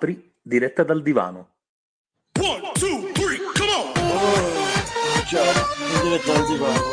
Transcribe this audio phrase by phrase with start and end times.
[0.00, 1.48] apri diretta dal divano.
[2.40, 3.92] One, two, three, come on!
[3.98, 6.88] Oh, ciao, in diretta dal divano.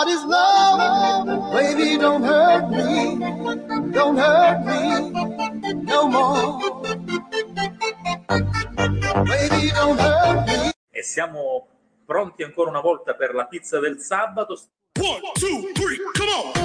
[0.00, 1.52] What is love?
[1.52, 3.18] Baby, don't hurt me.
[3.92, 5.10] Don't hurt me
[5.84, 6.80] no more.
[9.26, 10.72] Baby, don't hurt me.
[10.90, 11.66] E siamo
[12.06, 14.58] pronti ancora una volta per la pizza del sabato.
[14.98, 16.59] One, two, three, come on!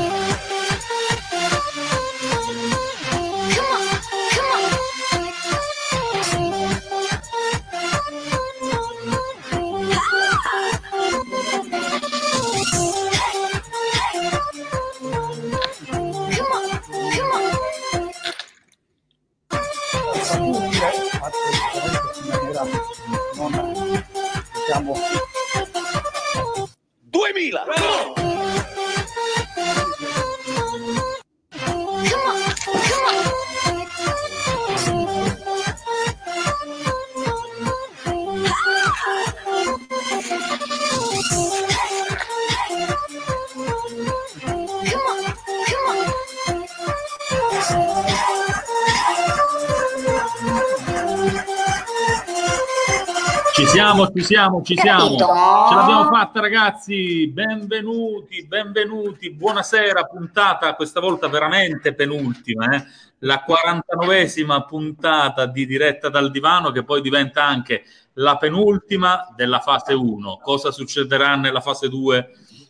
[53.86, 55.16] Siamo, ci siamo, ci siamo.
[55.16, 57.28] Ce l'abbiamo fatta, ragazzi.
[57.28, 59.30] Benvenuti, benvenuti.
[59.32, 62.86] Buonasera, puntata questa volta veramente penultima, eh?
[63.20, 69.94] la 49esima puntata di diretta dal divano, che poi diventa anche la penultima della fase
[69.94, 70.40] 1.
[70.42, 72.30] Cosa succederà nella fase 2?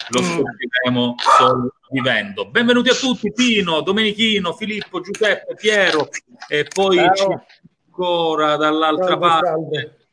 [0.09, 2.49] Lo scopriremo solo vivendo.
[2.49, 6.09] Benvenuti a tutti, Pino, Domenichino, Filippo, Giuseppe, Piero
[6.49, 7.45] e poi Ciao.
[7.85, 9.47] ancora dall'altra Salve, parte.
[9.47, 10.04] salve.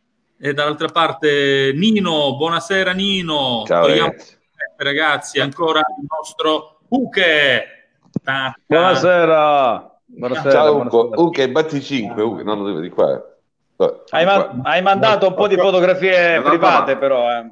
[0.44, 3.62] E dall'altra parte Nino, buonasera Nino.
[3.64, 4.34] Ciao, ragazzi.
[4.34, 6.80] eh, ragazzi, ancora il nostro
[8.24, 10.00] ta- Buonasera.
[10.04, 10.50] Buonasera.
[10.50, 10.78] Ciao.
[10.80, 13.22] Ugo, Ugo, batti 5, Ugo, non lo devo di qua.
[14.10, 16.98] Hai, ma- hai mandato un po' di fotografie No, no, private, no.
[16.98, 17.30] però.
[17.30, 17.50] eh.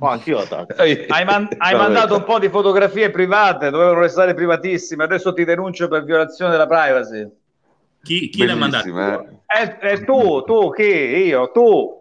[0.00, 0.38] Oh, anch'io.
[1.06, 5.04] Hai, man- hai mandato un po' di fotografie private, dovevano restare privatissime.
[5.04, 7.24] Adesso ti denuncio per violazione della privacy.
[8.02, 8.92] Chi, chi l'ha mandato?
[8.92, 9.78] Bellissime, eh.
[9.80, 10.82] E, e tu, tu, chi?
[10.82, 12.00] Io, tu.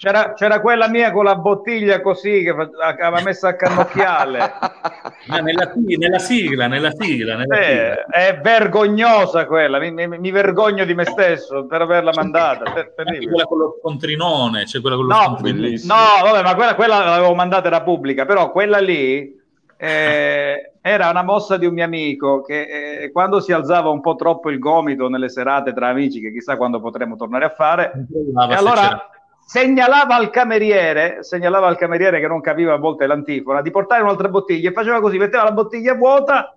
[0.00, 4.38] C'era, c'era quella mia con la bottiglia così che aveva messo a cannocchiale.
[4.38, 8.04] Ah, nella, nella sigla, nella sigla, nella sigla.
[8.06, 12.72] Eh, è vergognosa quella, mi, mi- mi vergogno di me stesso per averla mandata.
[12.72, 13.26] Ter- terribile.
[13.30, 15.80] quella con lo scontrinone, c'è quella con lo No, scontrinone.
[15.84, 19.38] No, vabbè, ma quella, quella l'avevo mandata era pubblica, però quella lì
[19.76, 24.14] eh, era una mossa di un mio amico che eh, quando si alzava un po'
[24.14, 28.06] troppo il gomito nelle serate tra amici, che chissà quando potremo tornare a fare, e
[28.08, 29.10] se c'era- allora
[29.50, 34.28] segnalava al cameriere, segnalava al cameriere che non capiva a volte l'antifona, di portare un'altra
[34.28, 36.56] bottiglia e faceva così, metteva la bottiglia vuota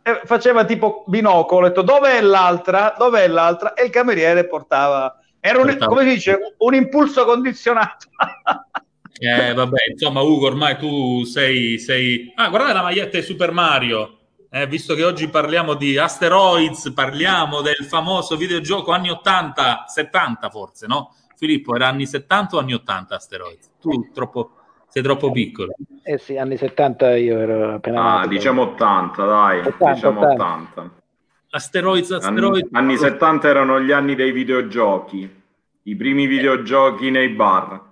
[0.00, 5.60] e faceva tipo binocolo, ha detto dov'è l'altra, dov'è l'altra e il cameriere portava, era
[5.60, 8.06] un, come si dice, un impulso condizionato.
[9.20, 12.32] Eh, vabbè, insomma, Ugo, ormai tu sei, sei...
[12.36, 14.16] Ah, guardate la maglietta di Super Mario.
[14.48, 20.86] Eh, visto che oggi parliamo di Asteroids, parliamo del famoso videogioco anni 80, 70 forse,
[20.86, 21.16] no?
[21.38, 23.70] Filippo, era anni 70 o anni 80 Asteroids?
[23.80, 24.50] Tu troppo,
[24.88, 25.72] sei troppo piccolo.
[26.02, 28.28] Eh sì, anni 70 io ero appena Ah, nato.
[28.28, 30.42] diciamo 80, dai, 80, diciamo 80.
[30.42, 30.90] 80.
[31.50, 32.68] Asteroids, Anni, Asteroids...
[32.72, 35.42] anni 70 erano gli anni dei videogiochi,
[35.84, 37.86] i primi videogiochi nei bar.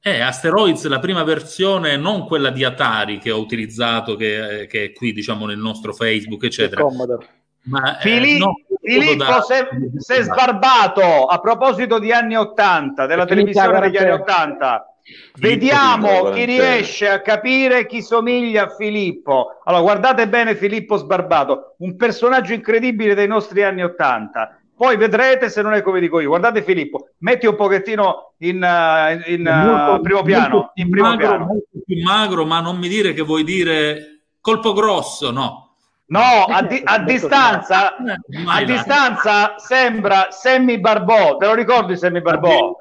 [0.00, 4.92] Eh, Asteroids, la prima versione, non quella di Atari che ho utilizzato, che, che è
[4.92, 6.82] qui, diciamo, nel nostro Facebook, Il eccetera.
[6.82, 7.26] Commodore.
[7.62, 8.54] Ma, eh, Fili- no,
[8.92, 9.64] Filippo da- sei,
[9.96, 14.22] sei sbarbato a proposito di anni 80, della televisione degli anni quarantena.
[14.22, 14.90] 80.
[15.06, 19.60] Filippo Vediamo chi riesce a capire chi somiglia a Filippo.
[19.64, 24.60] Allora, guardate bene Filippo Sbarbato, un personaggio incredibile dei nostri anni 80.
[24.76, 26.28] Poi vedrete se non è come dico io.
[26.28, 30.70] Guardate Filippo, metti un pochettino in, uh, in, molto- primo molto piano.
[30.74, 31.44] In primo magro, piano.
[31.46, 35.65] molto più magro, ma non mi dire che vuoi dire colpo grosso, no.
[36.08, 38.14] No, a, di- a distanza, Eh,
[38.46, 41.36] a distanza sembra Sammy Barbò.
[41.36, 42.76] Te lo ricordi Sammy Barbò?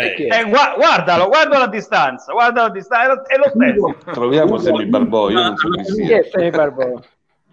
[0.00, 0.28] Eh.
[0.28, 3.96] Eh, gua- guardalo, guardalo a distanza, guardalo a distanza, è lo- stesso.
[4.12, 6.18] Troviamo Semi Barbò, io non so chi sia.
[6.20, 7.00] è Sammy Barbò?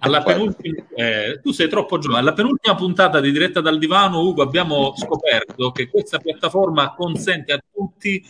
[0.04, 2.22] Alla penultima, eh, tu sei troppo giovane.
[2.22, 7.60] Alla penultima puntata di diretta dal divano, Ugo, abbiamo scoperto che questa piattaforma consente a
[7.72, 8.24] tutti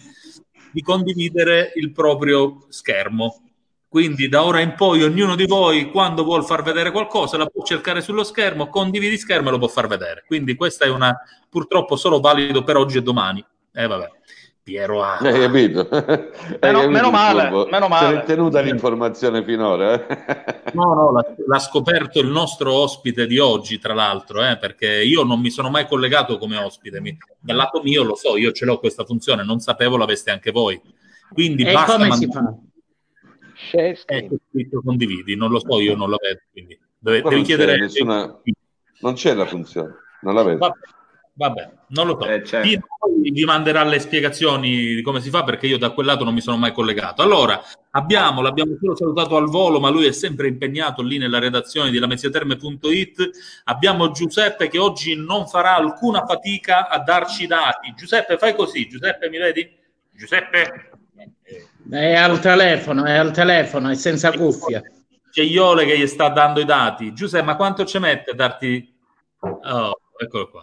[0.71, 3.41] di condividere il proprio schermo.
[3.91, 7.61] Quindi da ora in poi ognuno di voi, quando vuol far vedere qualcosa, la può
[7.61, 10.23] cercare sullo schermo, condividi schermo e lo può far vedere.
[10.25, 11.13] Quindi questa è una
[11.49, 13.43] purtroppo solo valido per oggi e domani.
[13.73, 14.09] E eh, vabbè.
[14.63, 15.17] Piero A.
[15.17, 15.89] Hai capito?
[15.89, 15.99] Hai
[16.61, 17.67] Meno, capito meno male, furbo?
[17.69, 18.23] meno male.
[18.23, 19.93] tenuta l'informazione finora.
[20.07, 20.59] eh?
[20.71, 25.23] No, no, l'ha, l'ha scoperto il nostro ospite di oggi, tra l'altro, eh, perché io
[25.23, 27.01] non mi sono mai collegato come ospite.
[27.01, 30.51] Mi- dal lato mio lo so, io ce l'ho questa funzione, non sapevo l'aveste anche
[30.51, 30.79] voi.
[31.33, 32.69] Quindi E basta come si mandare- fa?
[33.77, 37.39] Eh, c'è scritto condividi, non lo so, io non la vedo, quindi Qua devi non
[37.39, 38.39] c'è chiedere nessuna-
[38.99, 40.57] Non c'è la funzione, non la vedo.
[40.59, 40.79] Vabbè,
[41.33, 42.27] vabbè, non lo so.
[42.27, 42.67] Eh, certo.
[42.67, 46.23] Chi poi vi manderà le spiegazioni di come si fa perché io da quel lato
[46.23, 47.23] non mi sono mai collegato.
[47.23, 47.59] Allora,
[47.91, 51.97] abbiamo, l'abbiamo solo salutato al volo, ma lui è sempre impegnato lì nella redazione di
[51.97, 53.29] lameziaterme.it.
[53.63, 57.93] Abbiamo Giuseppe che oggi non farà alcuna fatica a darci i dati.
[57.95, 58.87] Giuseppe, fai così.
[58.87, 59.67] Giuseppe, mi vedi?
[60.11, 60.89] Giuseppe?
[61.89, 64.81] È al telefono, è al telefono, è senza cuffia.
[65.29, 67.13] C'è Iole che gli sta dando i dati.
[67.13, 68.93] Giuseppe, ma quanto ci mette a darti...
[69.39, 70.61] Oh, eccolo qua.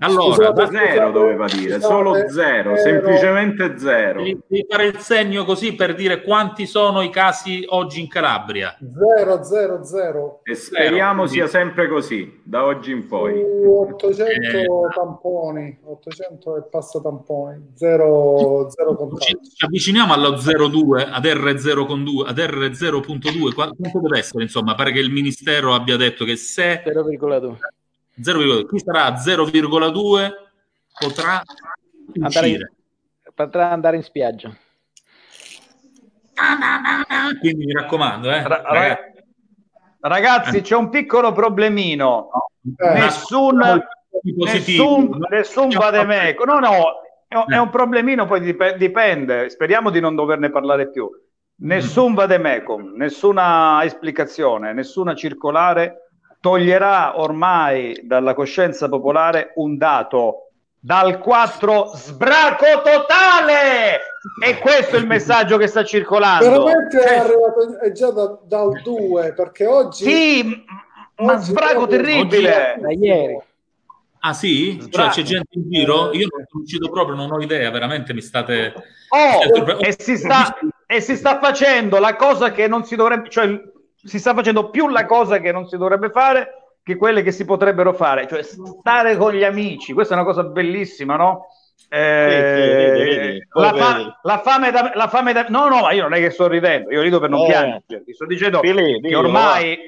[0.00, 4.22] Allora, da- zero doveva dire, solo zero, semplicemente zero.
[4.22, 8.76] devi fare il segno così per dire quanti sono i casi oggi in Calabria.
[8.78, 13.34] 0 0 0 E speriamo Quindi- sia sempre così, da oggi in poi.
[13.34, 14.92] su 800 Eh.
[14.94, 21.86] tamponi 800 e passa tamponi 0 0 Ci, contagi ci avviciniamo allo 02, ad R0
[21.86, 24.42] con due- ad R0.2, qua- quanto deve essere?
[24.44, 27.56] Insomma, pare che il Ministero abbia detto che se 0,2.
[28.22, 30.30] 0,2, chi sarà 0,2
[30.98, 31.42] potrà
[32.20, 32.72] Andare uscire.
[33.34, 34.50] Potrà andare in spiaggia.
[37.40, 39.16] Quindi mi raccomando, eh, Ra- ragazzi,
[40.00, 42.30] Ragazzi, c'è un piccolo problemino.
[42.76, 43.60] Eh, Nessun,
[44.22, 44.78] i positivi.
[44.78, 46.44] nessun, nessun vademeco.
[46.44, 49.50] No, no, è un, un problemino, poi dip- dipende.
[49.50, 51.10] Speriamo di non doverne parlare più.
[51.60, 56.07] Nessun vademecum, nessuna esplicazione, nessuna circolare
[56.40, 60.42] toglierà ormai dalla coscienza popolare un dato.
[60.80, 63.98] Dal 4 sbraco totale!
[64.44, 66.64] E questo è il messaggio che sta circolando.
[66.64, 70.64] veramente è Cioè, arrivato è già da- dal 2 perché oggi sì,
[71.18, 72.76] ma Oggi sbraco proprio- terribile.
[72.78, 73.38] Da ieri.
[74.20, 74.78] Ah sì?
[74.90, 76.12] Cioè c'è gente in giro?
[76.12, 78.72] Io non sono uscito proprio, non ho idea, veramente mi state...
[79.10, 83.48] Oh, e si sta, e si sta facendo la cosa che non si dovrebbe, cioè
[84.02, 86.52] si sta facendo più la cosa che non si dovrebbe fare
[86.82, 89.92] che quelle che si potrebbero fare, cioè stare con gli amici.
[89.92, 91.46] Questa è una cosa bellissima, no?
[91.90, 94.14] Eh, vedi, vedi, poi la, fa- vedi.
[94.22, 96.90] la fame da, la fame da- no, no, ma io non è che sto ridendo,
[96.90, 97.46] io rido per non Eh.
[97.46, 98.04] piangere.
[98.04, 99.78] Ti sto dicendo che ormai,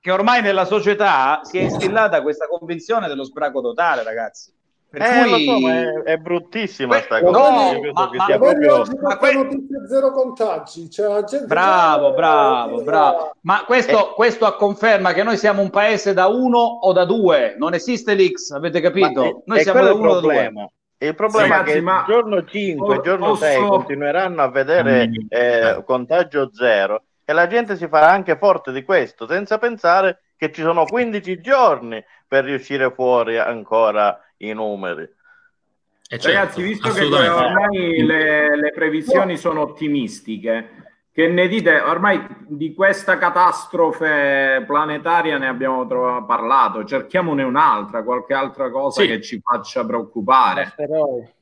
[0.00, 4.52] che ormai nella società si è instillata questa convinzione dello sbraco totale, ragazzi.
[4.92, 7.70] Per Eh, cui- so, ma è, è bruttissima Que- sta no, cosa.
[7.78, 8.98] Credo ma- che ma- sia Ma poi proprio...
[9.00, 9.54] Ma que-
[9.88, 13.32] zero contagi cioè la gente Bravo, già- bravo, bravo.
[13.40, 17.54] Ma questo, questo a conferma che noi siamo un paese da uno o da due,
[17.58, 19.22] non esiste l'X, avete capito?
[19.22, 20.32] Ma è- noi è siamo da uno o da due.
[20.34, 20.68] problema.
[20.98, 24.42] Il problema Ragazzi, è che ma- il giorno 5 po- il giorno 6 posso- continueranno
[24.42, 25.12] a vedere Mm.
[25.30, 30.52] eh, contagio zero e la gente si farà anche forte di questo, senza pensare che
[30.52, 34.16] ci sono 15 giorni per riuscire fuori ancora
[34.46, 35.02] i numeri.
[35.02, 40.80] Eh, certo, Ragazzi, visto che ormai le, le previsioni sono ottimistiche,
[41.12, 41.78] che ne dite?
[41.78, 49.06] Ormai di questa catastrofe planetaria ne abbiamo trova- parlato, cerchiamone un'altra, qualche altra cosa Sì.
[49.08, 50.74] che ci faccia preoccupare.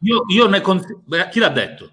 [0.00, 1.90] Io, io ne cons- Beh, chi l'ha detto?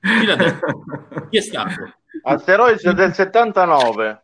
[0.00, 0.84] Chi l'ha detto?
[1.30, 1.92] Chi è stato?
[2.22, 4.22] Asteroidi del 79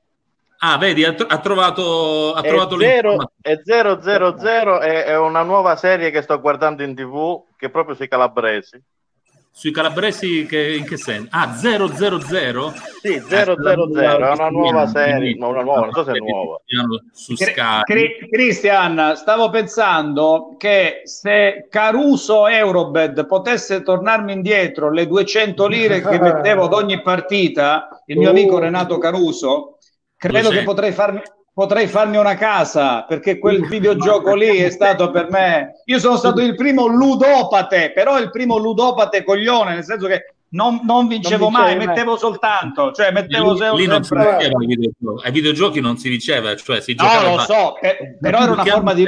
[0.66, 5.42] Ah, vedi, ha, tro- ha trovato, ha e trovato 0 e 000 è, è una
[5.42, 8.83] nuova serie che sto guardando in tv che è proprio sui calabresi.
[9.52, 11.28] Sui calabresi che, in che senso?
[11.33, 11.88] Ah, 000?
[11.90, 16.59] Sì, 000 è una nuova serie, ma una nuova, non so se è nuova.
[17.12, 17.83] Su Sky.
[17.83, 26.18] Cri- Christian, stavo pensando che se Caruso Eurobed potesse tornarmi indietro le 200 lire che
[26.18, 28.33] mettevo ad ogni partita, il mio Oh.
[28.33, 29.73] amico Renato Caruso,
[30.28, 30.58] credo 200.
[30.58, 31.20] che potrei farmi,
[31.52, 35.82] potrei farmi una casa perché quel videogioco lì è stato per me.
[35.86, 40.80] Io sono stato il primo ludopate, però il primo ludopate coglione, nel senso che non,
[40.84, 41.86] non vincevo Non mai, mai.
[41.86, 44.56] mettevo soltanto, cioè mettevo Lì, se- lì non si vinceva
[45.24, 45.80] ai videogiochi.
[45.80, 49.04] Non si diceva, cioè si No, giocava lo so, eh, però era una forma di,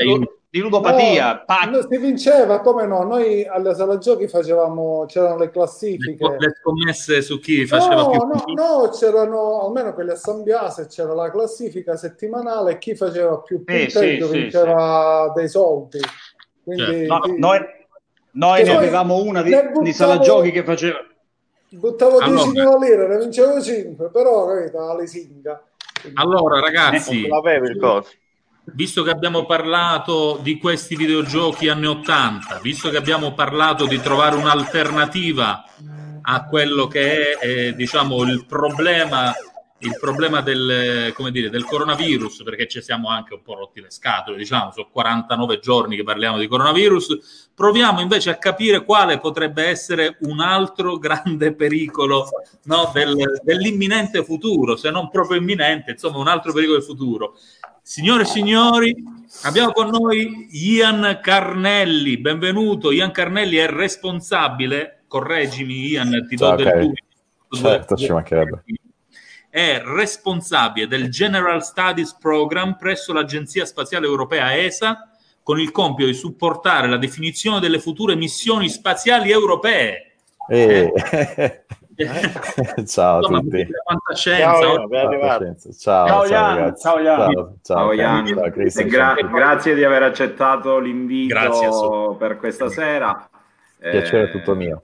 [0.49, 1.45] di ludopatia.
[1.65, 3.03] No, no, si vinceva, come no?
[3.03, 6.37] Noi alla sala giochi facevamo, c'erano le classifiche.
[6.39, 8.19] Le scommesse su chi faceva no, più
[8.55, 13.39] no, no, c'erano almeno quelle a San Biase, c'era la classifica settimanale e chi faceva
[13.41, 15.99] più Eh, punteggio sì, sì, vinceva dei soldi.
[16.63, 17.39] Quindi, No, sì.
[17.39, 17.59] noi
[18.33, 20.99] noi ne avevamo una di, ne di sala buttavo- giochi che faceva.
[21.71, 22.43] buttavo Allora.
[22.43, 25.63] 10.000 lire, ne vincevo 5, però capito, la lesinga.
[26.15, 28.11] Allora, ragazzi, Non l'avevi il coso.
[28.73, 34.37] Visto che abbiamo parlato di questi videogiochi anni 80, visto che abbiamo parlato di trovare
[34.37, 35.65] un'alternativa
[36.29, 39.33] a quello che è, eh, diciamo, il problema,
[39.79, 44.37] il problema del, dire, del coronavirus, perché ci siamo anche un po' rotti le scatole,
[44.37, 50.17] diciamo, sono 49 giorni che parliamo di coronavirus, proviamo invece a capire quale potrebbe essere
[50.23, 52.29] un altro grande pericolo
[52.65, 57.37] no, del- dell'imminente futuro, se non proprio imminente, insomma un altro pericolo del futuro.
[57.89, 58.97] Signore e signori,
[59.43, 62.91] abbiamo con noi Ian Carnelli, benvenuto.
[62.91, 66.93] Ian Carnelli è responsabile, correggimi Ian, ti do Ciao, del
[67.49, 67.57] tu.
[67.57, 68.65] Certo, ci mancherebbe.
[69.49, 75.09] È responsabile del General Studies Program presso l'Agenzia Spaziale Europea ESA
[75.45, 80.17] con il compito di supportare la definizione delle future missioni spaziali europee.
[81.97, 82.07] E...
[82.87, 83.67] ciao a tutti.
[84.15, 84.77] Ciao.
[85.79, 86.77] Ciao, ciao, Ciao,
[87.63, 88.35] ciao, Ian.
[88.35, 88.79] ragazzi.
[88.79, 89.31] Ciao, gra- Ciao.
[89.31, 93.29] grazie di aver accettato l'invito per questa sera.
[93.79, 94.83] Piacere Eh, tutto mio.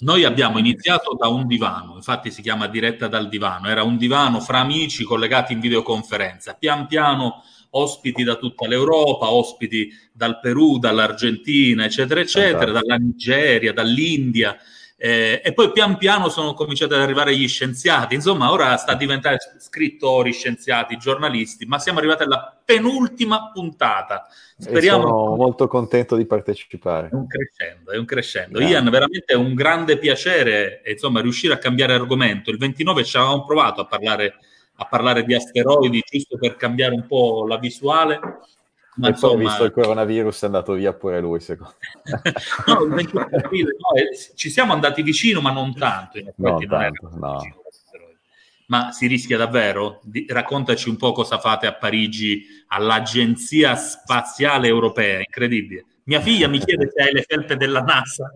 [0.00, 4.40] Noi abbiamo iniziato da un divano, infatti si chiama diretta dal divano, era un divano
[4.40, 6.54] fra amici collegati in videoconferenza.
[6.58, 12.86] Pian piano ospiti da tutta l'Europa, ospiti dal Perù, dall'Argentina, eccetera, eccetera, Fantastico.
[12.86, 14.56] dalla Nigeria, dall'India.
[15.02, 18.14] Eh, e poi pian piano sono cominciati ad arrivare gli scienziati.
[18.14, 24.26] Insomma, ora sta a diventare scrittori, scienziati, giornalisti, ma siamo arrivati alla penultima puntata.
[24.58, 27.08] E Speriamo sono molto contento di partecipare.
[27.08, 28.58] è un crescendo, è un crescendo.
[28.58, 28.74] Grande.
[28.74, 32.50] Ian, veramente è un grande piacere insomma, riuscire a cambiare argomento.
[32.50, 34.34] Il 29 ci avevamo provato a parlare,
[34.74, 38.20] a parlare di asteroidi, giusto per cambiare un po' la visuale.
[38.96, 42.32] Ma e poi, insomma, visto il coronavirus, è andato via pure lui, secondo me.
[42.66, 46.18] no, il 29 aprile, no, eh, ci siamo andati vicino, ma non tanto.
[46.18, 47.38] In effetti, Non tanto, no.
[47.38, 47.58] vicino.
[48.66, 50.00] Ma si rischia davvero?
[50.02, 55.86] Di- raccontaci un po' cosa fate a Parigi all'Agenzia Spaziale Europea, incredibile.
[56.04, 58.32] Mia figlia mi chiede se hai le felpe della NASA.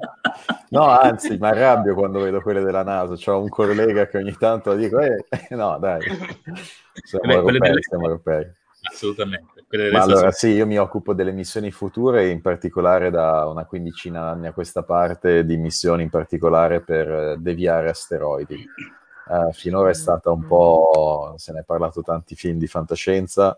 [0.70, 3.14] No, anzi, mi arrabbio quando vedo quelle della NASA.
[3.14, 6.00] C'ho un collega che ogni tanto dico, eh, no, dai,
[7.04, 8.46] siamo Beh, europei, delle- siamo europei.
[8.92, 9.53] Assolutamente.
[9.94, 14.52] Allora sì, io mi occupo delle missioni future, in particolare da una quindicina d'anni a
[14.52, 18.54] questa parte di missioni in particolare per eh, deviare asteroidi.
[18.54, 23.56] Eh, finora è stata un po', se ne è parlato tanti film di fantascienza,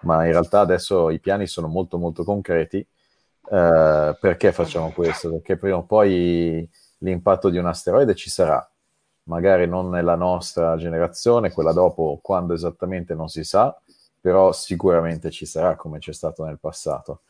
[0.00, 2.78] ma in realtà adesso i piani sono molto molto concreti.
[2.78, 5.30] Eh, perché facciamo questo?
[5.30, 6.68] Perché prima o poi
[6.98, 8.66] l'impatto di un asteroide ci sarà,
[9.24, 13.74] magari non nella nostra generazione, quella dopo, quando esattamente non si sa,
[14.24, 17.24] però sicuramente ci sarà come c'è stato nel passato.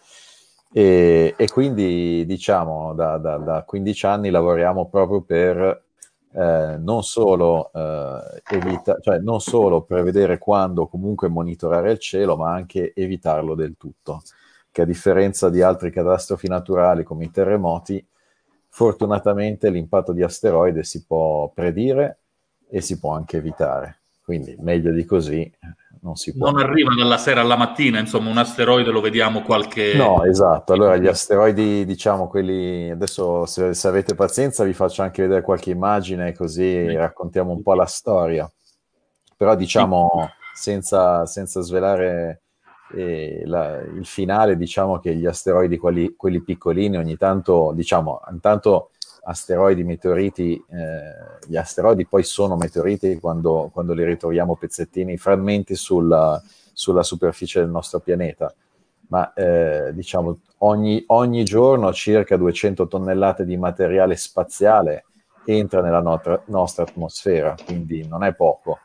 [0.72, 5.82] E, e quindi diciamo da, da, da 15 anni lavoriamo proprio per
[6.32, 12.52] eh, non, solo, eh, evita- cioè non solo prevedere quando comunque monitorare il cielo, ma
[12.52, 14.22] anche evitarlo del tutto,
[14.70, 18.06] che a differenza di altre catastrofi naturali come i terremoti,
[18.68, 22.18] fortunatamente l'impatto di asteroide si può predire
[22.68, 23.98] e si può anche evitare.
[24.22, 25.52] Quindi meglio di così
[26.04, 26.50] non si può.
[26.50, 29.94] non arriva dalla sera alla mattina, insomma, un asteroide lo vediamo qualche...
[29.96, 30.74] No, esatto.
[30.74, 35.70] Allora, gli asteroidi, diciamo, quelli adesso, se, se avete pazienza, vi faccio anche vedere qualche
[35.70, 38.50] immagine, così raccontiamo un po' la storia.
[39.34, 42.42] Però, diciamo, senza, senza svelare
[42.94, 48.90] eh, la- il finale, diciamo che gli asteroidi, quelli, quelli piccolini, ogni tanto, diciamo, intanto
[49.24, 56.40] asteroidi, meteoriti, eh, gli asteroidi poi sono meteoriti quando, quando li ritroviamo pezzettini, frammenti sulla,
[56.72, 58.54] sulla superficie del nostro pianeta
[59.08, 65.04] ma eh, diciamo ogni, ogni giorno circa 200 tonnellate di materiale spaziale
[65.44, 68.78] entra nella nostra, nostra atmosfera, quindi non è poco.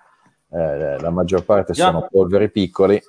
[0.51, 3.01] Eh, la maggior parte sono polveri piccoli.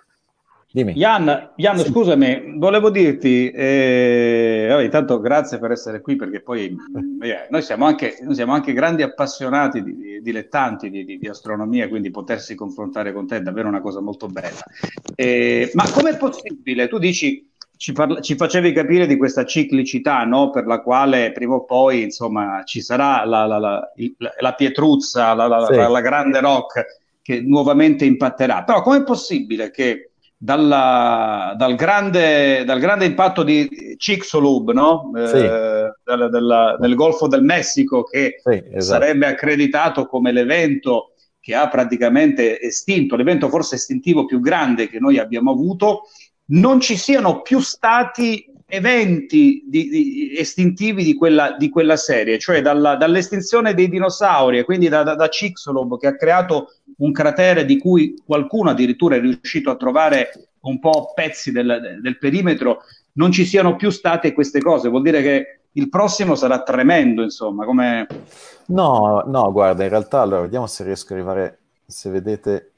[0.72, 0.92] Dimmi.
[0.96, 6.66] Ian, Ian, scusami, volevo dirti, eh, vabbè, intanto grazie per essere qui perché poi
[7.22, 11.26] eh, noi, siamo anche, noi siamo anche grandi appassionati, di, di- dilettanti di, di- di
[11.28, 14.60] astronomia, quindi potersi confrontare con te è davvero una cosa molto bella.
[15.16, 16.86] Eh, ma com'è possibile?
[16.86, 20.50] Tu dici, ci, parla- ci facevi capire di questa ciclicità, no?
[20.50, 23.90] Per la quale prima o poi, insomma, ci sarà la, la- la-
[24.38, 25.32] la pietruzza,
[25.66, 25.74] Sì.
[25.76, 26.84] la grande rock
[27.22, 28.62] che nuovamente impatterà.
[28.62, 30.09] Però com'è possibile che
[30.42, 33.68] dalla- dal, grande, dal grande impatto di
[33.99, 35.12] Chicxulub, no?
[35.14, 35.37] Eh, Sì.
[36.02, 38.80] della- della- del Golfo del Messico, che Sì, esatto.
[39.02, 45.18] sarebbe accreditato come l'evento che ha praticamente estinto, l'evento forse estintivo più grande che noi
[45.18, 46.04] abbiamo avuto,
[46.52, 52.62] non ci siano più stati eventi di- di- estintivi di quella, di quella serie, cioè
[52.62, 57.64] dalla- dall'estinzione dei dinosauri e quindi da, da, da Chicxulub che ha creato un cratere
[57.64, 62.82] di cui qualcuno addirittura è riuscito a trovare un po' pezzi del, del perimetro,
[63.14, 67.64] non ci siano più state queste cose, vuol dire che il prossimo sarà tremendo, insomma,
[67.64, 68.06] come...
[68.66, 72.72] No, no, guarda, in realtà, allora, vediamo se riesco a arrivare, se vedete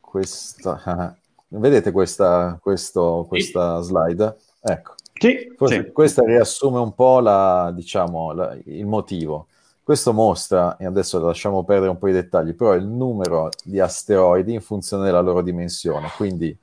[0.00, 1.16] questa,
[1.48, 4.36] vedete questa, questo, questa slide?
[4.60, 4.91] Ecco.
[5.22, 5.92] Sì, Forse sì.
[5.92, 9.46] questa riassume un po' la, diciamo, la- il motivo.
[9.82, 14.52] Questo mostra, e adesso lasciamo perdere un po' i dettagli, però il numero di asteroidi
[14.54, 16.08] in funzione della loro dimensione.
[16.16, 16.56] Quindi,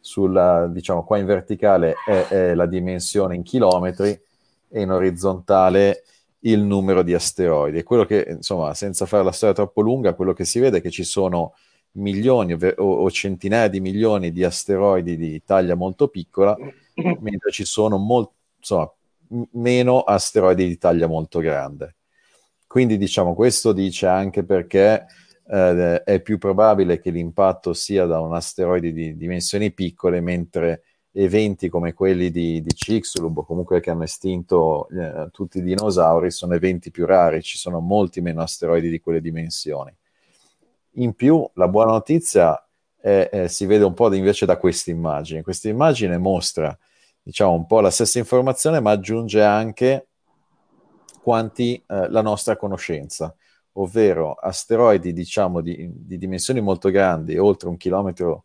[0.00, 4.20] sulla, diciamo, qua in verticale è, è la dimensione in chilometri
[4.68, 6.04] e in orizzontale
[6.40, 7.78] il numero di asteroidi.
[7.78, 10.80] E quello che, insomma, senza fare la storia troppo lunga, quello che si vede è
[10.80, 11.54] che ci sono
[11.92, 16.56] milioni o, o centinaia di milioni di asteroidi di taglia molto piccola,
[17.20, 18.90] mentre ci sono mol- insomma,
[19.28, 21.96] m- meno asteroidi di taglia molto grande.
[22.66, 25.06] Quindi diciamo questo dice anche perché
[25.46, 30.82] eh, è più probabile che l'impatto sia da un asteroide di dimensioni piccole, mentre
[31.12, 36.30] eventi come quelli di, di Chicxulub o comunque che hanno estinto eh, tutti i dinosauri
[36.32, 39.94] sono eventi più rari, ci sono molti meno asteroidi di quelle dimensioni.
[40.96, 42.63] In più, la buona notizia
[43.04, 45.42] è- è- si vede un po' invece da questa immagine.
[45.42, 46.74] Questa immagine mostra,
[47.22, 50.06] diciamo, un po' la stessa informazione, ma aggiunge anche
[51.20, 53.34] quanti eh, la nostra conoscenza,
[53.72, 58.44] ovvero asteroidi, diciamo, di, di dimensioni molto grandi, oltre un chilometro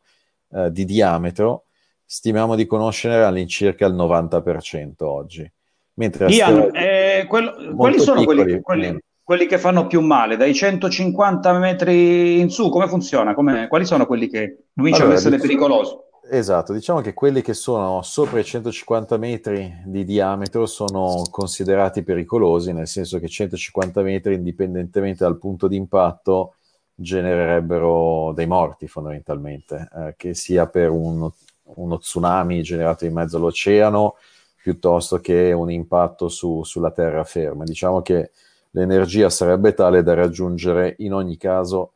[0.51, 1.65] eh, di diametro,
[2.03, 5.49] stimiamo di conoscere all'incirca il 90% oggi.
[5.93, 8.99] Mentre Ian, eh, quello- quali sono quelli, piccoli, quelli- meno.
[9.29, 10.37] Quelli che fanno più male?
[10.37, 13.35] Dai 150 metri in su, come funziona?
[13.35, 15.95] Come- quali sono quelli che cominciano Allora, ad essere dic- pericolosi?
[16.31, 22.73] Esatto, diciamo che quelli che sono sopra i 150 metri di diametro sono considerati pericolosi,
[22.73, 26.55] nel senso che 150 metri, indipendentemente dal punto di impatto,
[26.95, 31.35] genererebbero dei morti fondamentalmente, eh, che sia per uno,
[31.75, 34.15] uno tsunami generato in mezzo all'oceano,
[34.59, 37.63] piuttosto che un impatto su- sulla terraferma.
[37.63, 38.31] Diciamo che
[38.71, 41.93] l'energia sarebbe tale da raggiungere in ogni caso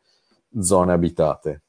[0.59, 1.63] zone abitate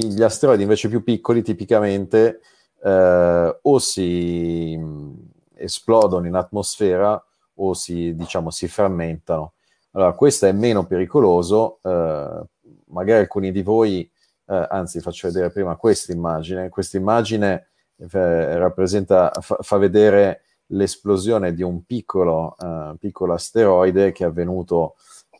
[0.00, 2.40] gli asteroidi invece più piccoli tipicamente
[2.82, 5.14] eh, o si mh,
[5.56, 7.22] esplodono in atmosfera
[7.54, 9.52] o si, diciamo, si frammentano.
[9.92, 12.42] Allora, questo è meno pericoloso, eh,
[12.86, 14.10] magari alcuni di voi,
[14.46, 21.54] eh, anzi faccio vedere prima questa immagine, questa immagine eh, rappresenta, fa, fa vedere l'esplosione
[21.54, 24.94] di un piccolo, eh, piccolo asteroide che è avvenuto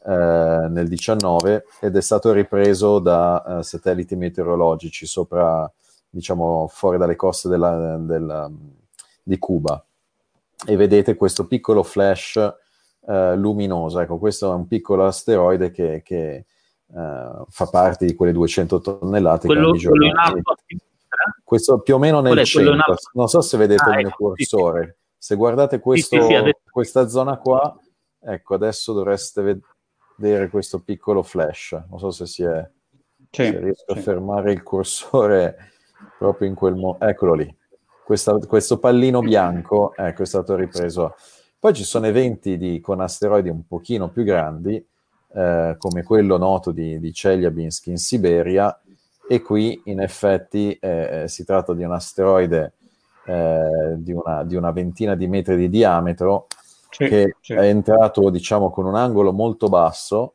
[0.04, 5.70] eh, nel 19 ed è stato ripreso da eh, satelliti meteorologici sopra,
[6.08, 8.50] diciamo, fuori dalle coste della- della-
[9.22, 9.84] di Cuba.
[10.66, 12.54] E vedete questo piccolo flash
[13.04, 13.98] luminoso.
[13.98, 16.44] Ecco, questo è un piccolo asteroide che, che,
[16.86, 20.54] fa parte di quelle 200 tonnellate che Quello, ogni quello in alto
[21.44, 22.96] questo più o meno nel centro.
[23.12, 24.96] Non so se vedete Ah, il mio ecco, cursore.
[25.22, 27.78] Se guardate questo- sì, adesso- questa zona qua,
[28.18, 29.60] ecco, adesso dovreste
[30.16, 31.80] vedere questo piccolo flash.
[31.88, 32.68] Non so se si è
[33.30, 34.00] Sì, se riesco a sì.
[34.02, 35.56] fermare il cursore
[36.18, 37.04] proprio in quel momento.
[37.06, 37.56] Eccolo lì.
[38.04, 41.14] Questa- questo pallino bianco, ecco, è stato ripreso.
[41.56, 44.84] Poi ci sono eventi di- con asteroidi un pochino più grandi,
[45.34, 48.76] eh, come quello noto di, di Chelyabinsk in Siberia,
[49.28, 52.72] e qui in effetti eh, si tratta di un asteroide
[53.24, 56.46] eh, di, una, di una ventina di metri di diametro
[56.90, 57.54] Sì, che sì.
[57.54, 60.34] è entrato diciamo con un angolo molto basso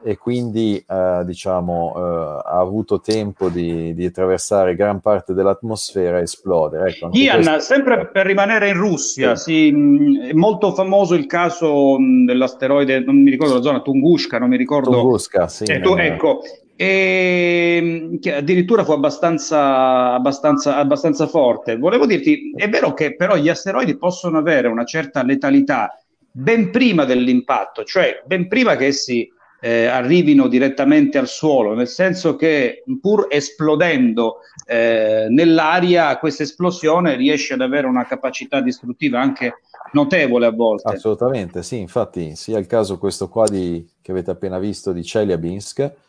[0.00, 2.00] e quindi eh, diciamo eh,
[2.46, 6.90] ha avuto tempo di, di attraversare gran parte dell'atmosfera e esplodere.
[6.90, 11.98] Ecco, Ian, questo- sempre per rimanere in Russia, sì, mh, è molto famoso il caso
[11.98, 14.92] mh, dell'asteroide, non mi ricordo la zona, Tunguska, non mi ricordo.
[14.92, 16.42] Tunguska, sì, Eh, tu- ecco,
[16.80, 21.76] e, che addirittura fu abbastanza, abbastanza, abbastanza forte.
[21.76, 27.04] Volevo dirti, è vero che però gli asteroidi possono avere una certa letalità ben prima
[27.04, 29.28] dell'impatto, cioè ben prima che essi
[29.60, 37.54] eh, arrivino direttamente al suolo, nel senso che pur esplodendo eh, nell'aria, questa esplosione riesce
[37.54, 39.62] ad avere una capacità distruttiva anche
[39.94, 40.92] notevole a volte.
[40.94, 46.06] Assolutamente, sì, infatti sia il caso questo qua di, che avete appena visto di Chelyabinsk,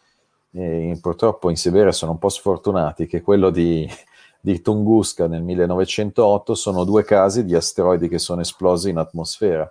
[0.52, 3.90] eh, purtroppo in Siberia sono un po' sfortunati, che quello di
[4.42, 9.70] di Tunguska nel 1908 sono due casi di asteroidi che sono esplosi in atmosfera.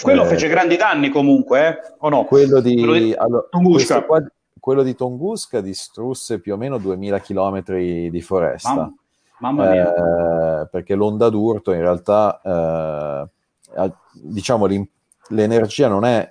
[0.00, 1.78] Quello Eh, fece grandi danni comunque, eh?
[1.98, 2.24] o no?
[2.24, 4.04] quello di, Quello di allora, Tunguska.
[4.04, 4.26] qua-
[4.58, 8.70] quello di Tunguska distrusse più o meno 2000 km di foresta.
[8.74, 8.94] Mamma,
[9.40, 10.62] mamma mia.
[10.62, 13.28] Eh, perché l'onda d'urto in realtà,
[13.76, 14.66] eh, diciamo,
[15.28, 16.26] l'energia non è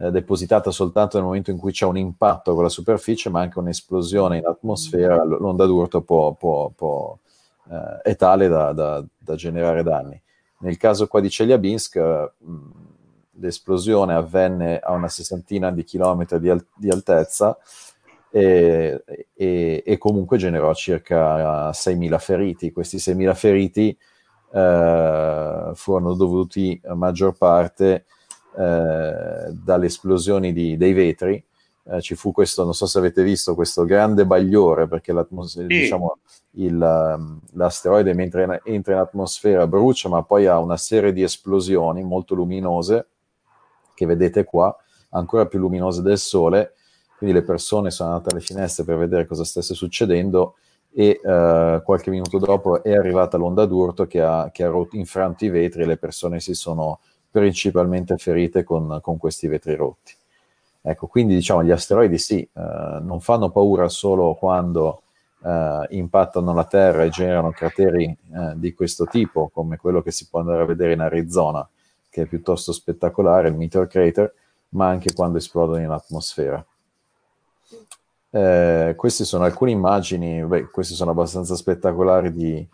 [0.00, 3.58] eh, depositata soltanto nel momento in cui c'è un impatto con la superficie, ma anche
[3.58, 5.22] un'esplosione in atmosfera.
[5.24, 7.16] L- L'onda d'urto può, può- può,
[7.70, 10.20] eh, è tale da, da- da generare danni.
[10.60, 12.58] Nel caso qua di Chelyabinsk, eh, mh,
[13.40, 17.56] l'esplosione avvenne a una sessantina di chilometri di, al- di altezza
[18.32, 19.02] e,
[19.34, 22.72] e- e comunque generò circa 6.000 feriti.
[22.72, 23.96] Questi 6.000 feriti
[24.52, 28.04] eh, furono dovuti a maggior parte
[28.60, 31.42] eh, dalle esplosioni di- dei vetri.
[31.84, 36.18] Eh, ci fu questo, non so se avete visto, questo grande bagliore perché l'atmos- diciamo,
[36.52, 42.02] il, um, l'asteroide mentre entra in atmosfera brucia, ma poi ha una serie di esplosioni
[42.02, 43.06] molto luminose
[43.94, 44.74] che vedete qua,
[45.10, 46.74] ancora più luminose del Sole.
[47.16, 50.54] Quindi le persone sono andate alle finestre per vedere cosa stesse succedendo
[50.92, 55.44] e eh, qualche minuto dopo è arrivata l'onda d'urto che ha, che ha rotto- infranto
[55.44, 60.14] i vetri e le persone si sono principalmente ferite con, con questi vetri rotti.
[60.82, 62.48] Ecco, quindi diciamo gli asteroidi sì, eh,
[63.00, 65.02] non fanno paura solo quando
[65.42, 70.28] eh, impattano la Terra e generano crateri eh, di questo tipo, come quello che si
[70.28, 71.66] può andare a vedere in Arizona,
[72.08, 74.32] che è piuttosto spettacolare, il Meteor Crater,
[74.70, 76.64] ma anche quando esplodono in atmosfera.
[78.32, 82.66] Eh, queste sono alcune immagini, beh, queste sono abbastanza spettacolari di,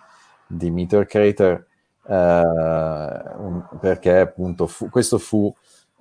[0.47, 1.67] di Meteor Crater,
[2.15, 5.53] un- perché appunto fu- questo fu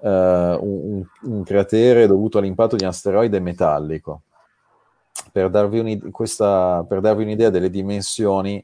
[0.01, 4.21] eh, un, un cratere dovuto all'impatto di un asteroide metallico.
[5.31, 8.63] Per darvi, un'id- questa- per darvi un'idea delle dimensioni,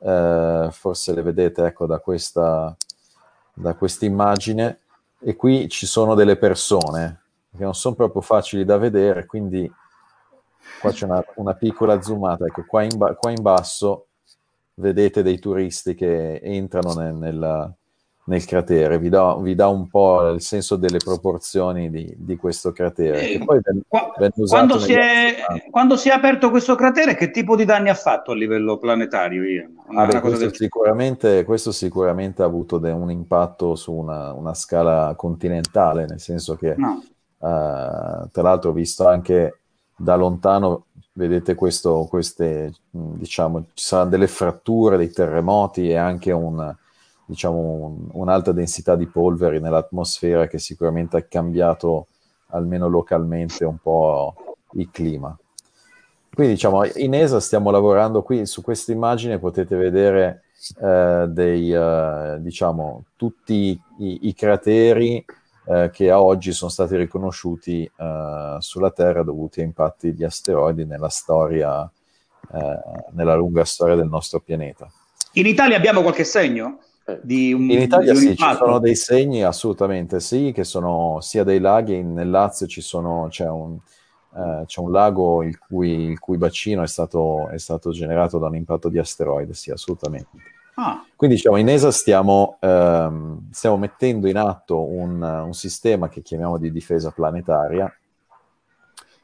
[0.00, 2.76] eh, forse le vedete ecco, da questa
[3.52, 4.78] da questa immagine
[5.20, 7.22] e qui ci sono delle persone
[7.56, 9.68] che non sono proprio facili da vedere, quindi
[10.80, 14.06] qua c'è una, una piccola zoomata, ecco qua in, ba- qua in basso
[14.78, 17.72] vedete dei turisti che entrano nel, nel-
[18.28, 22.72] nel cratere, vi dà, vi dà un po' il senso delle proporzioni di, di questo
[22.72, 23.80] cratere, poi ven-
[24.18, 25.36] venne usato Quando si, è,
[25.70, 29.42] quando si è aperto questo cratere, che tipo di danni ha fatto a livello planetario?
[29.86, 34.34] Una, Ah, beh, questo, del- sicuramente, questo sicuramente ha avuto de- un impatto su una,
[34.34, 37.02] una scala continentale, nel senso che, No.
[37.02, 39.60] eh, tra l'altro, visto anche
[39.96, 40.84] da lontano,
[41.18, 46.74] vedete questo, queste, diciamo, ci saranno delle fratture, dei terremoti e anche un,
[47.24, 52.06] diciamo, un- un'alta densità di polveri nell'atmosfera che sicuramente ha cambiato,
[52.50, 54.32] almeno localmente, un po'
[54.74, 55.36] il clima.
[56.32, 60.42] Quindi diciamo, in ESA stiamo lavorando qui, su questa immagine potete vedere
[60.80, 65.24] eh, dei, eh, diciamo, tutti i, i crateri
[65.68, 70.86] eh, che a oggi sono stati riconosciuti eh, sulla Terra dovuti a impatti di asteroidi
[70.86, 71.82] nella storia,
[72.52, 72.80] eh,
[73.12, 74.90] nella lunga storia del nostro pianeta.
[75.32, 76.78] In Italia abbiamo qualche segno?
[77.22, 78.64] Di un, In Italia di un sì, ci impatto?
[78.64, 83.48] sono dei segni, assolutamente sì, che sono sia dei laghi, nel Lazio ci sono, c'è,
[83.48, 83.78] un,
[84.36, 88.48] eh, c'è un lago il cui, il cui bacino è stato, è stato generato da
[88.48, 90.28] un impatto di asteroide, sì, assolutamente.
[90.80, 96.22] Ah, Quindi diciamo, in ESA stiamo, ehm, stiamo mettendo in atto un, un sistema che
[96.22, 97.92] chiamiamo di difesa planetaria,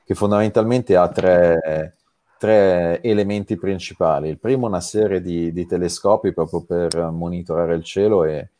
[0.04, 1.96] che fondamentalmente ha tre,
[2.38, 4.28] tre elementi principali.
[4.28, 8.50] Il primo, una serie di, di telescopi proprio per monitorare il cielo e,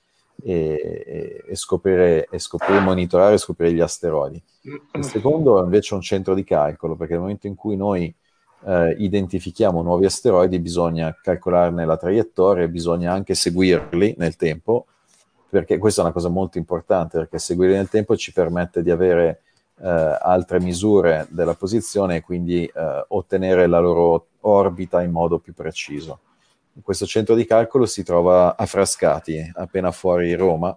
[0.43, 4.43] e- e scoprire, e scoprire, monitorare e scoprire gli asteroidi.
[4.93, 8.15] Il secondo è invece un centro di calcolo, perché nel momento in cui noi
[8.67, 14.87] eh, identifichiamo nuovi asteroidi bisogna calcolarne la traiettoria bisogna anche seguirli nel tempo,
[15.49, 19.43] perché questa è una cosa molto importante, perché seguirli nel tempo ci permette di avere
[19.81, 25.55] eh, altre misure della posizione e quindi eh, ottenere la loro orbita in modo più
[25.55, 26.21] preciso.
[26.83, 30.77] Questo centro di calcolo si trova a Frascati, appena fuori Roma,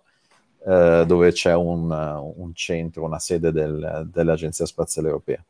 [0.64, 5.44] eh, dove c'è un, un centro, una sede del- dell'Agenzia Spaziale Europea.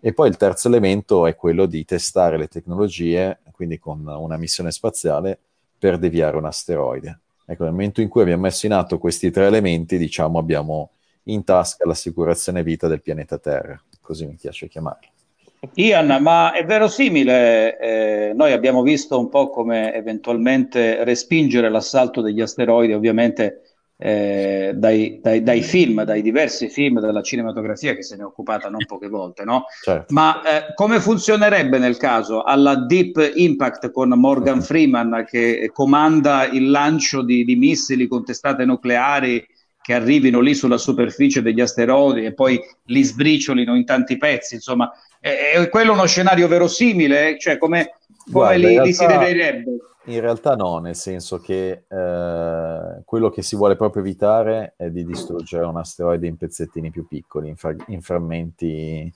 [0.00, 4.70] E poi il terzo elemento è quello di testare le tecnologie, quindi con una missione
[4.70, 5.38] spaziale,
[5.78, 7.20] per deviare un asteroide.
[7.46, 10.90] Ecco, nel momento in cui abbiamo messo in atto questi tre elementi, diciamo, abbiamo
[11.24, 15.08] in tasca l'assicurazione vita del pianeta Terra, così mi piace chiamarlo.
[15.74, 22.40] Ian, ma è verosimile, eh, noi abbiamo visto un po' come eventualmente respingere l'assalto degli
[22.40, 23.62] asteroidi, ovviamente
[24.00, 28.68] eh, dai, dai- dai film, dai diversi film della cinematografia che se ne è occupata
[28.68, 29.64] non poche volte, no?
[29.82, 30.14] Certo.
[30.14, 36.70] Ma eh, come funzionerebbe nel caso alla Deep Impact con Morgan Freeman che comanda il
[36.70, 39.44] lancio di, di missili con testate nucleari
[39.82, 44.54] che arrivino lì sulla superficie degli asteroidi e poi li sbriciolino in tanti pezzi?
[44.54, 47.36] Insomma, è, è quello uno scenario verosimile?
[47.36, 47.97] Cioè, come,
[48.32, 49.76] come Guarda, li, in li si realtà- vedrebbe?
[50.08, 55.04] In realtà no, nel senso che eh, quello che si vuole proprio evitare è di
[55.04, 59.12] distruggere un asteroide in pezzettini più piccoli, in, fra- in frammenti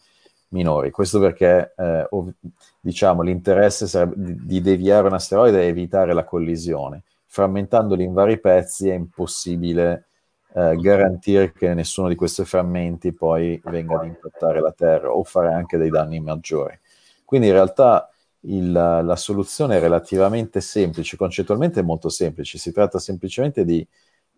[0.48, 0.90] minori.
[0.90, 2.35] Questo perché, eh, ov-
[2.79, 7.05] diciamo, l'interesse sarebbe di, deviare un asteroide e evitare la collisione.
[7.25, 10.09] Frammentandoli in vari pezzi è impossibile
[10.55, 15.55] eh, garantire che nessuno di questi frammenti poi venga ad impattare la Terra o fare
[15.55, 16.79] anche dei danni maggiori.
[17.25, 18.12] Quindi in realtà
[18.42, 23.87] il- la soluzione è relativamente semplice, concettualmente è molto semplice, si tratta semplicemente di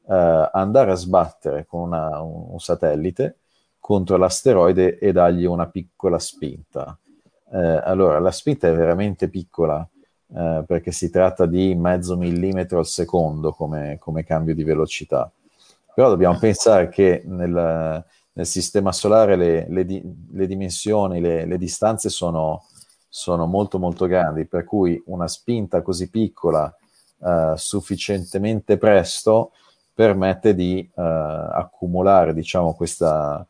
[0.07, 3.39] eh, andare a sbattere con una- un, un satellite
[3.79, 6.99] contro l'asteroide e dargli una piccola spinta.
[7.53, 9.87] Eh, allora, la spinta è veramente piccola
[10.37, 15.31] eh, perché si tratta di mezzo millimetro al secondo come, come cambio di velocità.
[15.95, 21.59] Però dobbiamo pensare che nel, nel sistema solare le, le di- le dimensioni, le, le
[21.59, 22.65] distanze sono,
[23.17, 26.77] sono molto molto grandi, per cui una spinta così piccola
[27.25, 29.53] eh, sufficientemente presto
[29.95, 33.47] permette di eh, accumulare, diciamo, questa,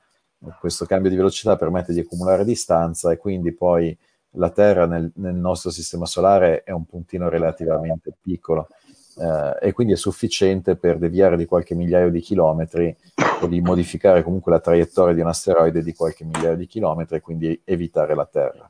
[0.61, 3.97] questo cambio di velocità permette di accumulare distanza e quindi poi
[4.33, 8.69] la Terra nel, nel nostro sistema solare è un puntino relativamente piccolo
[9.17, 12.95] eh, e quindi è sufficiente per deviare di qualche migliaio di chilometri
[13.41, 17.21] o di modificare comunque la traiettoria di un asteroide di qualche migliaio di chilometri e
[17.23, 18.69] quindi evitare la Terra.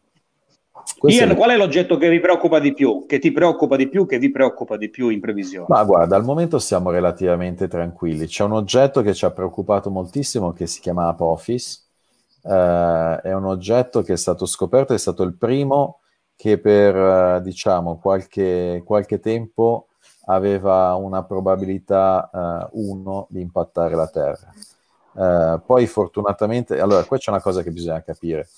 [0.98, 3.04] Questo Ian, qual è l'oggetto che vi preoccupa di più?
[3.06, 4.06] Che ti preoccupa di più?
[4.06, 5.66] Che vi preoccupa di più in previsione?
[5.68, 8.26] Ma guarda, al momento siamo relativamente tranquilli.
[8.26, 11.82] C'è un oggetto che ci ha preoccupato moltissimo che si chiama Apophis.
[12.42, 16.00] Eh, è un oggetto che è stato scoperto, è stato il primo
[16.36, 19.88] che per, eh, diciamo, qualche, qualche tempo
[20.26, 24.52] aveva una probabilità 1 di impattare la Terra.
[25.16, 28.48] Eh, poi fortunatamente, allora qua c'è una cosa che bisogna capire.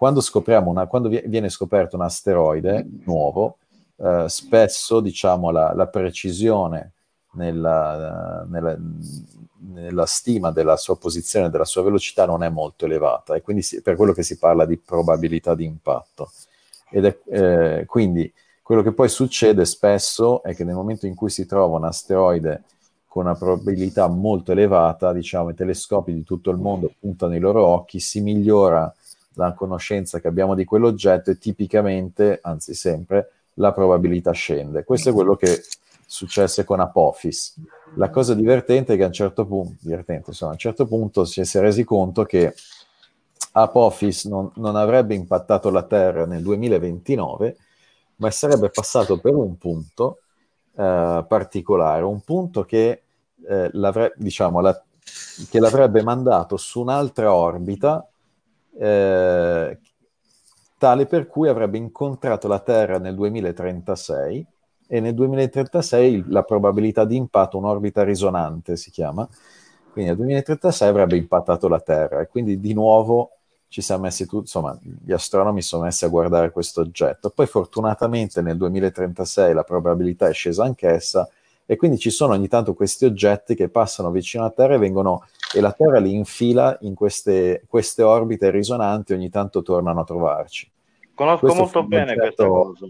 [0.00, 0.22] Quando
[0.70, 3.58] una, quando vie- viene scoperto un asteroide nuovo,
[3.96, 6.92] eh, spesso diciamo la, la precisione
[7.32, 8.78] nella, nella-
[9.72, 13.82] nella stima della sua posizione, della sua velocità non è molto elevata e quindi si-
[13.82, 16.30] per quello che si parla di probabilità di impatto.
[16.90, 18.32] Ed è, eh, quindi
[18.62, 22.62] quello che poi succede spesso è che nel momento in cui si trova un asteroide
[23.06, 27.66] con una probabilità molto elevata, diciamo, i telescopi di tutto il mondo puntano i loro
[27.66, 28.90] occhi, si migliora
[29.34, 34.84] la conoscenza che abbiamo di quell'oggetto e tipicamente, anzi sempre, la probabilità scende.
[34.84, 35.62] Questo è quello che
[36.06, 37.54] successe con Apophis.
[37.94, 41.40] La cosa divertente è che a un certo punto, insomma, a un certo punto si
[41.40, 42.54] è resi conto che
[43.52, 47.56] Apophis non, non avrebbe impattato la Terra nel 2029,
[48.16, 50.20] ma sarebbe passato per un punto
[50.76, 53.02] eh, particolare, un punto che,
[53.48, 54.82] eh, l'avre- diciamo, la-
[55.48, 58.09] che l'avrebbe mandato su un'altra orbita
[58.78, 59.78] eh,
[60.78, 64.46] tale per cui avrebbe incontrato la Terra nel 2036
[64.86, 69.28] e nel 2036 il- la probabilità di impatto, un'orbita risonante si chiama,
[69.92, 73.32] quindi nel 2036 avrebbe impattato la Terra e quindi di nuovo
[73.68, 77.30] ci siamo messi tutti, insomma, gli astronomi sono messi a guardare questo oggetto.
[77.30, 81.28] Poi fortunatamente nel 2036 la probabilità è scesa anch'essa
[81.70, 85.22] e quindi ci sono ogni tanto questi oggetti che passano vicino alla Terra e vengono
[85.54, 90.68] e la Terra li infila in queste, queste orbite risonanti ogni tanto tornano a trovarci.
[91.14, 92.86] Conosco Questo molto bene questa oggetto- cosa.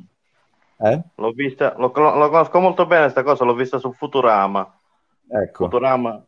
[0.93, 1.01] Eh?
[1.16, 4.79] L'ho vista, lo, lo conosco molto bene questa cosa, l'ho vista su Futurama.
[5.29, 5.64] Ecco.
[5.64, 6.25] Futurama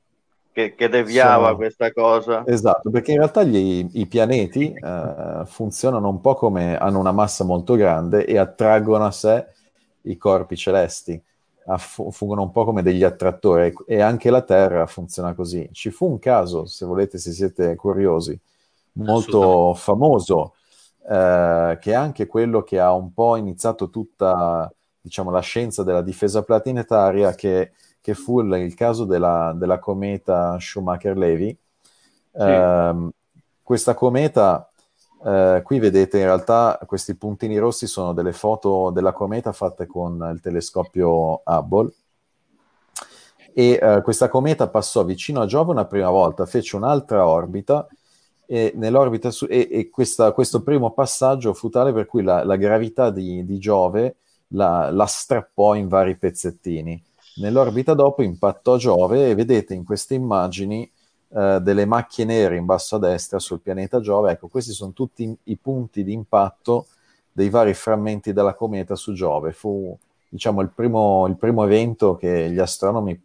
[0.53, 2.43] che, che deviava Sono- questa cosa.
[2.47, 7.45] Esatto, perché in realtà gli- i pianeti eh, funzionano un po' come hanno una massa
[7.45, 9.47] molto grande e attraggono a sé
[10.03, 11.19] i corpi celesti,
[11.67, 15.69] Aff- fungono un po' come degli attrattori e anche la Terra funziona così.
[15.73, 18.39] Ci fu un caso, se volete, se siete curiosi,
[18.95, 20.55] molto famoso,
[21.09, 26.03] eh, che è anche quello che ha un po' iniziato tutta, diciamo, la scienza della
[26.03, 31.57] difesa planetaria, che, che fu il, il caso della, della cometa Schumacher-Levy.
[32.33, 33.11] Ehm,
[33.63, 34.71] questa cometa,
[35.25, 40.31] eh, qui vedete in realtà questi puntini rossi sono delle foto della cometa fatte con
[40.33, 41.93] il telescopio Hubble
[43.55, 47.87] e eh, questa cometa passò vicino a Giove una prima volta, fece un'altra orbita
[48.47, 48.73] e,
[49.31, 53.45] su- e, e questa- questo primo passaggio fu tale per cui la, la gravità di,
[53.45, 54.17] di Giove
[54.49, 57.03] la, la strappò in vari pezzettini.
[57.37, 60.91] Nell'orbita dopo impattò Giove e vedete in queste immagini
[61.35, 64.33] eh, delle macchie nere in basso a destra sul pianeta Giove.
[64.33, 66.87] Ecco, questi sono tutti i, i punti di impatto
[67.33, 69.53] dei vari frammenti della cometa su Giove.
[69.53, 69.97] Fu,
[70.29, 73.19] diciamo, il primo, il primo evento che gli astronomi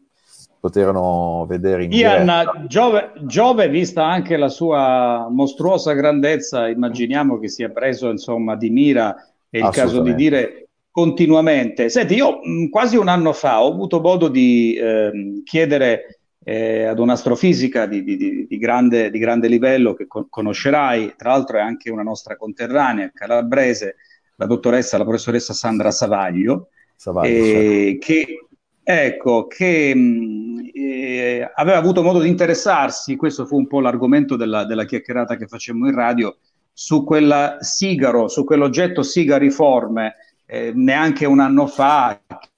[0.59, 1.91] poterono vedere in.
[1.91, 8.69] Ian, Giove, Giove, vista anche la sua mostruosa grandezza, immaginiamo che sia preso insomma di
[8.69, 9.15] mira,
[9.49, 11.89] è il caso di dire continuamente.
[11.89, 12.39] Senti, io
[12.71, 16.16] quasi un anno fa ho avuto modo di eh, chiedere
[16.49, 21.57] eh, ad un'astrofisica di, di, di, grande, di, grande, livello che con- conoscerai, tra l'altro
[21.57, 23.97] è anche una nostra conterranea calabrese,
[24.37, 28.47] la dottoressa, la professoressa Sandra Savaglio, Savaglio eh, che
[28.89, 34.63] Ecco, che mh, eh, aveva avuto modo di interessarsi, questo fu un po' l'argomento della,
[34.63, 36.37] della chiacchierata che facemmo in radio,
[36.71, 42.17] su quella sigaro, su quell'oggetto sigariforme, eh, neanche un anno fa,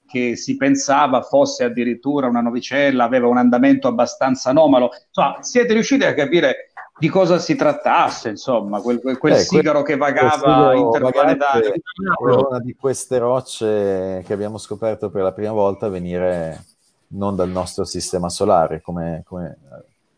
[0.10, 4.89] che si pensava fosse addirittura una novicella, aveva un andamento abbastanza anomalo.
[5.08, 9.84] Insomma, siete riusciti a capire di cosa si trattasse, insomma, quel, quel, quel eh, sigaro
[9.84, 11.74] che vagava interplanetario.
[12.17, 16.65] Una di queste rocce che abbiamo scoperto per la prima volta venire
[17.10, 18.82] non dal nostro sistema solare.
[18.82, 19.58] Come, come...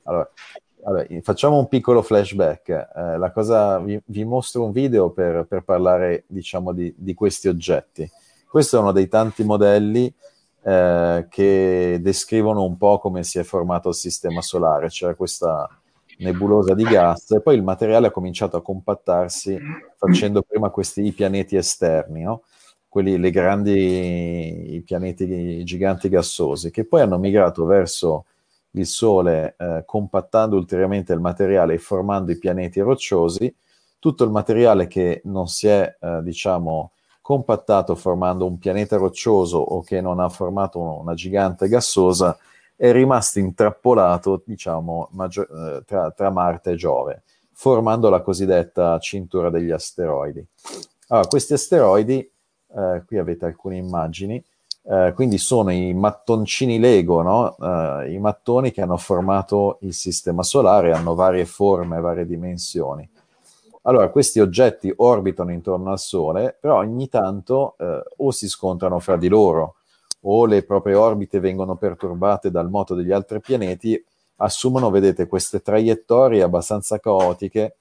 [0.04, 0.28] Allora,
[0.84, 2.70] vabbè, facciamo un piccolo flashback.
[2.70, 7.48] Eh, la cosa, vi, vi, mostro un video per, per parlare, diciamo, di, di, questi
[7.48, 8.10] oggetti.
[8.52, 10.14] Questo è uno dei tanti modelli
[10.64, 14.90] eh, che descrivono un po' come si è formato il sistema solare.
[14.90, 15.70] C'era questa
[16.18, 19.58] nebulosa di gas e poi il materiale ha cominciato a compattarsi
[19.96, 22.42] facendo prima questi pianeti esterni, no?
[22.90, 28.26] quelli, le grandi i pianeti giganti gassosi, che poi hanno migrato verso
[28.72, 33.56] il Sole eh, compattando ulteriormente il materiale e formando i pianeti rocciosi.
[33.98, 39.82] Tutto il materiale che non si è, eh, diciamo, compattato formando un pianeta roccioso o
[39.82, 42.38] che non ha formato una gigante gassosa
[42.76, 49.52] è rimasto intrappolato, diciamo, maggior, eh, tra, tra, Marte e Giove, formando la cosiddetta cintura
[49.52, 50.44] degli asteroidi.
[51.10, 54.44] Allora, questi asteroidi, eh, qui avete alcune immagini,
[54.84, 57.56] eh, quindi sono i mattoncini Lego, no?
[57.56, 63.08] Eh, i mattoni che hanno formato il sistema solare, hanno varie forme, varie dimensioni.
[63.84, 69.17] Allora, questi oggetti orbitano intorno al Sole, però ogni tanto eh, o si scontrano fra
[69.17, 69.76] di loro,
[70.22, 74.04] o le proprie orbite vengono perturbate dal moto degli altri pianeti,
[74.38, 77.78] assumono, vedete, queste traiettorie abbastanza caotiche,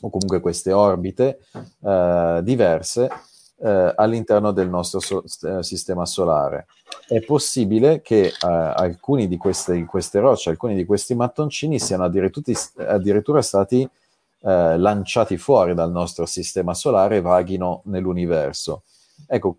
[0.00, 1.40] o comunque queste orbite
[1.84, 3.10] eh, diverse
[3.60, 6.66] eh, all'interno del nostro so- eh, sistema solare.
[7.06, 12.52] È possibile che eh, alcuni di queste, queste, rocce, alcuni di questi mattoncini siano addirittura,
[12.86, 13.88] addirittura stati
[14.40, 18.82] eh, lanciati fuori dal nostro sistema solare vaghino nell'universo.
[19.26, 19.58] Ecco,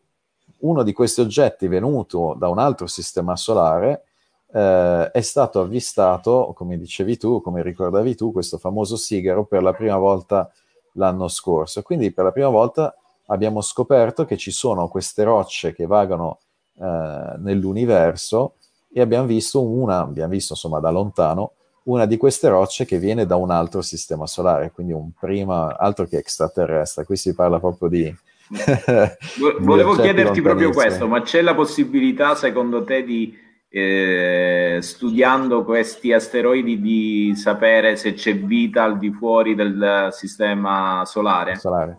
[0.59, 4.03] uno di questi oggetti venuto da un altro sistema solare
[4.51, 9.73] eh, è stato avvistato, come dicevi tu, come ricordavi tu, questo famoso sigaro per la
[9.73, 10.51] prima volta
[10.93, 11.81] l'anno scorso.
[11.81, 12.95] Quindi per la prima volta
[13.27, 16.39] abbiamo scoperto che ci sono queste rocce che vagano
[16.79, 18.55] eh, nell'universo
[18.91, 21.53] e abbiamo visto una, abbiamo visto insomma da lontano,
[21.89, 26.05] una di queste rocce che viene da un altro sistema solare, quindi un prima, altro
[26.05, 27.05] che extraterrestre.
[27.05, 28.15] Qui si parla proprio di
[29.59, 33.37] Volevo chiederti proprio questo, ma c'è la possibilità secondo te di,
[33.69, 41.55] eh, studiando questi asteroidi, di sapere se c'è vita al di fuori del sistema solare?
[41.57, 41.97] solare.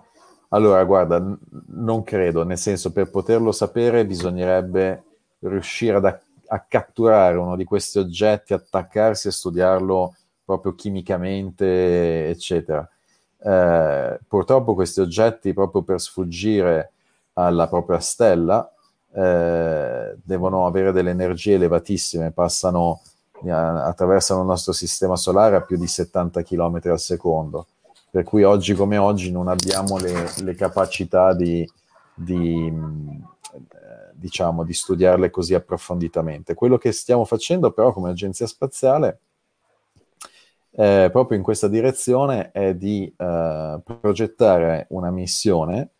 [0.48, 1.24] Allora, guarda,
[1.68, 5.04] non credo, nel senso per poterlo sapere bisognerebbe
[5.40, 6.18] riuscire ad,
[6.52, 12.88] a catturare uno di questi oggetti, attaccarsi e studiarlo proprio chimicamente, eccetera
[13.42, 16.92] eh, purtroppo questi oggetti, proprio per sfuggire
[17.34, 18.70] alla propria stella,
[19.12, 23.00] eh, devono avere delle energie elevatissime, passano,
[23.42, 27.66] eh, attraversano il nostro sistema solare a più di 70 km al secondo.
[28.10, 31.68] Per cui oggi come oggi non abbiamo le, le capacità di,
[32.12, 32.72] di,
[34.12, 36.54] diciamo, di studiarle così approfonditamente.
[36.54, 39.20] Quello che stiamo facendo però come agenzia spaziale
[40.72, 45.90] eh, proprio in questa direzione è di eh, progettare una missione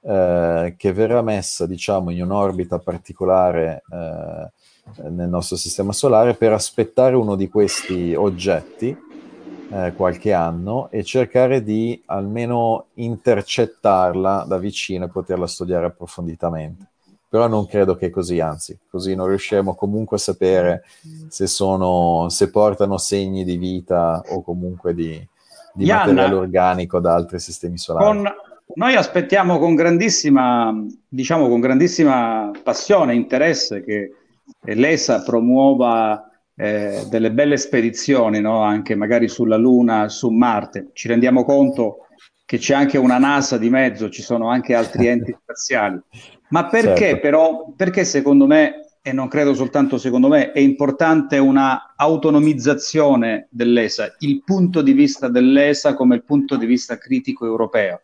[0.00, 7.16] eh, che verrà messa diciamo in un'orbita particolare eh, nel nostro sistema solare per aspettare
[7.16, 8.96] uno di questi oggetti
[9.70, 16.92] eh, qualche anno e cercare di almeno intercettarla da vicino e poterla studiare approfonditamente
[17.34, 20.84] però non credo che così, anzi, così non riusciremo comunque a sapere
[21.26, 25.20] se, sono, se portano segni di vita o comunque di,
[25.72, 28.04] di Ian, materiale organico da altri sistemi solari.
[28.04, 28.32] Con,
[28.76, 30.72] noi aspettiamo con grandissima,
[31.08, 34.12] diciamo, con grandissima passione e interesse che
[34.64, 38.62] eh, l'ESA promuova eh, delle belle spedizioni, no?
[38.62, 40.90] anche magari sulla Luna, su Marte.
[40.92, 42.06] Ci rendiamo conto
[42.44, 46.00] che c'è anche una NASA di mezzo, ci sono anche altri enti spaziali.
[46.54, 47.20] Ma perché Certo.
[47.20, 54.14] però, perché secondo me, e non credo soltanto secondo me, è importante una autonomizzazione dell'ESA,
[54.20, 58.02] il punto di vista dell'ESA come il punto di vista critico europeo?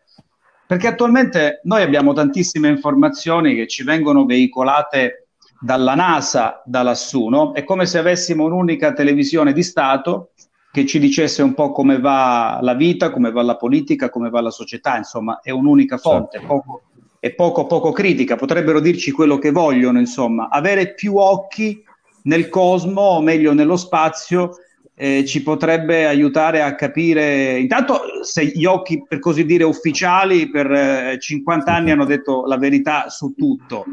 [0.67, 5.27] Perché attualmente noi abbiamo tantissime informazioni che ci vengono veicolate
[5.61, 7.53] dalla NASA da lassù, no?
[7.53, 10.31] È come se avessimo un'unica televisione di Stato
[10.71, 14.41] che ci dicesse un po' come va la vita, come va la politica, come va
[14.41, 16.83] la società, insomma, è un'unica fonte, poco,
[17.21, 21.83] è poco poco critica, potrebbero dirci quello che vogliono, insomma, avere più occhi
[22.23, 24.55] nel cosmo, o meglio nello spazio,
[24.95, 30.71] eh, ci potrebbe aiutare a capire, intanto se gli occhi, per così dire, ufficiali per
[30.71, 33.85] eh, 50 anni hanno detto la verità su tutto,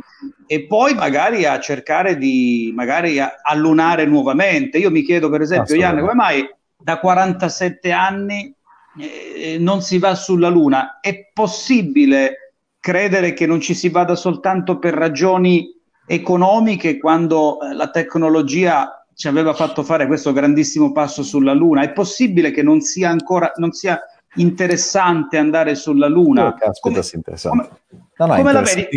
[0.47, 4.79] e poi magari a cercare di magari allunare nuovamente.
[4.79, 6.49] Io mi chiedo, per esempio, Ian, come mai
[6.79, 8.55] da 47 anni
[8.99, 10.99] eh, non si va sulla Luna?
[11.01, 12.48] È possibile
[12.89, 15.77] credere che non ci si vada soltanto per ragioni
[16.07, 21.83] economiche quando eh, la tecnologia ci aveva fatto fare questo grandissimo passo sulla Luna?
[21.83, 24.01] È possibile che non sia ancora non sia
[24.37, 26.47] interessante andare sulla Luna?
[26.47, 27.69] Oh, caspita, sì, interessante.
[28.17, 28.89] no, no, come la vedi?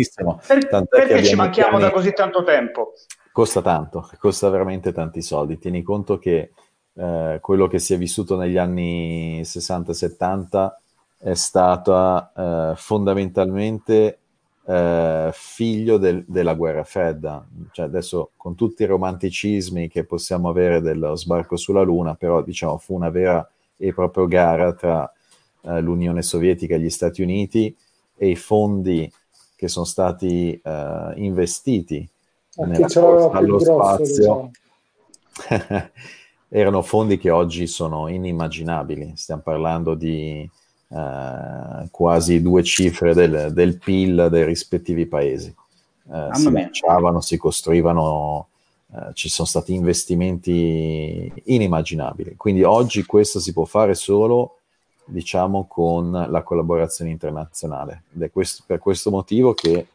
[0.46, 2.92] Per- perché ci manchiamo da piani- così tanto tempo?
[3.30, 5.58] Costa tanto, costa veramente tanti soldi.
[5.58, 6.52] Tieni conto che
[6.94, 10.81] eh, quello che si è vissuto negli anni 60-70
[11.22, 14.18] è stata eh, fondamentalmente
[14.66, 17.46] eh, figlio del- della guerra fredda.
[17.70, 22.76] Cioè adesso con tutti i romanticismi che possiamo avere dello sbarco sulla Luna, però diciamo
[22.78, 25.12] fu una vera e propria gara tra
[25.62, 27.74] eh, l'Unione Sovietica e gli Stati Uniti
[28.16, 29.10] e i fondi
[29.54, 32.08] che sono stati eh, investiti
[32.56, 34.50] nella più allo spazio diciamo.
[36.48, 39.12] erano fondi che oggi sono inimmaginabili.
[39.14, 40.48] Stiamo parlando di
[40.92, 45.54] eh, quasi due cifre del, del PIL dei rispettivi paesi.
[46.12, 48.48] Eh, si lanciavano, si costruivano,
[48.92, 52.36] eh, ci sono stati investimenti inimmaginabili.
[52.36, 54.58] Quindi oggi questo si può fare solo
[55.04, 59.86] diciamo con la collaborazione internazionale ed è questo- per questo motivo che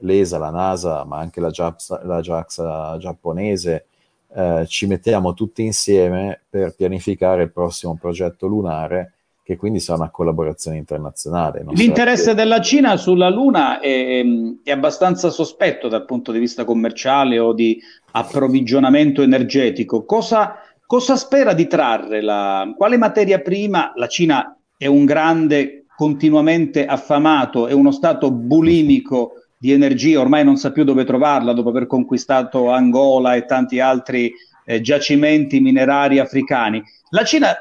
[0.00, 3.86] l'ESA, la NASA, ma anche la JAXA, la JAXA giapponese,
[4.34, 9.14] eh, ci mettiamo tutti insieme per pianificare il prossimo progetto lunare,
[9.48, 11.64] che quindi sarà una collaborazione internazionale.
[11.70, 14.22] L'interesse più- della Cina sulla Luna è,
[14.62, 17.80] è abbastanza sospetto dal punto di vista commerciale o di
[18.10, 20.04] approvvigionamento energetico.
[20.04, 22.20] Cosa, cosa spera di trarre?
[22.20, 23.92] La, quale materia prima?
[23.94, 30.58] La Cina è un grande, continuamente affamato, è uno stato bulimico di energia, ormai non
[30.58, 34.30] sa più dove trovarla dopo aver conquistato Angola e tanti altri
[34.66, 36.82] eh, giacimenti minerari africani.
[37.08, 37.56] La Cina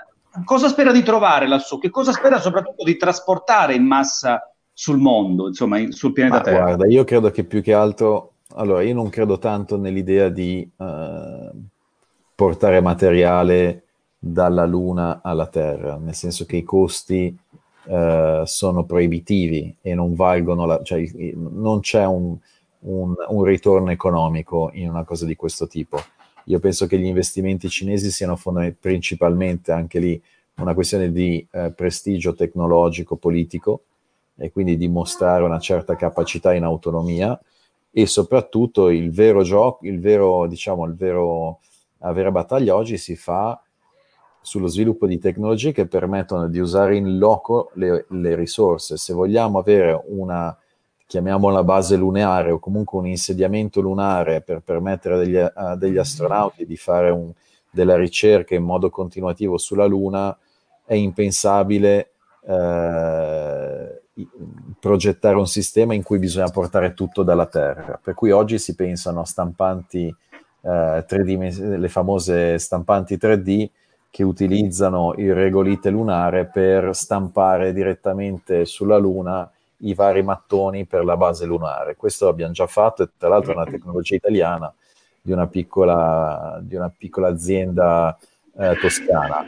[0.46, 1.78] cosa spera di trovare lassù?
[1.80, 6.44] Che cosa spera soprattutto di trasportare in massa sul mondo, insomma, in- sul pianeta Ma
[6.44, 6.64] Terra?
[6.66, 11.52] guarda, io credo che più che altro, allora io non credo tanto nell'idea di eh,
[12.36, 13.84] portare materiale
[14.20, 17.36] dalla Luna alla Terra, nel senso che i costi
[17.90, 22.36] eh, sono proibitivi e non valgono, la- cioè non c'è un,
[22.80, 25.98] un- un ritorno economico in una cosa di questo tipo.
[26.48, 28.38] Io penso che gli investimenti cinesi siano
[28.80, 30.22] principalmente anche lì
[30.56, 33.84] una questione di eh, prestigio tecnologico, politico,
[34.38, 37.40] e quindi dimostrare una certa capacità in autonomia
[37.92, 41.60] e soprattutto il vero gioco, il vero, diciamo, il vero,
[41.98, 43.60] la vera battaglia oggi si fa
[44.40, 48.98] sullo sviluppo di tecnologie che permettono di usare in loco le, le risorse.
[48.98, 50.56] Se vogliamo avere una,
[51.08, 56.76] chiamiamola base lunare o comunque un insediamento lunare per permettere degli, a degli astronauti di
[56.76, 57.32] fare un-
[57.72, 60.38] della ricerca in modo continuativo sulla Luna,
[60.86, 62.12] è impensabile
[62.50, 64.02] eh,
[64.80, 68.00] progettare un sistema in cui bisogna portare tutto dalla Terra.
[68.02, 70.08] Per cui oggi si pensano a stampanti
[70.62, 73.70] eh, 3D, le famose stampanti 3D
[74.10, 79.50] che utilizzano il regolite lunare per stampare direttamente sulla Luna
[79.80, 81.96] i vari mattoni per la base lunare.
[81.96, 84.74] Questo l'abbiamo già fatto e tra l'altro è una tecnologia italiana
[85.22, 88.18] di una piccola, di una piccola azienda
[88.58, 89.46] eh, toscana.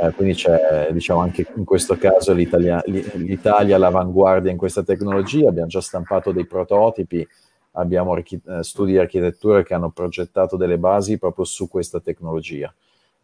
[0.00, 5.68] Eh, quindi c'è, diciamo, anche in questo caso l'Italia, l'Italia all'avanguardia in questa tecnologia, abbiamo
[5.68, 7.26] già stampato dei prototipi,
[7.72, 12.72] abbiamo archi- eh, studi di architettura che hanno progettato delle basi proprio su questa tecnologia.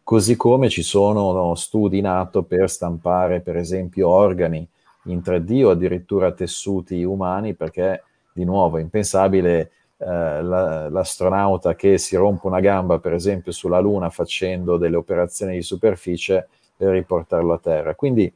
[0.03, 4.67] Così come ci sono no, studi in atto per stampare, per esempio, organi
[5.05, 8.03] in 3D o addirittura tessuti umani, perché
[8.33, 13.79] di nuovo è impensabile eh, la- l'astronauta che si rompe una gamba, per esempio, sulla
[13.79, 17.95] Luna facendo delle operazioni di superficie per riportarlo a terra.
[17.95, 18.31] Quindi,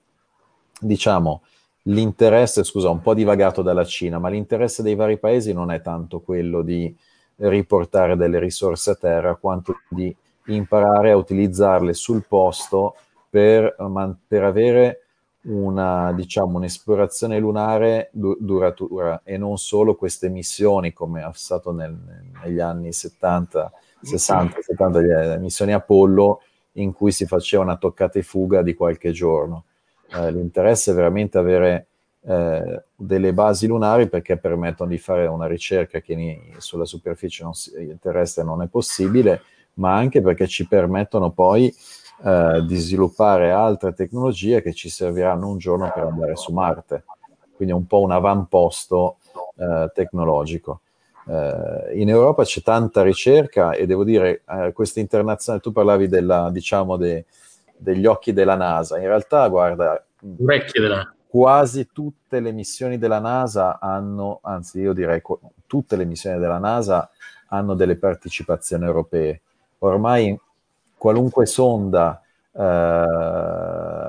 [0.80, 1.42] diciamo,
[1.84, 6.22] l'interesse, scusa, un po' divagato dalla Cina, ma l'interesse dei vari paesi non è tanto
[6.22, 6.96] quello di
[7.38, 10.16] riportare delle risorse a terra, quanto di
[10.48, 12.96] imparare a utilizzarle sul posto
[13.30, 13.76] per,
[14.28, 15.04] per avere
[15.50, 21.98] una, diciamo, un'esplorazione lunare du- duratura e non solo queste missioni come è stato nel-
[22.44, 23.72] negli anni 70,
[24.02, 26.42] 60, 70, le missioni Apollo
[26.74, 29.64] in cui si faceva una toccata e fuga di qualche giorno.
[30.14, 31.86] Eh, l'interesse è veramente avere
[32.22, 37.54] eh, delle basi lunari perché permettono di fare una ricerca che ni- sulla superficie non
[37.54, 39.42] si- terrestre non è possibile,
[39.76, 41.74] ma anche perché ci permettono poi
[42.24, 47.04] eh, di sviluppare altre tecnologie che ci serviranno un giorno per andare su Marte.
[47.56, 49.18] Quindi è un po' un avamposto
[49.58, 50.82] eh, tecnologico.
[51.28, 56.50] Eh, in Europa c'è tanta ricerca e devo dire, eh, questa internazionale, tu parlavi della,
[56.52, 57.26] diciamo, de-
[57.76, 61.14] degli occhi della NASA, in realtà, guarda, della...
[61.28, 65.22] quasi tutte le missioni della NASA hanno, anzi io direi
[65.68, 67.10] tutte le missioni della NASA
[67.50, 69.42] hanno delle partecipazioni europee.
[69.80, 70.38] Ormai
[71.00, 72.22] qualunque sonda
[72.52, 72.62] eh,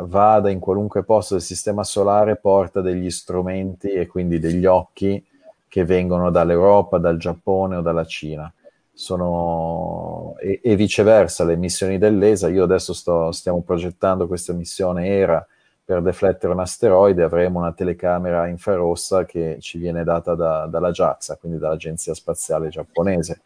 [0.03, 5.25] vada in qualunque posto del sistema solare porta degli strumenti e quindi degli occhi
[5.69, 8.53] che vengono dall'Europa, dal Giappone o dalla Cina.
[8.93, 15.47] Sono, e, e viceversa, le missioni dell'ESA, io adesso sto, stiamo progettando questa missione ERA
[15.85, 21.37] per deflettere un asteroide, avremo una telecamera infrarossa che ci viene data da- dalla JAXA,
[21.37, 23.41] quindi dall'Agenzia Spaziale Giapponese.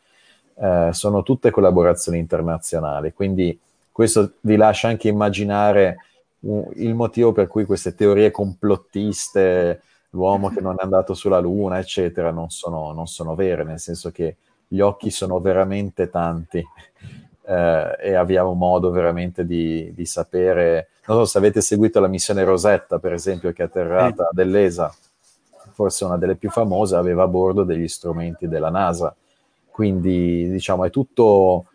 [0.56, 3.58] Eh, sono tutte collaborazioni internazionali, quindi
[3.90, 5.96] questo vi lascia anche immaginare
[6.40, 11.78] uh, il motivo per cui queste teorie complottiste, l'uomo che non è andato sulla Luna,
[11.78, 14.36] eccetera, non sono, non sono vere, nel senso che
[14.66, 16.58] gli occhi sono veramente tanti
[17.46, 20.88] eh, e abbiamo modo veramente di, di sapere.
[21.06, 24.92] Non so se avete seguito la missione Rosetta, per esempio, che è atterrata dell'ESA,
[25.72, 29.14] forse una delle più famose, aveva a bordo degli strumenti della NASA.
[29.74, 31.66] Quindi, diciamo, è tutto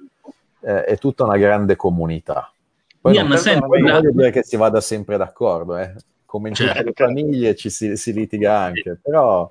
[0.61, 2.51] eh, è tutta una grande comunità.
[2.99, 5.93] Poi Ian, non, senti, non voglio dire che si vada sempre d'accordo, eh.
[6.25, 6.83] come in tutte Certo.
[6.83, 9.49] le famiglie ci si, si litiga anche, però,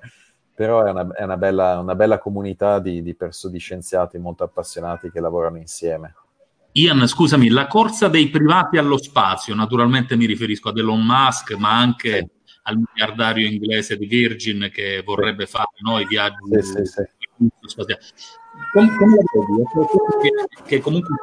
[0.53, 4.43] però è, una, è una bella, una bella comunità di, di, perso- di scienziati molto
[4.43, 6.13] appassionati che lavorano insieme.
[6.73, 11.75] Ian, scusami, la corsa dei privati allo spazio, naturalmente mi riferisco ad Elon Musk, ma
[11.79, 12.29] anche
[12.63, 17.01] al miliardario inglese di Virgin che vorrebbe fare no, i viaggi Sì, sì,
[17.39, 17.69] sì.
[17.69, 18.01] spaziali.
[18.73, 19.63] Come, come la vedi?
[20.21, 21.15] Che, che comunque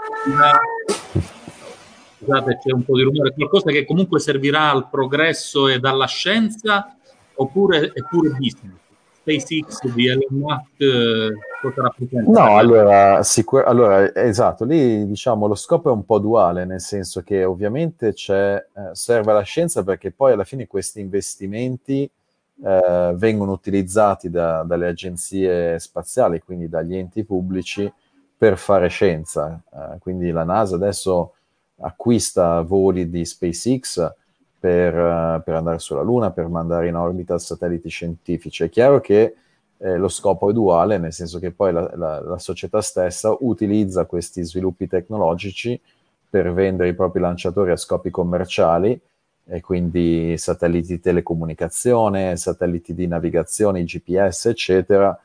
[2.19, 6.97] scusate, c'è un po' di rumore, qualcosa che comunque servirà al progresso e alla scienza
[7.35, 8.85] oppure è pure business?
[9.27, 11.93] SpaceX Elon Musk eh, cosa?
[12.29, 17.23] No, allora, sicur- allora, esatto, lì diciamo lo scopo è un po' duale, nel senso
[17.23, 22.09] che ovviamente eh, serve la scienza perché poi alla fine questi investimenti
[22.65, 27.91] eh, vengono utilizzati da- dalle agenzie spaziali, quindi dagli enti pubblici,
[28.39, 29.61] per fare scienza.
[29.73, 31.33] Eh, quindi la NASA adesso
[31.79, 34.13] acquista voli di SpaceX
[34.59, 38.65] per, eh, per andare sulla Luna, per mandare in orbita satelliti scientifici.
[38.65, 39.37] È chiaro che
[39.79, 44.07] eh, lo scopo è duale, nel senso che poi la, la- la società stessa utilizza
[44.07, 45.79] questi sviluppi tecnologici
[46.29, 48.99] per vendere i propri lanciatori a scopi commerciali,
[49.49, 55.19] e quindi satelliti di telecomunicazione, satelliti di navigazione, GPS, eccetera,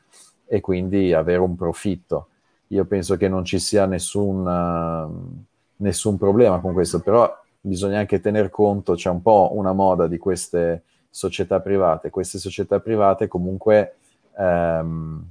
[0.46, 2.28] e quindi avere un profitto.
[2.68, 5.42] Io penso che non ci sia nessun, eh,
[5.76, 10.18] nessun problema con questo, però bisogna anche tener conto, c'è un po' una moda di
[10.18, 12.10] queste società private.
[12.10, 13.96] Queste società private comunque
[14.38, 15.24] ehm,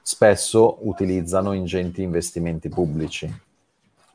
[0.00, 3.32] spesso utilizzano ingenti investimenti pubblici,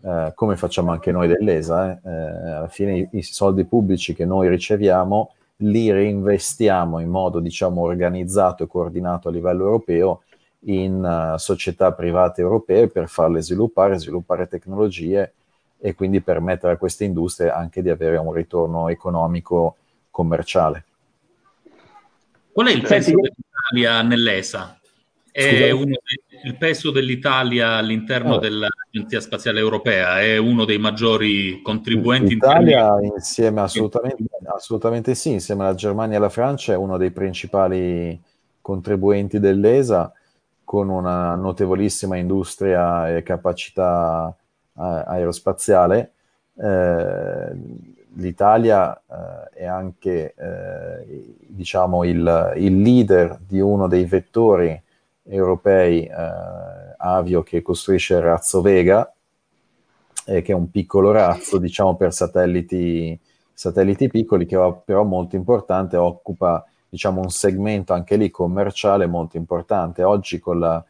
[0.04, 1.91] eh, come facciamo anche noi dell'ESA.
[1.91, 2.10] eh.
[2.10, 5.32] Eh, alla fine i, i soldi pubblici che noi riceviamo
[5.62, 10.22] li reinvestiamo in modo, diciamo, organizzato e coordinato a livello europeo
[10.62, 15.34] in eh, società private europee per farle sviluppare, sviluppare tecnologie
[15.80, 19.78] e quindi permettere a queste industrie anche di avere un ritorno economico
[20.10, 20.84] commerciale.
[22.52, 24.80] Qual è il peso dell'Italia nell'ESA?
[25.46, 25.96] È uno
[26.44, 28.40] il peso dell'Italia all'interno Oh.
[28.40, 35.34] dell'Agenzia Spaziale Europea è uno dei maggiori contribuenti in termini- L'Italia insieme assolutamente, assolutamente sì,
[35.34, 38.20] insieme alla Germania e alla Francia è uno dei principali
[38.62, 40.12] contribuenti dell'ESA
[40.64, 44.36] con una notevolissima industria e capacità
[44.76, 46.12] eh, aerospaziale.
[46.56, 47.52] Eh,
[48.16, 54.82] L'Italia eh, è anche eh, diciamo il, il leader di uno dei vettori
[55.28, 56.12] europei, eh,
[56.98, 59.12] Avio che costruisce il razzo Vega,
[60.26, 63.18] eh, che è un piccolo razzo, diciamo, per satelliti,
[63.54, 69.38] satelliti piccoli, che è però molto importante, occupa diciamo, un segmento anche lì commerciale molto
[69.38, 70.04] importante.
[70.04, 70.84] Oggi con la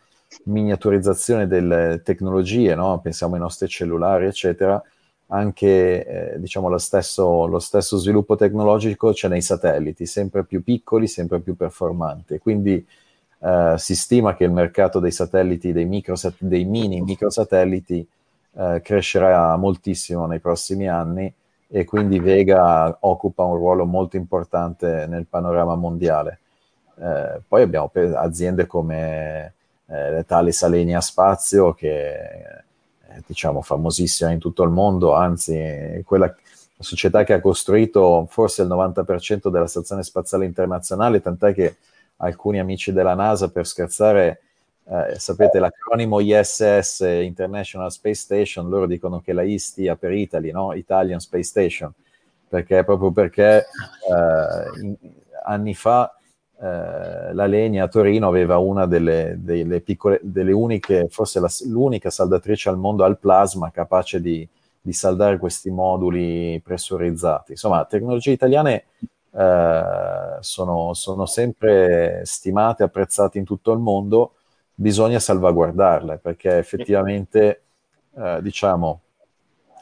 [0.46, 3.00] miniaturizzazione delle tecnologie, no?
[3.00, 4.82] pensiamo ai nostri cellulari, eccetera,
[5.28, 11.08] anche eh, diciamo, lo, stesso, lo stesso sviluppo tecnologico c'è nei satelliti, sempre più piccoli,
[11.08, 12.38] sempre più performanti.
[12.40, 12.86] Quindi
[13.40, 18.08] eh, si stima che il mercato dei satelliti, dei, microsat- dei mini microsatelliti,
[18.54, 21.32] eh, crescerà moltissimo nei prossimi anni
[21.70, 26.40] e quindi Vega occupa un ruolo molto importante nel panorama mondiale.
[27.00, 29.54] Eh, poi abbiamo aziende come
[29.86, 36.34] eh, Thales Alenia Spazio che è diciamo famosissima in tutto il mondo, anzi quella
[36.80, 41.76] società che ha costruito forse il 90% della stazione spaziale internazionale, tant'è che
[42.18, 44.42] alcuni amici della NASA per scherzare
[44.90, 50.52] eh, sapete l'acronimo ISS, International Space Station, loro dicono che la I stia per Italy,
[50.52, 50.74] no?
[50.74, 51.92] Italian Space Station,
[52.48, 54.96] perché proprio perché eh, in,
[55.44, 56.16] anni fa
[56.60, 62.10] eh, la Legna a Torino aveva una delle, delle piccole, delle uniche, forse la, l'unica
[62.10, 64.48] saldatrice al mondo al plasma capace di,
[64.80, 67.52] di saldare questi moduli pressurizzati.
[67.52, 68.86] Insomma, tecnologie italiane
[69.38, 74.34] eh, sono, sono sempre stimate, apprezzate in tutto il mondo
[74.74, 77.64] bisogna salvaguardarle perché effettivamente,
[78.16, 79.02] eh, diciamo,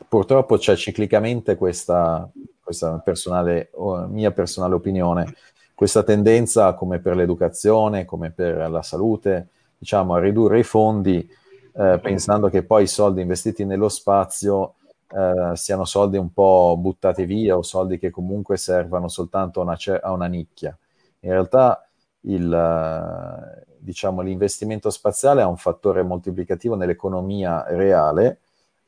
[0.07, 2.29] purtroppo c'è ciclicamente questa,
[2.61, 3.71] questa personale,
[4.07, 5.33] mia personale opinione,
[5.73, 9.47] questa tendenza come per l'educazione, come per la salute,
[9.77, 11.29] diciamo, a ridurre i fondi
[11.77, 14.75] eh, pensando che poi i soldi investiti nello spazio
[15.15, 19.77] eh, siano soldi un po' buttati via o soldi che comunque servano soltanto a una,
[20.01, 20.77] a una nicchia.
[21.21, 21.87] In realtà
[22.21, 28.39] il, diciamo, l'investimento spaziale ha un fattore moltiplicativo nell'economia reale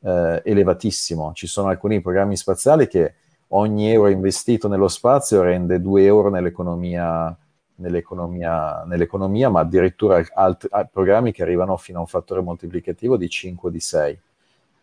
[0.02, 1.32] eh, elevatissimo.
[1.34, 3.14] Ci sono alcuni programmi spaziali che
[3.50, 7.36] ogni euro investito nello spazio rende 2 euro nell'economia,
[7.76, 13.70] nell'economia, nell'economia ma addirittura altri programmi che arrivano fino a un fattore moltiplicativo di 5
[13.70, 14.20] o di 6.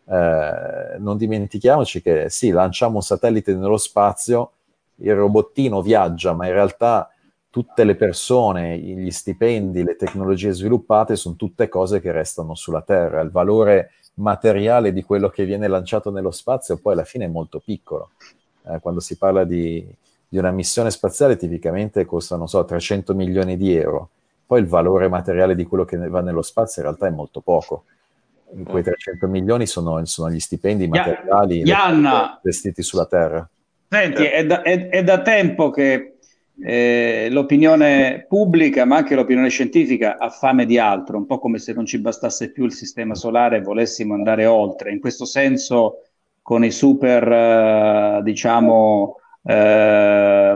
[0.07, 4.51] Eh, non dimentichiamoci che sì, lanciamo un satellite nello spazio,
[4.97, 7.09] il robottino viaggia, ma in realtà
[7.49, 13.21] tutte le persone, gli stipendi, le tecnologie sviluppate sono tutte cose che restano sulla Terra.
[13.21, 17.59] Il valore materiale di quello che viene lanciato nello spazio poi alla fine è molto
[17.59, 18.11] piccolo.
[18.67, 19.85] Eh, quando si parla di,
[20.27, 24.09] di, una missione spaziale tipicamente costa, non so, 300 milioni di euro.
[24.45, 27.85] Poi il valore materiale di quello che va nello spazio in realtà è molto poco.
[28.63, 33.47] Quei 300 milioni sono, sono gli stipendi materiali investiti sulla Terra.
[33.89, 36.15] Senti, è da, è, è da tempo che
[36.61, 41.73] eh, l'opinione pubblica, ma anche l'opinione scientifica, ha fame di altro, un po' come se
[41.73, 44.91] non ci bastasse più il sistema solare e volessimo andare oltre.
[44.91, 46.03] In questo senso,
[46.41, 50.55] con i super, eh, diciamo, eh,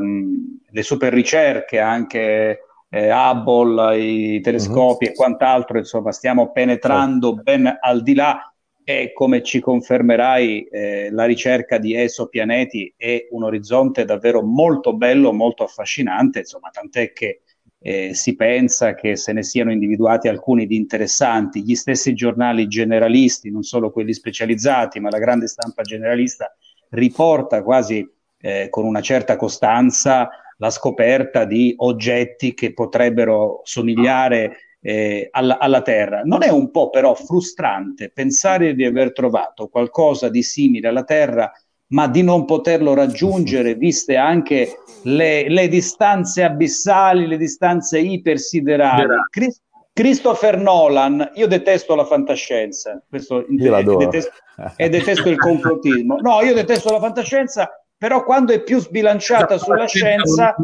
[0.71, 2.59] le super ricerche, anche
[2.89, 5.11] eh, Hubble, i telescopi uh-huh.
[5.11, 7.43] e quant'altro, insomma, stiamo penetrando certo.
[7.43, 13.43] ben al di là e come ci confermerai eh, la ricerca di esopianeti è un
[13.43, 17.41] orizzonte davvero molto bello, molto affascinante, insomma, tant'è che
[17.81, 23.51] eh, si pensa che se ne siano individuati alcuni di interessanti, gli stessi giornali generalisti,
[23.51, 26.53] non solo quelli specializzati, ma la grande stampa generalista
[26.89, 28.07] riporta quasi
[28.41, 30.29] eh, con una certa costanza
[30.59, 36.21] la scoperta di oggetti che potrebbero somigliare eh, alla, alla, Terra.
[36.23, 41.51] Non è un po' però frustrante pensare di aver trovato qualcosa di simile alla Terra,
[41.87, 49.07] ma di non poterlo raggiungere, viste anche le, le distanze abissali, le distanze ipersiderali.
[49.31, 49.61] Chris,
[49.93, 54.31] Christopher Nolan, io detesto la fantascienza, questo, io detesto,
[54.75, 56.17] e detesto il complottismo.
[56.21, 60.55] No, io detesto la fantascienza però quando è più sbilanciata la sulla scienza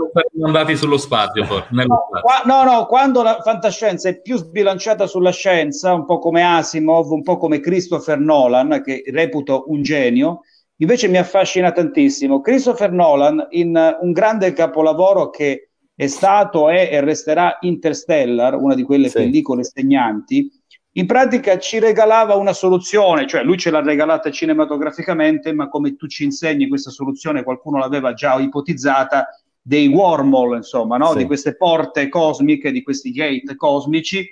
[0.41, 5.93] andati sullo spazio, no, qua, no, no, quando la fantascienza è più sbilanciata sulla scienza
[5.93, 10.43] un po' come Asimov un po' come Christopher Nolan che reputo un genio
[10.77, 17.01] invece mi affascina tantissimo Christopher Nolan in un grande capolavoro che è stato è e
[17.01, 19.17] resterà Interstellar una di quelle sì.
[19.17, 20.49] pellicole segnanti
[20.97, 26.07] in pratica ci regalava una soluzione, cioè lui ce l'ha regalata cinematograficamente, ma come tu
[26.07, 29.27] ci insegni questa soluzione, qualcuno l'aveva già ipotizzata,
[29.61, 31.11] dei wormhole, insomma, no?
[31.11, 31.17] sì.
[31.17, 34.25] di queste porte cosmiche, di questi gate cosmici,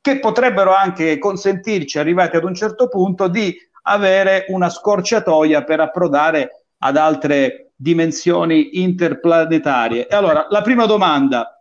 [0.00, 6.64] che potrebbero anche consentirci, arrivati ad un certo punto, di avere una scorciatoia per approdare
[6.78, 10.08] ad altre dimensioni interplanetarie.
[10.08, 11.57] E allora, la prima domanda,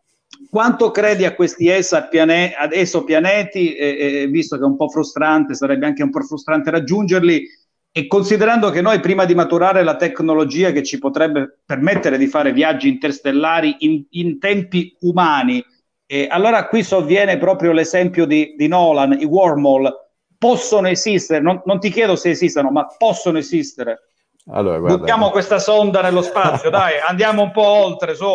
[0.50, 6.04] quanto credi a questi esopianeti, eh, eh, visto che è un po' frustrante, sarebbe anche
[6.04, 7.44] un po' frustrante raggiungerli,
[7.92, 12.54] e considerando che noi prima di maturare la tecnologia che ci potrebbe permettere di fare
[12.54, 15.64] viaggi interstellari in, in tempi umani,
[16.06, 19.92] eh, allora qui sovviene proprio l'esempio di, di Nolan, i wormhole
[20.38, 24.02] possono esistere, non, non ti chiedo se esistano, ma possono esistere.
[24.50, 28.26] Allora, guarda, Buttiamo questa sonda nello spazio, dai, andiamo un po' oltre, su.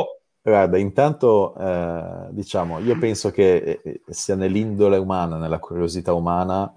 [0.44, 6.72] Guarda, intanto eh, diciamo, io penso che eh, sia nell'indole umana, nella curiosità umana,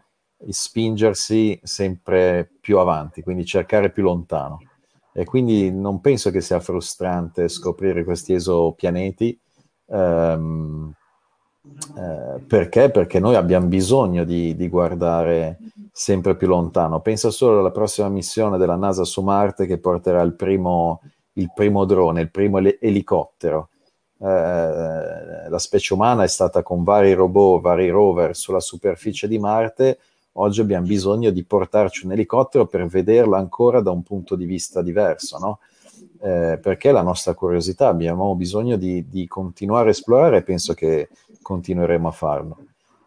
[0.49, 4.59] spingersi sempre più avanti, quindi cercare più lontano.
[5.11, 9.39] E quindi non penso che sia frustrante scoprire questi esopianeti.
[9.87, 10.93] ehm,
[11.97, 12.91] eh, perché?
[12.91, 15.57] Perché noi abbiamo bisogno di, di guardare
[15.91, 16.99] sempre più lontano.
[16.99, 21.01] Pensa solo alla prossima missione della NASA su Marte che porterà il primo,
[21.37, 23.69] il primo drone, il primo eli- elicottero.
[24.17, 29.99] Eh, la specie umana è stata con vari robot, vari rover sulla superficie di Marte.
[30.33, 34.81] Oggi abbiamo bisogno di portarci un elicottero per vederlo ancora da un punto di vista
[34.81, 35.59] diverso, no?
[36.21, 41.09] Eh, perché la nostra curiosità, abbiamo bisogno di, di continuare a esplorare e penso che
[41.41, 42.57] continueremo a farlo.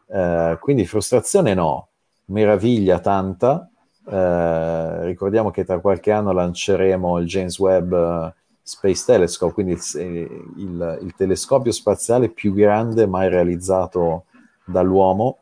[0.07, 1.89] Eh, quindi frustrazione no,
[2.27, 3.69] meraviglia tanta.
[4.11, 10.45] Eh, ricordiamo che tra qualche anno lanceremo il James Webb eh, Space Telescope, quindi il,
[10.57, 14.25] il, il, telescopio spaziale più grande mai realizzato
[14.65, 15.39] dall'uomo.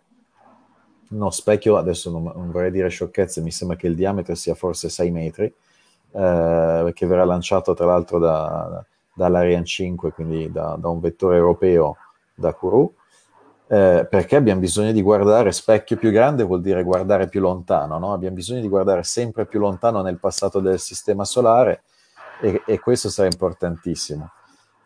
[1.10, 4.88] Uno specchio, adesso non, non vorrei dire sciocchezze, mi sembra che il diametro sia forse
[4.88, 10.98] 6 metri, eh, che verrà lanciato tra l'altro da, dall'Ariane 5, quindi da, da un
[10.98, 11.96] vettore europeo
[12.34, 12.92] da Kourou,
[13.68, 18.12] eh, perché abbiamo bisogno di guardare specchio più grande vuol dire guardare più lontano, no?
[18.12, 21.82] abbiamo bisogno di guardare sempre più lontano nel passato del sistema solare
[22.40, 24.30] e, e questo sarà importantissimo.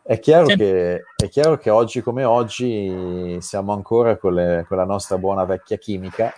[0.02, 0.56] È chiaro, sì.
[0.56, 5.44] che, è chiaro, che, oggi come oggi siamo ancora con, le, con la nostra buona
[5.44, 6.32] vecchia chimica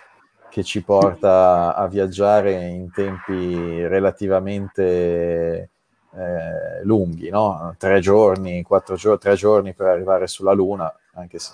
[0.49, 5.69] che ci porta a viaggiare in tempi relativamente
[6.15, 7.73] eh, lunghi, no?
[7.79, 11.53] tre giorni, quattro giorni, tre giorni per arrivare sulla Luna, anche se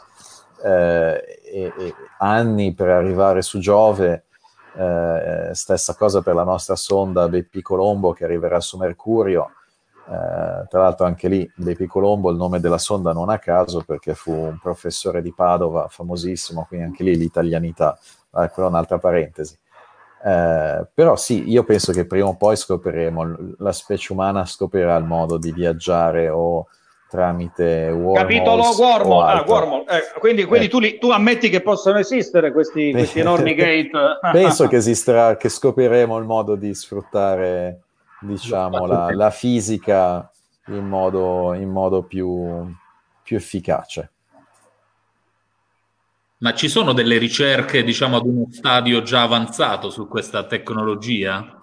[0.64, 4.26] eh, e, e anni per arrivare su Giove,
[4.76, 9.51] eh, stessa cosa per la nostra sonda Bepi Colombo che arriverà su Mercurio.
[10.07, 14.16] Eh, tra l'altro anche lì Bepi Colombo il nome della sonda non a caso perché
[14.16, 17.97] fu un professore di Padova famosissimo, quindi anche lì l'italianità,
[18.36, 19.57] eh, quella è un'altra parentesi.
[20.24, 25.05] Eh, però sì, io penso che prima o poi scopriremo, la specie umana scoprirà il
[25.05, 26.68] modo di viaggiare o
[27.10, 28.20] tramite wormhole.
[28.20, 29.86] Capitolo wormhole, ah, wormhole.
[29.88, 30.70] Eh, quindi, quindi eh.
[30.70, 33.89] tu, li, tu, ammetti che possono esistere questi, questi enormi gate?
[34.32, 37.82] Penso che esisterà, che scopriremo il modo di sfruttare,
[38.22, 40.32] diciamo, la, la fisica
[40.68, 42.72] in modo, in modo più,
[43.24, 44.12] più efficace.
[46.38, 51.60] Ma ci sono delle ricerche, diciamo, ad uno stadio già avanzato su questa tecnologia?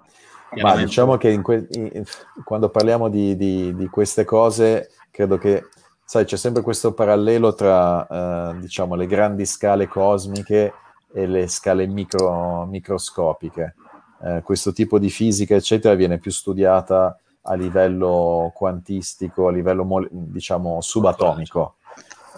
[0.62, 2.04] Ma diciamo che in que- in,
[2.44, 5.64] quando parliamo di, di, di, queste cose, credo che,
[6.04, 8.06] sai, c'è sempre questo parallelo tra,
[8.50, 10.74] eh, diciamo, le grandi scale cosmiche
[11.10, 13.76] e le scale micro, microscopiche.
[14.22, 20.82] Eh, questo tipo di fisica, eccetera, viene più studiata a livello quantistico, a livello, diciamo,
[20.82, 21.76] subatomico.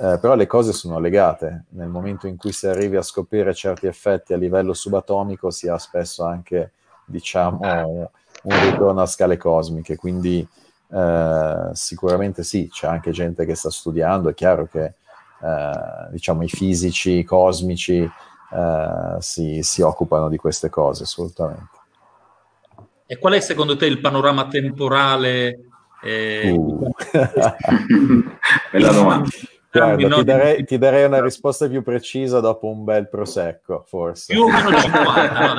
[0.00, 1.64] Eh, però le cose sono legate.
[1.70, 5.78] Nel momento in cui si arrivi a scoprire certi effetti a livello subatomico, si ha
[5.78, 6.74] spesso anche,
[7.04, 9.96] diciamo, un ritorno a scale cosmiche.
[9.96, 10.46] Quindi
[10.90, 16.48] eh, sicuramente sì, c'è anche gente che sta studiando, è chiaro che eh, diciamo, i
[16.48, 21.76] fisici cosmici eh, si, si occupano di queste cose, assolutamente.
[23.06, 25.60] E qual è secondo te il panorama temporale?
[26.02, 26.90] Eh, uh.
[28.72, 29.28] Bella domanda.
[29.70, 34.32] Guarda, ti, darei, ti, darei, una risposta più precisa dopo un bel prosecco, forse.
[34.32, 35.54] Più o meno 50,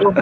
[0.00, 0.14] no,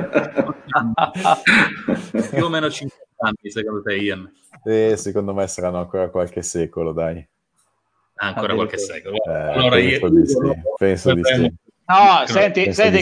[2.30, 4.32] più o meno 50 anni, secondo te, Ian?
[4.64, 7.26] Eh, secondo me saranno ancora qualche secolo, dai.
[8.20, 9.16] Ancora qualche secolo.
[9.16, 10.36] Eh, allora, penso io, di sì.
[10.76, 11.52] Penso di sì.
[11.86, 13.00] No, senti, senti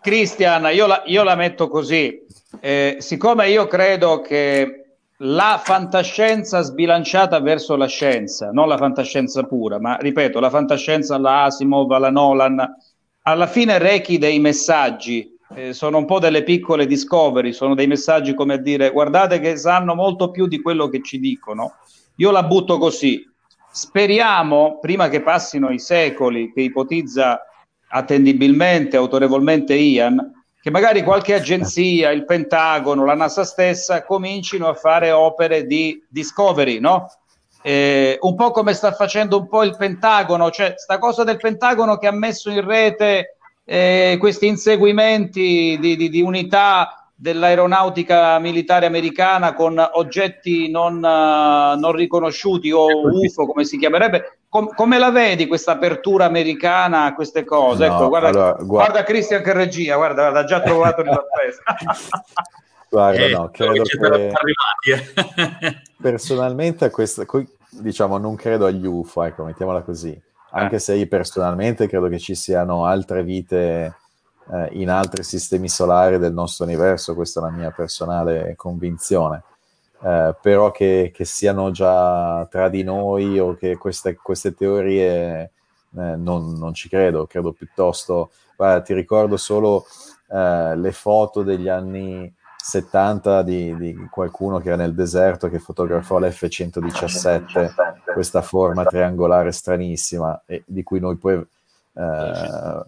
[0.00, 2.24] Cristian, io la, io la metto così.
[2.60, 4.84] Eh, siccome io credo che
[5.22, 11.42] la fantascienza sbilanciata verso la scienza, non la fantascienza pura, ma ripeto, la fantascienza alla
[11.42, 12.76] Asimov, alla Nolan,
[13.22, 18.34] alla fine rechi dei messaggi, eh, sono un po' delle piccole discovery, sono dei messaggi
[18.34, 21.76] come a dire guardate che sanno molto più di quello che ci dicono.
[22.16, 23.24] Io la butto così.
[23.70, 27.42] Speriamo, prima che passino i secoli, che ipotizza
[27.88, 35.10] attendibilmente, autorevolmente Ian, che magari qualche agenzia, il Pentagono, la NASA stessa comincino a fare
[35.12, 37.06] opere di discovery, no?
[37.62, 41.96] eh, un po' come sta facendo un po' il Pentagono, cioè sta cosa del Pentagono
[41.96, 43.37] che ha messo in rete
[43.70, 51.92] eh, questi inseguimenti di, di, di unità dell'aeronautica militare americana con oggetti non, uh, non
[51.92, 54.38] riconosciuti o UFO come si chiamerebbe.
[54.48, 57.86] Com- come la vedi questa apertura americana a queste cose?
[57.86, 61.10] No, ecco, guarda, allora, guarda- guarda Christian che regia, guarda, guarda, ha già trovato il
[61.12, 61.62] sorpresa.
[62.90, 65.12] Guarda, Eh, no, credo che arrivati,
[65.66, 65.82] eh.
[66.00, 70.18] personalmente a questa, qui, diciamo, non credo agli UFO, ecco, mettiamola così.
[70.58, 73.94] Anche se io personalmente credo che ci siano altre vite
[74.50, 79.42] eh, in altri sistemi solari del nostro universo, questa è la mia personale convinzione.
[80.00, 85.50] Eh, però che, che siano già tra di noi o che queste, queste teorie
[85.96, 89.86] eh, non, non ci credo, credo piuttosto, guarda, ti ricordo solo
[90.30, 92.32] eh, le foto degli anni
[92.68, 97.72] 70 di, di qualcuno che era nel deserto che fotografò l'F-117,
[98.12, 102.84] questa forma triangolare stranissima, e di cui noi poi eh,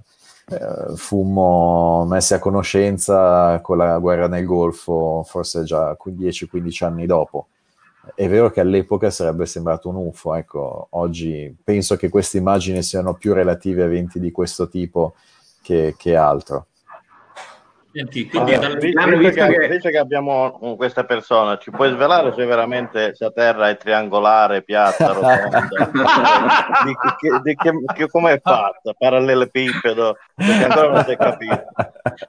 [0.48, 7.46] eh, fummo messi a conoscenza con la guerra nel Golfo, forse già 10-15 anni dopo.
[8.14, 13.14] È vero che all'epoca sarebbe sembrato un UFO, ecco, oggi penso che queste immagini siano
[13.14, 15.14] più relative a eventi di questo tipo
[15.62, 16.66] che, che altro.
[17.92, 21.90] Senti, quindi Allora, visto, visto che, che- visto che abbiamo mm, questa persona, ci puoi
[21.90, 25.90] svelare se veramente la Terra è triangolare, piatta, rotonda?
[26.84, 28.92] di, che, di che, che- come è fatta?
[28.96, 30.16] Parallelepipedo?
[30.36, 31.62] Perché ancora non si è capito.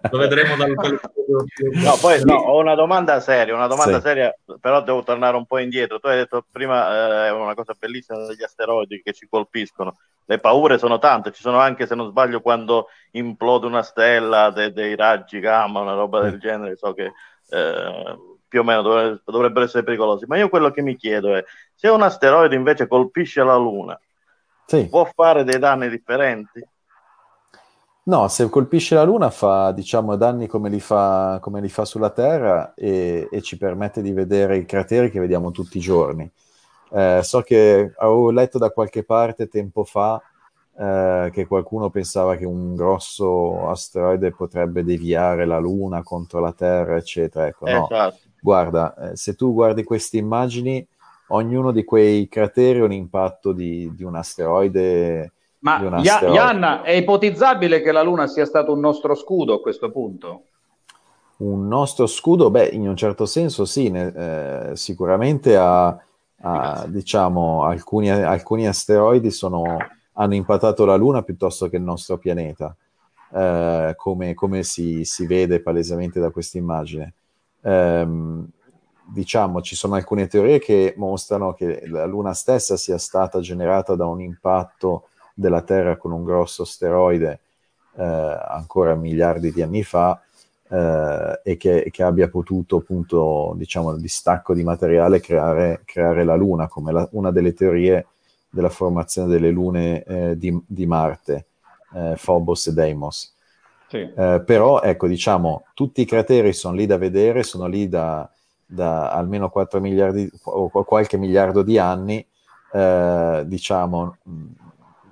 [0.09, 0.99] lo vedremo dal dal-
[1.83, 4.01] No, poi no, ho una domanda seria, una domanda Sì.
[4.01, 5.99] seria, però devo tornare un po' indietro.
[5.99, 9.95] Tu hai detto prima eh, una cosa bellissima degli asteroidi che ci colpiscono.
[10.31, 14.71] Le paure sono tante, ci sono anche, se non sbaglio, quando implode una stella, de-
[14.71, 17.11] dei raggi gamma, una roba del genere, so che
[17.49, 18.17] eh,
[18.47, 20.23] più o meno dovre- dovrebbero essere pericolosi.
[20.27, 21.43] Ma io quello che mi chiedo è,
[21.75, 23.99] se un asteroide invece colpisce la Luna,
[24.67, 24.87] Sì.
[24.87, 26.65] può fare dei danni differenti?
[28.03, 32.09] No, se colpisce la Luna fa, diciamo, danni come li fa, come li fa sulla
[32.09, 36.31] Terra e, e ci permette di vedere i crateri che vediamo tutti i giorni.
[36.93, 40.21] Eh, so che avevo letto da qualche parte tempo fa
[40.77, 46.95] eh, che qualcuno pensava che un grosso asteroide potrebbe deviare la Luna contro la Terra,
[46.95, 47.47] eccetera.
[47.47, 47.85] Ecco, no.
[47.85, 48.17] Esatto.
[48.41, 50.85] Guarda, eh, se tu guardi queste immagini,
[51.27, 55.31] ognuno di quei crateri è un impatto di, di un asteroide.
[55.59, 56.35] Ma di un asteroide.
[56.35, 60.43] Ianna, è ipotizzabile che la Luna sia stato un nostro scudo a questo punto?
[61.37, 65.95] Un nostro scudo, beh, in un certo senso sì, ne- eh, sicuramente ha,
[66.41, 69.77] ha, diciamo, alcuni, alcuni asteroidi sono-
[70.13, 72.75] hanno impattato la Luna piuttosto che il nostro pianeta,
[73.33, 77.13] eh, come, come si, si vede palesemente da questa immagine.
[77.61, 78.47] Ehm,
[79.05, 84.05] diciamo, ci sono alcune teorie che mostrano che la Luna stessa sia stata generata da
[84.05, 87.41] un impatto della Terra con un grosso asteroide
[87.95, 90.21] eh, ancora miliardi di anni fa
[90.71, 96.35] eh, e che, che abbia potuto appunto, diciamo, il distacco di materiale creare, creare la
[96.35, 98.07] Luna come la- una delle teorie
[98.49, 101.45] della formazione delle lune eh, di, di Marte,
[101.93, 103.33] eh, Phobos e Deimos.
[103.87, 103.97] Sì.
[104.13, 108.29] Eh, però ecco, diciamo, tutti i crateri sono lì da vedere, sono lì da,
[108.65, 112.25] da almeno 4 miliardi o qu- qualche miliardo di anni,
[112.73, 114.45] eh, diciamo, mh,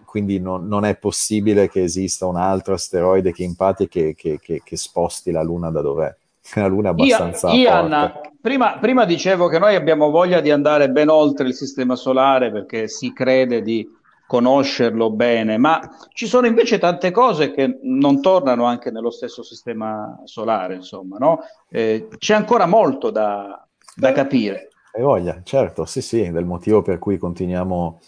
[0.10, 4.64] quindi non, non è possibile che esista un altro asteroide che impatti che, che- che-
[4.64, 6.16] che sposti la Luna da dov'è.
[6.56, 11.10] La Luna è abbastanza Ian, prima, prima dicevo che noi abbiamo voglia di andare ben
[11.10, 13.88] oltre il sistema solare perché si crede di
[14.26, 15.80] conoscerlo bene, ma
[16.14, 21.40] ci sono invece tante cose che non tornano anche nello stesso sistema solare, insomma, no?
[21.70, 23.64] Eh, c'è ancora molto da,
[23.96, 24.70] da capire.
[24.92, 28.00] Hai voglia, certo, sì, sì, del motivo per cui continuiamo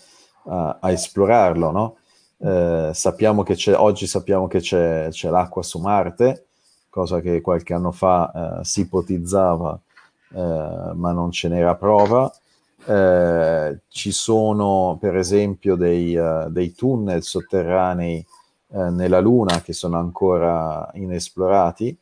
[0.46, 1.96] a, esplorarlo, no?
[2.38, 6.48] Eh, sappiamo che c'è, oggi sappiamo che c'è, c'è l'acqua su Marte,
[6.90, 9.80] cosa che qualche anno fa eh, si ipotizzava,
[10.34, 12.32] eh, ma non ce n'era prova.
[12.84, 18.26] Eh, ci sono, per esempio, dei, eh, dei tunnel sotterranei
[18.74, 21.96] eh, nella Luna che sono ancora inesplorati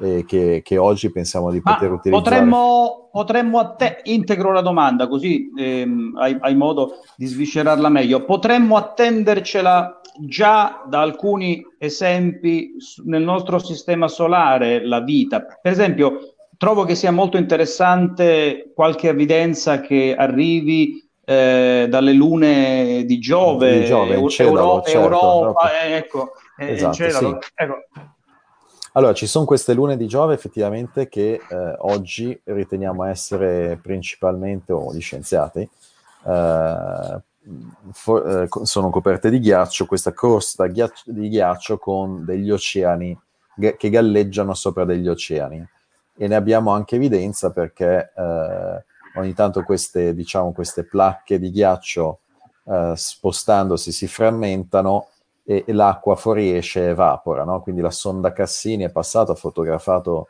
[0.00, 2.22] e che, che oggi pensiamo di Ma poter utilizzare.
[2.22, 8.24] potremmo, potremmo a te, integro la domanda così ehm, hai, hai modo di sviscerarla meglio,
[8.24, 12.72] potremmo attendercela già da alcuni esempi
[13.04, 15.40] nel nostro sistema solare, la vita.
[15.40, 23.18] Per esempio, trovo che sia molto interessante qualche evidenza che arrivi eh, dalle lune di
[23.18, 25.70] Giove, Di Giove, Eu- Encedalo, Euro- certo, Europa, proprio.
[25.84, 27.36] eh, ecco, eh, Esatto, sì.
[27.54, 27.74] ecco.
[28.92, 34.92] Allora, ci sono queste lune di Giove effettivamente che eh, oggi riteniamo essere principalmente, o
[34.92, 37.20] gli scienziati, eh,
[37.92, 43.16] for- eh, sono coperte di ghiaccio, questa crosta ghiaccio- di ghiaccio con degli oceani
[43.54, 45.64] ga- che galleggiano sopra degli oceani.
[46.16, 48.84] E ne abbiamo anche evidenza perché eh,
[49.14, 52.18] ogni tanto queste, diciamo, queste placche di ghiaccio
[52.64, 55.06] eh, spostandosi si frammentano
[55.44, 57.44] e, e l'acqua fuoriesce e evapora.
[57.44, 57.60] no?
[57.62, 60.28] Quindi la sonda Cassini è passata, ha fotografato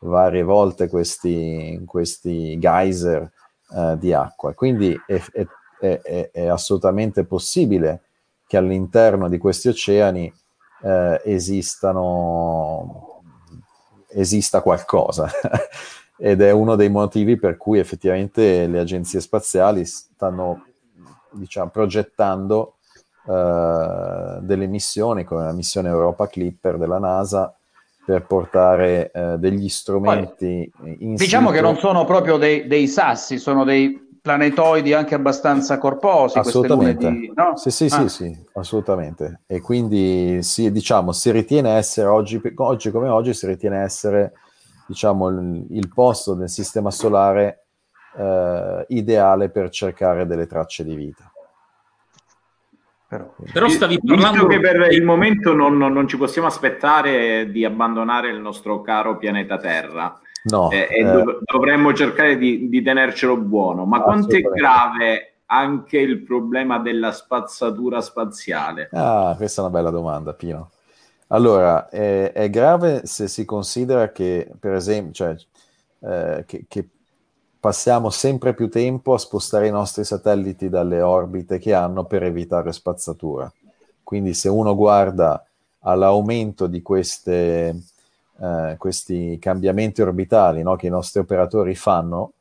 [0.00, 3.30] varie volte questi, questi geyser
[3.76, 4.52] eh, di acqua.
[4.54, 5.46] Quindi è, è-
[5.80, 8.02] è- è- assolutamente possibile
[8.46, 10.32] che all'interno di questi oceani
[10.84, 13.22] eh, esistano,
[14.08, 15.28] esista qualcosa.
[16.18, 20.64] Ed è uno dei motivi per cui effettivamente le agenzie spaziali stanno
[21.32, 22.74] diciamo, progettando
[23.26, 27.54] eh, delle missioni, come la missione Europa Clipper della NASA,
[28.04, 31.60] per portare eh, degli strumenti in Diciamo situ.
[31.60, 36.38] che non sono proprio dei, dei sassi, sono dei planetoidi anche abbastanza corposi.
[36.38, 37.56] Assolutamente, di- no?
[37.56, 38.08] sì, sì, Ah.
[38.08, 39.42] sì, sì, assolutamente.
[39.46, 44.32] E quindi sì, diciamo, si ritiene essere oggi, oggi come oggi, si ritiene essere
[44.86, 47.66] diciamo, il, il posto del sistema solare
[48.16, 51.31] eh, ideale per cercare delle tracce di vita.
[53.52, 57.64] Però stavi Visto parlando che per il momento non, non- non ci possiamo aspettare di
[57.64, 62.82] abbandonare il nostro caro pianeta Terra No, eh, e eh, dov- dovremmo cercare di, di
[62.82, 63.84] tenercelo buono.
[63.84, 68.88] Ma quanto è grave anche il problema della spazzatura spaziale?
[68.92, 70.70] Ah, questa è una bella domanda, Pino.
[71.28, 75.36] Allora, è, è grave se si considera che, per esempio, cioè,
[76.00, 76.88] eh, che, che
[77.62, 82.72] passiamo sempre più tempo a spostare i nostri satelliti dalle orbite che hanno per evitare
[82.72, 83.48] spazzatura.
[84.02, 85.46] Quindi se uno guarda
[85.82, 87.82] all'aumento di queste,
[88.40, 92.32] eh, questi cambiamenti orbitali no, che i nostri operatori fanno,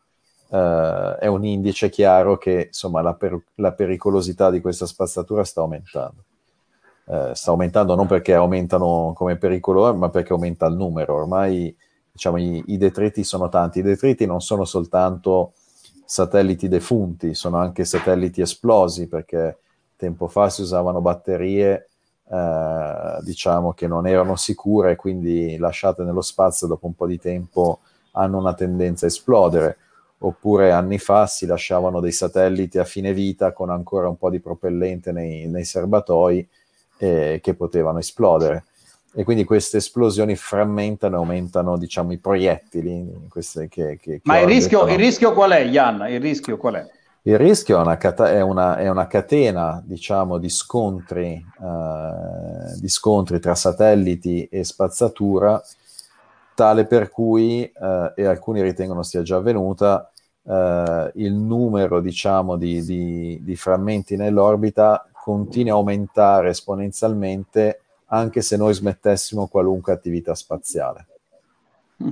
[0.49, 5.61] eh, è un indice chiaro che insomma, la, per- la pericolosità di questa spazzatura sta
[5.61, 6.23] aumentando.
[7.05, 11.13] Eh, sta aumentando non perché aumentano come pericolo, ma perché aumenta il numero.
[11.13, 11.77] Ormai
[12.11, 13.79] diciamo, i, i detriti sono tanti.
[13.79, 15.53] I detriti non sono soltanto
[16.05, 19.59] satelliti defunti, sono anche satelliti esplosi perché
[19.95, 21.87] tempo fa si usavano batterie
[22.29, 27.79] eh, diciamo che non erano sicure, quindi lasciate nello spazio dopo un po' di tempo
[28.11, 29.77] hanno una tendenza a esplodere.
[30.23, 34.39] Oppure anni fa si lasciavano dei satelliti a fine vita con ancora un po' di
[34.39, 36.47] propellente nei, nei serbatoi
[36.99, 38.65] eh, che potevano esplodere.
[39.13, 43.27] E quindi queste esplosioni frammentano e aumentano, diciamo, i proiettili.
[43.29, 46.05] Queste che, che- che Ma il rischio, il rischio qual è, Ian?
[46.09, 46.87] Il rischio qual è?
[47.23, 52.87] Il rischio è una, cata- è una- è una catena, diciamo, di scontri, eh, di
[52.87, 55.61] scontri tra satelliti e spazzatura,
[56.55, 60.09] tale per cui, eh, e alcuni ritengono sia già avvenuta,
[60.43, 67.80] eh, il numero, diciamo, di, di- di frammenti nell'orbita continua a aumentare esponenzialmente
[68.13, 71.07] anche se noi smettessimo qualunque attività spaziale.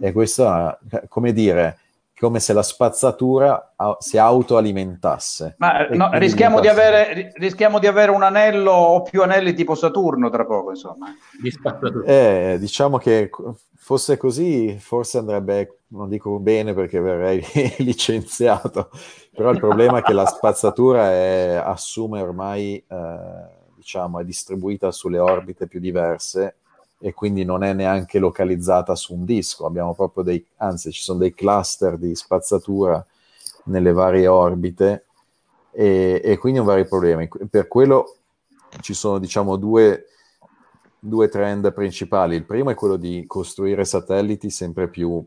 [0.02, 1.80] E questo è, come dire,
[2.20, 5.56] come se la spazzatura si autoalimentasse.
[5.58, 9.74] Ma no, rischiamo, di avere, ri- rischiamo di avere un anello o più anelli tipo
[9.74, 11.08] Saturno tra poco, insomma.
[11.42, 12.04] di.
[12.06, 13.30] Eh, diciamo che
[13.76, 17.44] fosse così, forse andrebbe, non dico bene perché verrei
[17.80, 18.90] licenziato,
[19.34, 25.20] però il problema è che la spazzatura è- assume ormai, eh, diciamo, è distribuita sulle
[25.20, 26.56] orbite più diverse
[27.00, 29.66] e quindi non è neanche localizzata su un disco.
[29.66, 33.04] Abbiamo proprio dei, anzi, ci sono dei cluster di spazzatura
[33.66, 35.06] nelle varie orbite
[35.72, 37.30] e, e quindi un vari problemi.
[37.50, 38.18] Per quello
[38.82, 40.06] ci sono, diciamo, due
[41.02, 42.36] due trend principali.
[42.36, 45.26] Il primo è quello di costruire satelliti sempre più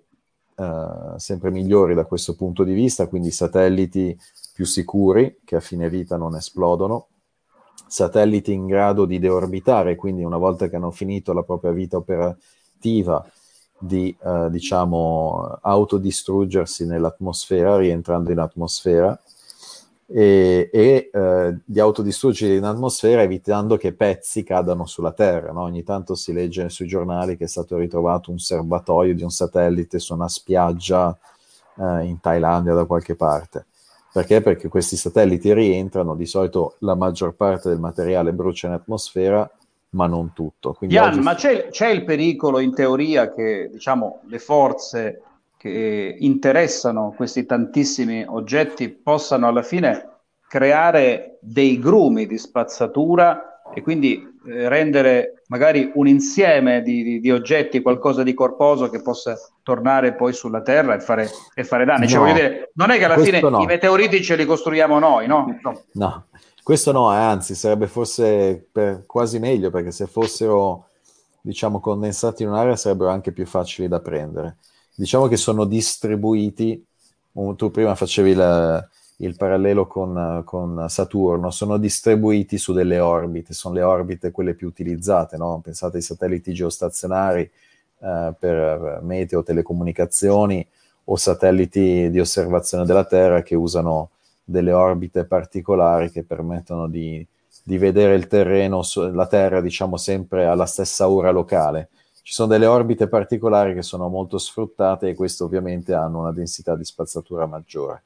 [0.54, 4.14] eh, sempre migliori da questo punto di vista, quindi satelliti
[4.52, 7.06] più sicuri che a fine vita non esplodono,
[7.92, 13.22] satelliti in grado di deorbitare, quindi una volta che hanno finito la propria vita operativa
[13.78, 19.20] di eh, diciamo autodistruggersi nell'atmosfera, rientrando in atmosfera
[20.06, 25.52] e, e, eh, di autodistruggere in atmosfera evitando che pezzi cadano sulla Terra.
[25.52, 25.60] no?
[25.60, 29.98] Ogni tanto si legge sui giornali che è stato ritrovato un serbatoio di un satellite
[29.98, 31.14] su una spiaggia
[31.76, 33.66] eh, in Thailandia da qualche parte.
[34.12, 34.42] Perché?
[34.42, 39.48] Perché questi satelliti rientrano, di solito la maggior parte del materiale brucia in atmosfera,
[39.90, 40.74] ma non tutto.
[40.74, 45.22] Quindi Ian, oggi- ma c'è, c'è il pericolo in teoria che diciamo, le forze
[45.56, 50.08] che interessano questi tantissimi oggetti possano alla fine
[50.48, 54.14] creare dei grumi di spazzatura e quindi
[54.46, 60.14] eh, rendere magari un insieme di, di- di oggetti, qualcosa di corposo che possa tornare
[60.14, 62.08] poi sulla Terra e fare, e fare danni.
[62.08, 63.60] Cioè, No, dire, non è che alla fine no.
[63.62, 65.58] i meteoriti ce li costruiamo noi, no?
[65.62, 65.80] No.
[65.92, 66.24] No,
[66.62, 70.86] questo no, eh, anzi sarebbe forse per- quasi meglio perché se fossero,
[71.40, 74.56] diciamo, condensati in un'area sarebbero anche più facili da prendere.
[74.94, 76.84] Diciamo che sono distribuiti,
[77.56, 83.74] tu prima facevi il, il parallelo con, con Saturno, sono distribuiti su delle orbite, sono
[83.74, 85.60] le orbite quelle più utilizzate, no?
[85.62, 90.66] Pensate ai satelliti geostazionari eh, per meteo, telecomunicazioni
[91.04, 94.10] o satelliti di osservazione della Terra che usano
[94.44, 97.24] delle orbite particolari che permettono di,
[97.62, 98.82] di vedere il terreno,
[99.12, 101.90] la Terra, diciamo, sempre alla stessa ora locale.
[102.22, 106.76] Ci sono delle orbite particolari che sono molto sfruttate e queste ovviamente hanno una densità
[106.76, 108.02] di spazzatura maggiore.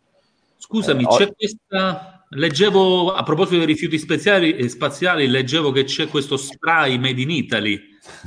[0.67, 2.27] Scusami, Eh, ho- c'è questa.
[2.31, 7.31] Leggevo a proposito dei rifiuti spaziali, eh, spaziali, leggevo che c'è questo spray made in
[7.31, 7.81] Italy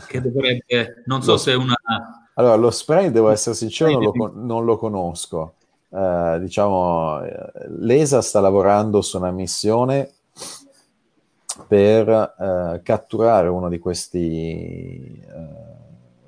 [0.08, 1.76] che dovrebbe, non so Lo- se è una.
[2.36, 5.56] Allora, lo spray, devo essere sincero, non lo, non lo conosco.
[5.90, 10.14] Eh, diciamo, eh, l'ESA sta lavorando su una missione
[11.68, 15.68] per eh, catturare uno di questi eh,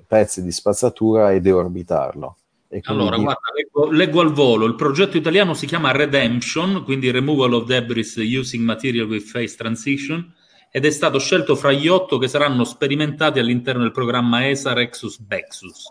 [0.06, 2.36] pezzi di spazzatura e deorbitarlo.
[2.80, 4.64] Quindi Allora, di- guarda, leggo, leggo al volo.
[4.64, 10.32] Il progetto italiano si chiama Redemption, quindi Removal of Debris Using Material with Phase Transition,
[10.70, 15.18] ed è stato scelto fra gli otto che saranno sperimentati all'interno del programma ESA Rexus
[15.18, 15.84] Bexus.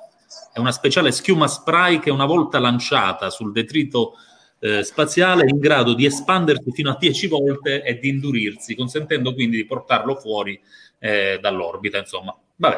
[0.52, 4.14] È una speciale schiuma spray che una volta lanciata sul detrito
[4.60, 9.36] eh, spaziale è in grado di espandersi fino a 10 volte e di indurirsi, consentendo
[9.36, 10.60] quindi di portarlo fuori
[10.98, 12.00] eh, dall'orbita.
[12.00, 12.78] Insomma, vabbè,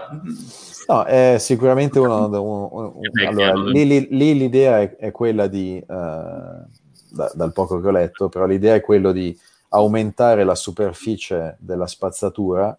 [0.87, 2.25] No, è sicuramente uno.
[2.25, 7.51] un- un- un- Eh, allora, lì, lì- l'idea è, è quella di, eh, da- dal
[7.53, 9.37] poco che ho letto, però l'idea è quello di
[9.69, 12.75] aumentare la superficie della spazzatura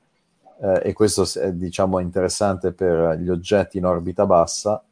[0.62, 4.82] eh, e questo è diciamo interessante per gli oggetti in orbita bassa,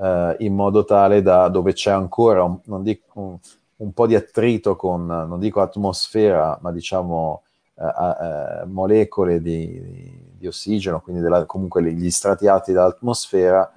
[0.00, 3.36] eh, in modo tale da dove c'è ancora un, dico, un,
[3.76, 7.42] un po' di attrito con, non dico atmosfera, ma diciamo
[7.74, 13.72] eh, eh, molecole di, di ossigeno, quindi della- comunque gli strati alti dall'atmosfera,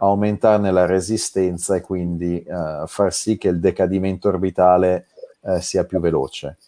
[0.00, 5.08] aumentarne la resistenza e quindi eh, far sì che il decadimento orbitale
[5.42, 6.58] eh, sia più veloce.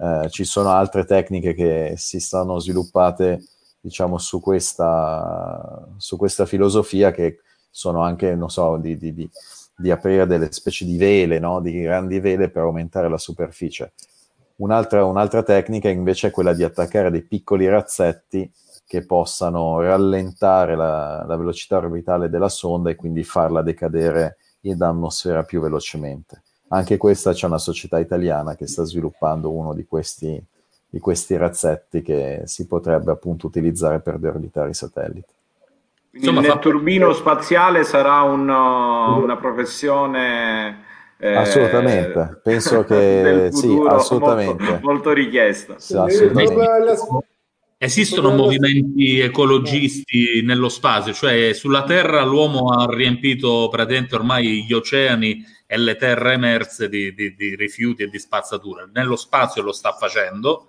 [0.00, 3.44] Eh, ci sono altre tecniche che si stanno sviluppate,
[3.80, 9.30] diciamo, su questa, su questa filosofia che sono anche, non so, di, di- di-
[9.76, 11.60] di aprire delle specie di vele, no?
[11.60, 13.92] di grandi vele per aumentare la superficie.
[14.60, 18.50] Un'altra, un'altra tecnica invece è quella di attaccare dei piccoli razzetti
[18.86, 25.44] che possano rallentare la, la velocità orbitale della sonda e quindi farla decadere in atmosfera
[25.44, 26.42] più velocemente.
[26.68, 30.42] Anche questa c'è una società italiana che sta sviluppando uno di questi,
[30.88, 35.32] di questi razzetti che si potrebbe appunto utilizzare per deorbitare i satelliti.
[36.10, 40.88] Quindi Insomma, il fa- netturbino spaziale sarà un, uh, una professione
[41.20, 44.62] eh, Assolutamente, penso che sì, assolutamente.
[44.64, 45.78] Molto, molto richiesta.
[45.78, 47.28] Sì, assolutamente.
[47.82, 55.42] Esistono movimenti ecologisti nello spazio, cioè sulla Terra l'uomo ha riempito praticamente ormai gli oceani
[55.66, 58.86] e le terre emerse di, di- di rifiuti e di spazzatura.
[58.92, 60.66] Nello spazio lo sta facendo,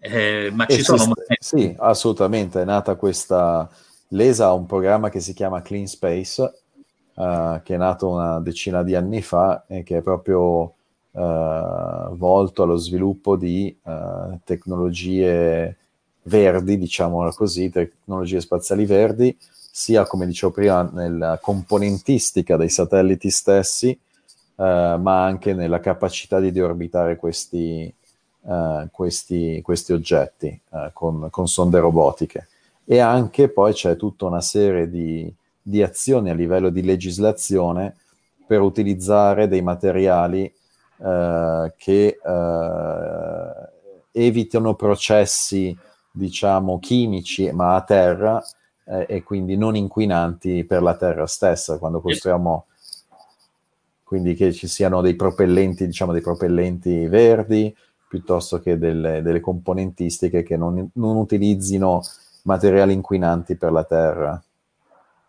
[0.00, 3.68] eh, ma ci sono Esiste- sì, assolutamente, è nata questa...
[4.12, 6.42] L'ESA ha un programma che si chiama Clean Space,
[7.18, 10.74] eh, che è nato una decina di anni fa e che è proprio
[11.10, 15.76] eh, volto allo sviluppo di eh, tecnologie
[16.22, 23.98] verdi, diciamola così, tecnologie spaziali verdi, sia come dicevo prima nella componentistica dei satelliti stessi,
[24.56, 27.94] ma anche nella capacità di deorbitare questi,
[28.90, 30.60] questi, questi oggetti
[30.92, 32.48] con, con sonde robotiche.
[32.84, 35.32] E anche poi c'è tutta una serie di,
[35.68, 37.96] di azioni a livello di legislazione
[38.46, 43.68] per utilizzare dei materiali eh, che eh,
[44.12, 45.76] evitano processi,
[46.10, 48.42] diciamo, chimici, ma a terra
[48.86, 51.78] eh, e quindi non inquinanti per la terra stessa.
[51.78, 52.66] Quando costruiamo
[54.02, 57.76] quindi che ci siano dei propellenti, diciamo dei propellenti verdi,
[58.08, 62.00] piuttosto che delle, delle componentistiche che non, non utilizzino
[62.44, 64.42] materiali inquinanti per la Terra.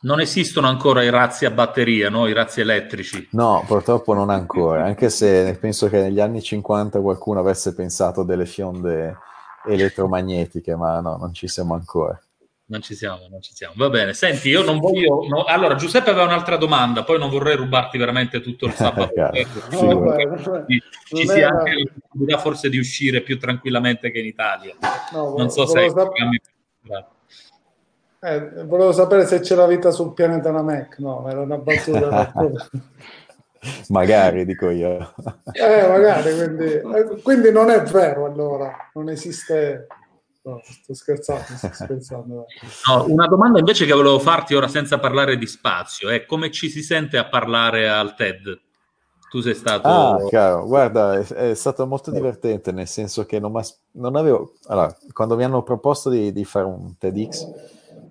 [0.01, 2.27] Non esistono ancora i razzi a batteria, no?
[2.27, 3.29] i razzi elettrici.
[3.31, 8.45] No, purtroppo non ancora, anche se penso che negli anni 50 qualcuno avesse pensato delle
[8.45, 9.17] fionde
[9.65, 12.19] elettromagnetiche, ma no, non ci siamo ancora.
[12.71, 13.73] Non ci siamo, non ci siamo.
[13.77, 15.25] Va bene, senti, io non voglio...
[15.27, 19.11] no- Allora, Giuseppe aveva un'altra domanda, poi non vorrei rubarti veramente tutto il sabato.
[19.15, 24.11] Ecco, No, vabbè, ci ci sia era- anche la possibilità forse di uscire più tranquillamente
[24.11, 24.75] che in Italia.
[25.13, 26.13] No, Non so se hai volevo,
[26.85, 27.07] sap-
[28.21, 30.97] eh, volevo sapere se c'era vita sul pianeta Namek.
[30.99, 32.33] No, era una battuta.
[33.89, 35.13] Magari, dico io.
[35.51, 39.87] eh, magari, quindi, eh, quindi non è vero allora, non esiste...
[40.41, 42.45] No, sto scherzando, sto scherzando.
[42.87, 46.69] No, una domanda invece che volevo farti ora senza parlare di spazio è come ci
[46.69, 48.57] si sente a parlare al TED?
[49.29, 49.87] Tu sei stato...
[49.89, 53.51] Ah, chiaro, guarda, è, è stato molto divertente, nel senso che non,
[53.91, 54.53] non avevo...
[54.67, 57.45] Allora, quando mi hanno proposto di, di fare un TEDx,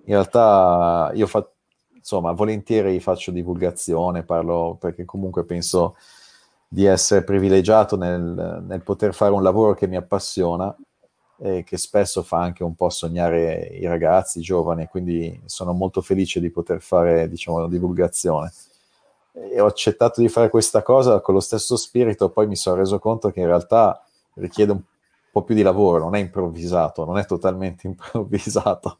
[0.05, 1.47] in realtà io fa,
[1.93, 5.95] insomma, volentieri faccio divulgazione, parlo perché comunque penso
[6.67, 10.75] di essere privilegiato nel, nel poter fare un lavoro che mi appassiona
[11.41, 16.01] e che spesso fa anche un po' sognare i ragazzi, i giovani, quindi sono molto
[16.01, 18.51] felice di poter fare, diciamo, divulgazione
[19.31, 22.99] e ho accettato di fare questa cosa con lo stesso spirito, poi mi sono reso
[22.99, 24.03] conto che in realtà
[24.35, 24.81] richiede un
[25.31, 28.99] po' più di lavoro, non è improvvisato, non è totalmente improvvisato.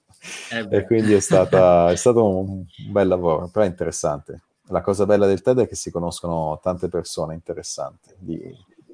[0.52, 4.41] Eh e quindi è, stata, è stato un bel lavoro, però è interessante.
[4.70, 8.40] La cosa bella del TED è che si conoscono tante persone interessanti di,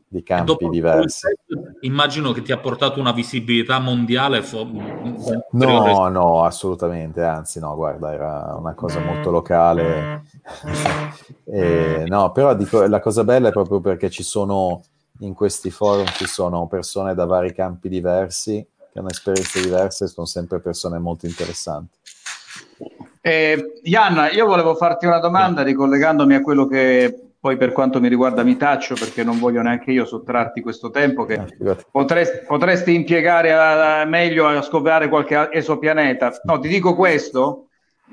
[0.07, 1.27] di campi diversi.
[1.47, 4.41] TED, immagino che ti ha portato una visibilità mondiale.
[4.41, 4.69] fo-
[5.51, 10.23] No, no, assolutamente, anzi no, guarda, era una cosa molto locale.
[11.47, 14.81] E, no, però dico, la cosa bella è proprio perché ci sono,
[15.19, 18.65] in questi forum ci sono persone da vari campi diversi,
[18.95, 21.97] che hanno esperienze diverse, sono sempre persone molto interessanti.
[23.19, 28.43] Eh, io volevo farti una domanda ricollegandomi a quello che poi per quanto mi riguarda
[28.43, 31.43] mi taccio perché non voglio neanche io sottrarti questo tempo che
[31.91, 36.39] potresti, potresti impiegare a- a- meglio a scovare qualche esopianeta.
[36.43, 37.67] No, ti dico questo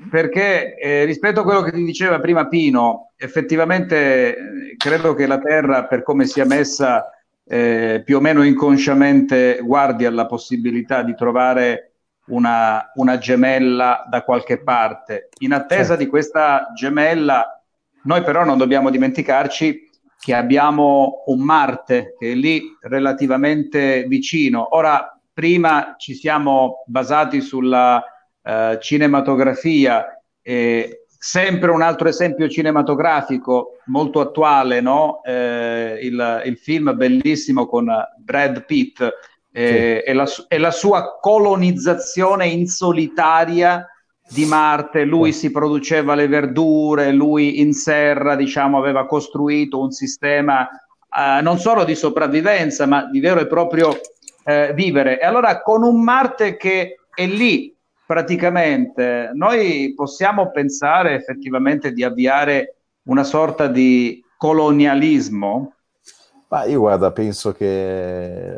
[0.09, 4.35] perché eh, rispetto a quello che ti diceva prima Pino, effettivamente eh,
[4.77, 7.07] credo che la Terra, per come sia messa,
[7.45, 11.93] eh, più o meno inconsciamente guardi alla possibilità di trovare
[12.27, 15.29] una, una gemella da qualche parte.
[15.39, 17.61] In attesa di questa gemella,
[18.03, 19.89] noi però non dobbiamo dimenticarci
[20.19, 24.75] che abbiamo un Marte che è lì relativamente vicino.
[24.75, 28.01] Ora, prima ci siamo basati sulla
[28.41, 35.21] eh, cinematografia, e sempre un altro esempio cinematografico molto attuale, no?
[35.23, 39.01] Eh, il, il film bellissimo con Brad Pitt
[39.49, 43.87] eh, e, la, e la sua colonizzazione in solitaria
[44.27, 50.67] di Marte, lui si produceva le verdure, lui in serra, diciamo, aveva costruito un sistema
[50.67, 53.97] eh, non solo di sopravvivenza, ma di vero e proprio
[54.43, 55.21] eh, vivere.
[55.21, 57.72] E allora con un Marte che è lì
[58.13, 62.75] praticamente, noi possiamo pensare effettivamente di avviare
[63.05, 65.73] una sorta di colonialismo?
[66.49, 68.55] Ma io guarda, penso che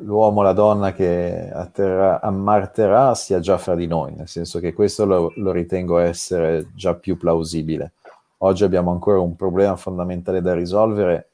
[0.00, 5.04] l'uomo, la donna che atterrà, ammarterà sia già fra di noi, nel senso che questo
[5.04, 7.92] lo, lo ritengo essere già più plausibile.
[8.38, 11.28] Oggi abbiamo ancora un problema fondamentale da risolvere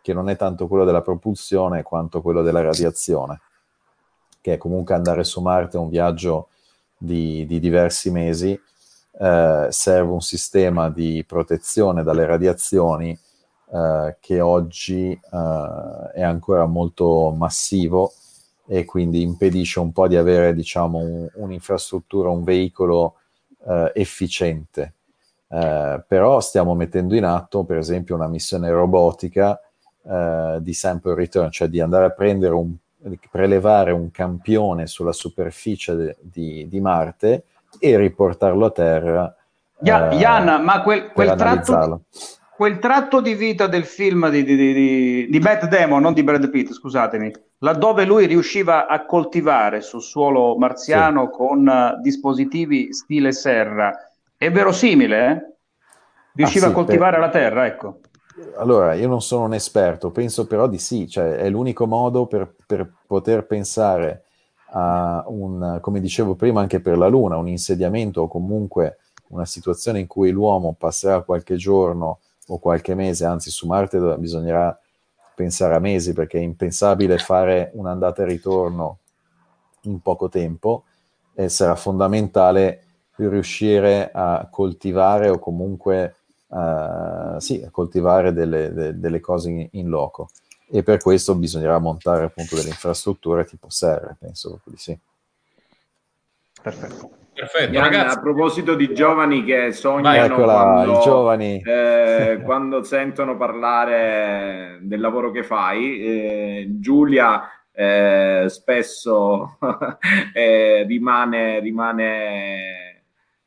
[0.00, 3.38] che non è tanto quello della propulsione quanto quello della radiazione,
[4.40, 6.48] che è comunque andare su Marte è un viaggio
[6.98, 8.60] di, di diversi mesi,
[9.20, 13.18] eh, serve un sistema di protezione dalle radiazioni
[13.70, 18.12] eh, che oggi eh, è ancora molto massivo
[18.66, 23.14] e quindi impedisce un po' di avere diciamo un- un'infrastruttura, un veicolo
[23.66, 24.94] eh, efficiente.
[25.50, 29.58] Eh, però stiamo mettendo in atto per esempio una missione robotica
[30.04, 32.74] eh, di sample return, cioè di andare a prendere un,
[33.30, 37.44] prelevare un campione sulla superficie de- di, di Marte
[37.78, 39.36] e riportarlo a terra.
[39.82, 42.02] Ia- eh, ma quel, quel tratto,
[42.56, 46.72] quel tratto di vita del film di, di, di, Matt Damon, non di Brad Pitt,
[46.72, 53.94] scusatemi, laddove lui riusciva a coltivare sul suolo marziano con eh, dispositivi stile serra,
[54.36, 55.56] è verosimile, eh?
[56.34, 58.00] Riusciva Ah, sì, a coltivare per- la terra, ecco.
[58.56, 62.54] Allora, io non sono un esperto, penso però di sì, cioè è l'unico modo per,
[62.66, 64.24] per poter pensare
[64.70, 68.98] a un, come dicevo prima anche per la Luna, un insediamento o comunque
[69.28, 74.78] una situazione in cui l'uomo passerà qualche giorno o qualche mese, anzi su Marte bisognerà
[75.34, 78.98] pensare a mesi perché è impensabile fare un'andata e ritorno
[79.82, 80.84] in poco tempo
[81.34, 82.82] e sarà fondamentale
[83.16, 86.14] riuscire a coltivare o comunque
[86.50, 90.30] eh, sì, a coltivare delle, de- delle cose in, in loco
[90.70, 94.98] e per questo bisognerà montare appunto delle infrastrutture tipo serre, penso proprio di sì.
[96.62, 97.16] Perfetto.
[97.38, 98.16] Perfetto, Ian, ragazzi.
[98.16, 101.62] a proposito di giovani che sognano eccola, quando, i giovani.
[101.64, 109.56] eh, quando sentono parlare del lavoro che fai, eh, Giulia eh, spesso
[110.34, 112.87] eh, rimane, rimane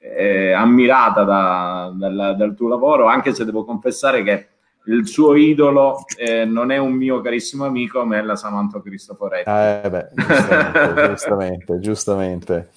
[0.02, 4.48] eh, ammirata da- dal, dal tuo lavoro, anche se devo confessare che
[4.86, 9.50] il suo idolo eh, non è un mio carissimo amico, ma è la Samantha Cristoforetti.
[9.50, 12.70] Eh beh, giustamente, giustamente, giustamente.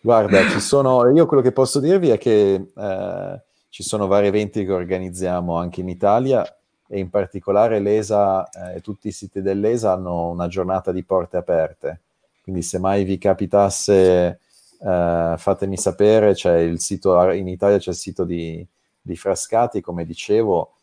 [0.00, 4.64] Guarda, ci sono, io quello che posso dirvi è che eh, ci sono vari eventi
[4.64, 6.42] che organizziamo anche in Italia
[6.88, 11.36] e in particolare l'ESA eh, e tutti i siti dell'ESA hanno una giornata di porte
[11.36, 12.00] aperte.
[12.42, 14.40] Quindi se mai vi capitasse,
[14.82, 18.66] eh, fatemi sapere, c'è il sito, in Italia c'è il sito di,
[19.00, 20.74] di Frascati, come dicevo,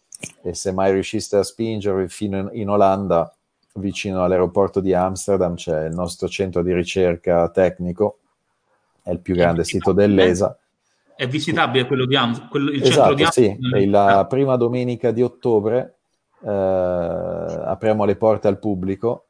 [0.42, 3.32] e se mai riusciste a spingervi fino in, in Olanda,
[3.74, 8.20] vicino all'aeroporto di Amsterdam, c'è il nostro centro di ricerca tecnico,
[9.04, 10.58] è il più grande sito dell'ESA.
[11.16, 13.82] È visitabile quello di Am- quello- il centro Esatto, di sì, Amsterdam?
[13.82, 15.96] è la prima domenica di ottobre
[16.44, 19.27] eh, apriamo le porte al pubblico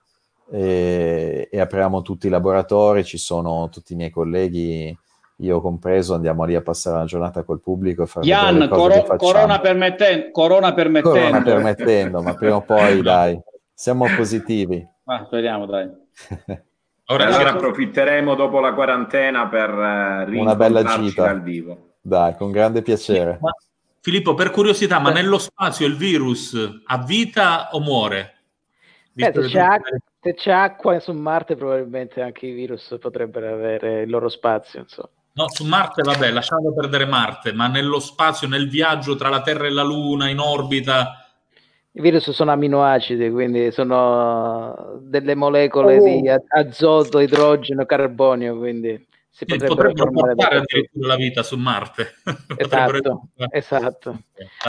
[0.52, 4.98] e, e apriamo tutti i laboratori, ci sono tutti i miei colleghi,
[5.38, 9.16] io compreso, andiamo lì a passare la giornata col pubblico e Ian, facciamo.
[9.18, 11.20] corona, permetten- corona permettendo.
[11.20, 13.40] Corona permettendo, ma prima o poi dai,
[13.74, 14.86] siamo positivi.
[15.04, 15.90] Ma speriamo, dai.
[17.10, 19.70] Ora allora approfitteremo dopo la quarantena per
[20.30, 21.24] eh, Una bella gita.
[21.24, 21.94] dal vivo.
[22.02, 23.38] Dai, con grande piacere.
[23.42, 23.54] Ma-
[24.02, 28.36] Filippo, per curiosità, ma nello spazio il virus ha vita o muore?
[29.14, 29.70] Che c'è
[30.28, 34.82] se c'è acqua su Marte, probabilmente anche i virus potrebbero avere il loro spazio.
[34.82, 35.10] Insomma.
[35.34, 39.68] No, su Marte, vabbè, lasciamo perdere Marte, ma nello spazio, nel viaggio tra la Terra
[39.68, 41.22] e la Luna, in orbita,
[41.92, 46.04] I virus sono aminoacidi, quindi sono delle molecole Oh.
[46.04, 51.58] di azoto, idrogeno, carbonio, quindi si sì, potrebbero, potrebbero formare portare addirittura la vita su
[51.58, 52.16] Marte.
[52.58, 54.20] Esatto, esatto.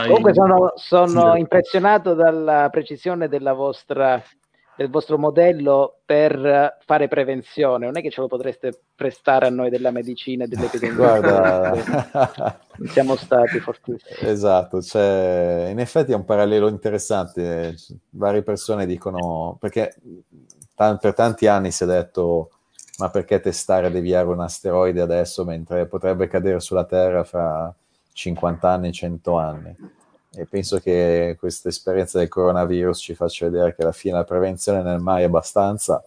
[0.05, 1.39] Comunque sono, sono Sì.
[1.39, 4.21] impressionato dalla precisione della vostra,
[4.79, 7.85] del vostro modello per fare prevenzione.
[7.85, 10.95] Non è che ce lo potreste prestare a noi della medicina e dell'epidemia.
[11.19, 14.29] Guarda, siamo stati fortissimi.
[14.29, 17.75] esatto, cioè, in effetti è un parallelo interessante.
[18.11, 19.97] Varie persone dicono, perché
[20.73, 22.51] ta- per tanti anni si è detto,
[22.99, 27.73] ma perché testare e deviare un asteroide adesso mentre potrebbe cadere sulla Terra fra
[28.13, 29.75] 50 anni, 100 anni?
[30.31, 34.81] E penso che questa esperienza del coronavirus ci faccia vedere che alla fine la prevenzione
[34.81, 36.03] non è mai abbastanza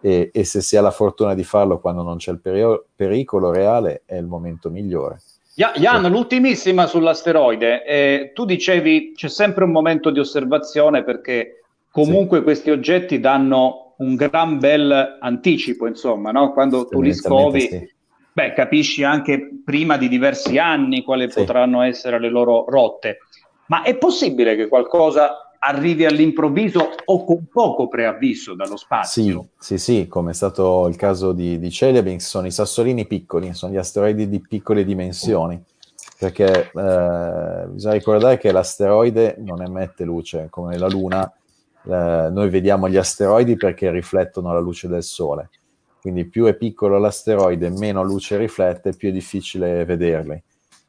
[0.00, 3.50] e, e se si ha la fortuna di farlo quando non c'è il perio- pericolo
[3.50, 5.22] reale è il momento migliore.
[5.54, 7.84] Ja- Jan, l'ultimissima sull'asteroide.
[7.84, 14.14] Eh, tu dicevi c'è sempre un momento di osservazione perché comunque questi oggetti danno un
[14.16, 16.52] gran bel anticipo, insomma, no?
[16.52, 17.88] quando tu li scovi, sì.
[18.32, 23.18] beh, capisci anche prima di diversi anni quali potranno essere le loro rotte.
[23.66, 29.48] Ma è possibile che qualcosa arrivi all'improvviso o con poco preavviso dallo spazio?
[29.58, 33.54] Sì, sì, sì, come è stato il caso di, di Chelyabinsk, sono i sassolini piccoli,
[33.54, 35.62] sono gli asteroidi di piccole dimensioni,
[36.18, 41.32] perché eh, bisogna ricordare che l'asteroide non emette luce come la Luna,
[41.86, 45.48] eh, noi vediamo gli asteroidi perché riflettono la luce del Sole,
[46.02, 50.42] quindi più è piccolo l'asteroide, meno luce riflette, più è difficile vederli,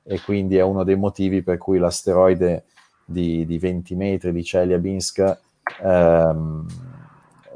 [0.07, 2.65] e quindi è uno dei motivi per cui l'asteroide
[3.03, 5.37] di, di 20 metri di Chelyabinsk
[5.83, 6.65] ehm,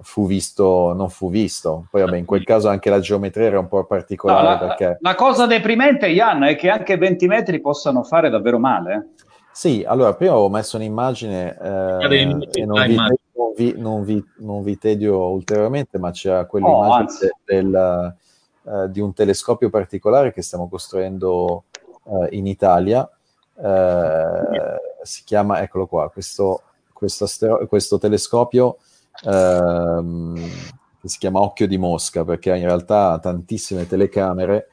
[0.02, 1.86] fu visto, non fu visto.
[1.92, 4.98] Poi vabbè, in quel caso anche la geometria era un po' No, particolare la, perché...
[5.02, 9.10] la cosa deprimente, Jan, è che anche 20 metri possano fare davvero male.
[9.52, 14.26] Sì, allora prima avevo messo un'immagine eh, minuti e non vi, non, vi, non, vi,
[14.38, 17.30] non vi tedio ulteriormente, ma c'è Oh, quell'immagine anzi.
[17.46, 18.16] del,
[18.64, 21.66] eh, di un telescopio particolare che stiamo costruendo
[22.10, 23.10] eh, in Italia.
[23.61, 24.41] Eh,
[25.03, 26.61] si chiama, eccolo qua, questo,
[26.94, 28.77] questo, astero- questo telescopio
[29.23, 30.36] ehm,
[31.02, 34.69] che si chiama Occhio di Mosca perché in realtà ha tantissime telecamere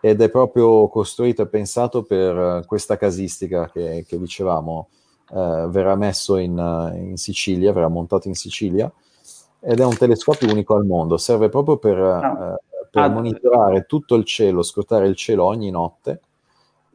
[0.00, 4.88] ed è proprio costruito e pensato per eh, questa casistica che, che dicevamo,
[5.30, 8.90] eh, verrà messo in, eh, in Sicilia, verrà montato in Sicilia
[9.60, 12.60] ed è un telescopio unico al mondo, serve proprio per, eh,
[12.90, 13.08] per Ah.
[13.08, 16.20] monitorare tutto il cielo, scrutare il cielo ogni notte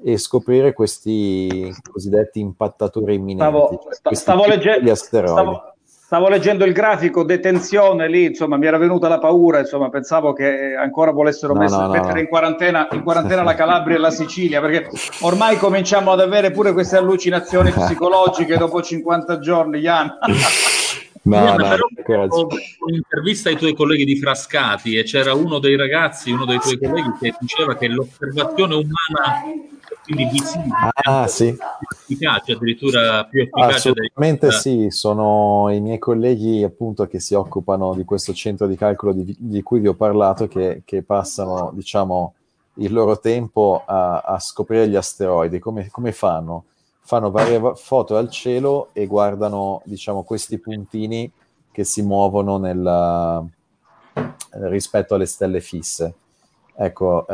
[0.03, 5.31] e scoprire questi cosiddetti impattatori imminenti, Stavo, cioè stavo legge- asteroidi.
[5.31, 10.33] stavo- stavo leggendo il grafico detenzione lì, insomma, mi era venuta la paura, insomma, pensavo
[10.33, 12.19] che ancora volessero No, mess- no, no, mettere no.
[12.19, 14.89] in quarantena, in quarantena la Calabria e la Sicilia, perché
[15.21, 20.11] ormai cominciamo ad avere pure queste allucinazioni psicologiche dopo 50 giorni, Jan.
[21.25, 22.47] No, Ian, no, però ho
[22.85, 27.13] un'intervista ai tuoi colleghi di Frascati e c'era uno dei ragazzi, uno dei tuoi colleghi
[27.17, 29.41] che diceva che l'osservazione umana
[30.03, 31.55] quindi visibile Ah, sì.
[31.89, 37.93] efficace, addirittura più efficace dei Assolutamente sì, sono i miei colleghi appunto che si occupano
[37.93, 42.33] di questo centro di calcolo di, di cui vi ho parlato, che, che passano diciamo
[42.75, 45.59] il loro tempo a, a scoprire gli asteroidi.
[45.59, 46.65] Come, come fanno?
[47.01, 51.31] Fanno varie va- foto al cielo e guardano diciamo questi puntini
[51.71, 53.49] che si muovono nel,
[54.51, 56.13] rispetto alle stelle fisse.
[56.85, 57.33] Ecco, eh,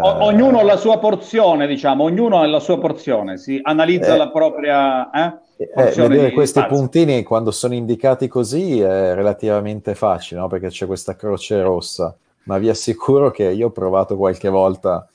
[0.00, 4.16] O- ognuno ha la sua porzione, diciamo, ognuno ha la sua porzione, si analizza Eh,
[4.16, 6.66] la propria eh, Eh, porzione vedere questi spazio.
[6.66, 10.46] puntini quando sono indicati così è relativamente facile, no?
[10.48, 15.08] Perché c'è questa croce rossa, ma vi assicuro che io ho provato qualche volta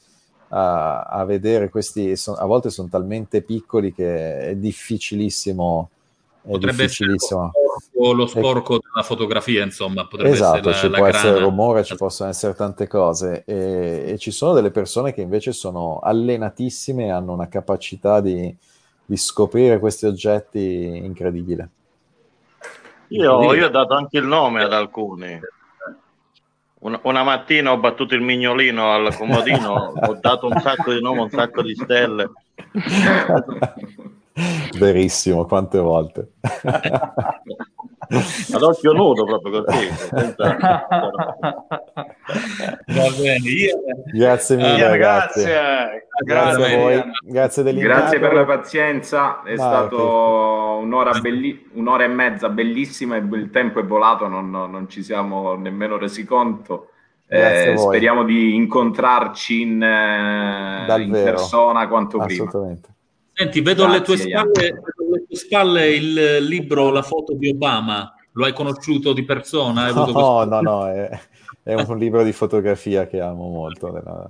[0.50, 5.90] a, a vedere questi, son- a volte sono talmente piccoli che è difficilissimo,
[6.50, 7.56] potrebbe essere lo difficilissimo.
[7.80, 11.40] sporco, lo sporco della fotografia, insomma, potrebbe Esatto, essere ci la, la può essere grana.
[11.40, 16.00] rumore, ci possono essere tante cose e, e ci sono delle persone che invece sono
[16.00, 18.56] allenatissime e hanno una capacità di,
[19.06, 20.60] di scoprire questi oggetti
[21.04, 21.70] incredibile.
[23.08, 25.40] Io, io ho dato anche il nome ad alcuni.
[26.80, 31.22] Una, una mattina ho battuto il mignolino al comodino, ho dato un sacco di nomi,
[31.22, 32.34] un sacco di stelle.
[34.78, 36.32] Verissimo, quante volte.
[38.54, 39.88] Ad occhio nudo, proprio così.
[39.94, 40.58] senza-
[42.86, 43.80] Va bene, io-
[44.14, 45.44] Grazie mille, Ian, ragazzi.
[45.44, 46.08] grazie.
[46.26, 47.74] Grazie a voi, grazie.
[47.74, 53.50] Grazie per la pazienza, è Ma stato un'ora, belli- un'ora e mezza bellissima e il
[53.52, 56.90] tempo è volato, non, non ci siamo nemmeno resi conto.
[57.28, 62.44] Eh, speriamo di incontrarci in, eh, in persona quanto prima.
[62.44, 62.90] Assolutamente.
[63.34, 68.14] Senti, vedo alle, tue tue spalle il libro La foto di Obama.
[68.34, 69.84] Lo hai conosciuto di persona?
[69.84, 71.20] Hai avuto No, questo- no, no, è,
[71.64, 73.90] è un libro di fotografia che amo molto.
[73.92, 74.30] della-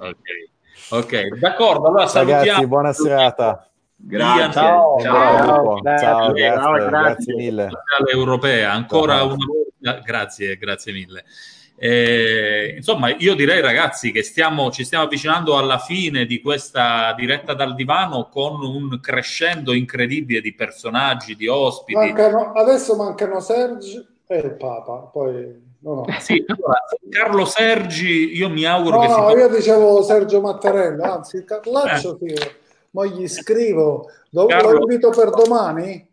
[0.00, 0.16] Ok,
[0.90, 1.86] ok, d'accordo.
[1.88, 2.42] Allora salutiamo.
[2.44, 3.68] Ragazzi, buona serata.
[3.96, 4.52] Grazie.
[4.52, 4.96] Ciao.
[4.96, 5.80] Gruppo.
[5.80, 6.06] Grazie.
[6.06, 6.88] Ciao, grazie, Ciao, grazie.
[6.90, 7.68] grazie mille.
[8.12, 8.72] Europea.
[8.72, 9.26] Ancora Ciao.
[9.26, 11.24] una volta, grazie, grazie mille.
[11.76, 17.52] Eh, insomma, io direi, ragazzi, che stiamo, ci stiamo avvicinando alla fine di questa diretta
[17.52, 21.98] dal divano con un crescendo incredibile di personaggi, di ospiti.
[21.98, 25.10] Mancano- adesso mancano Sergio e il Papa.
[25.12, 26.04] Poi, no, no.
[26.20, 26.78] Sì, allora,
[27.10, 31.44] Carlo Sergi, io mi auguro No, che si no, possa- io dicevo Sergio Mattarella, anzi
[31.44, 32.34] Carlaccio, sì.
[32.90, 36.06] ma gli scrivo, Do- Carlo- lo invito per domani?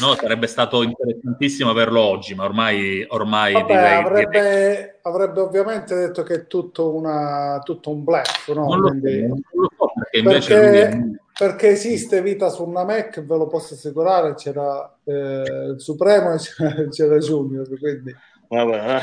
[0.00, 5.94] No, sarebbe stato interessantissimo averlo oggi, ma ormai, ormai Vabbè, direi, direi- avrebbe, avrebbe ovviamente
[5.94, 8.66] detto che è tutto, una, tutto un bluff, no?
[8.66, 11.00] Non lo, so, Quindi- non lo so perché invece perché, è-
[11.38, 16.38] perché esiste vita su una Mac, ve lo posso assicurare, c'era eh, il Supremo e
[16.38, 18.14] c'era, c'era Junior, quindi
[18.48, 19.00] Vabbè.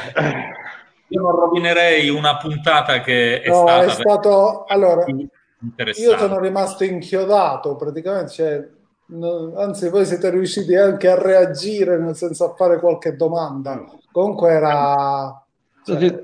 [1.08, 5.06] io non rovinerei una puntata che è no, stata è stato allora
[5.62, 6.10] interessante.
[6.10, 8.68] io sono rimasto inchiodato praticamente, cioè,
[9.08, 13.86] no- anzi voi siete riusciti anche a reagire nel senso a fare qualche domanda.
[14.12, 15.42] Comunque era
[15.84, 16.22] cioè,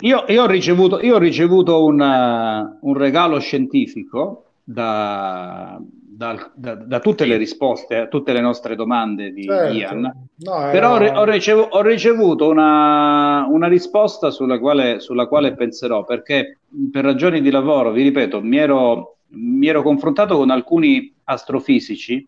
[0.00, 6.74] Io, io ho ricevuto, io ho ricevuto un, eh, un regalo scientifico da, dal- da-
[6.74, 9.72] da tutte le risposte a tutte le nostre domande di certo.
[9.72, 10.00] Ian.
[10.36, 15.26] No, era- Però ho, ri- ho ricevu- ho ricevuto una, una risposta sulla quale, sulla
[15.26, 16.58] quale penserò, perché
[16.90, 22.26] per ragioni di lavoro, vi ripeto, mi ero, mi ero confrontato con alcuni astrofisici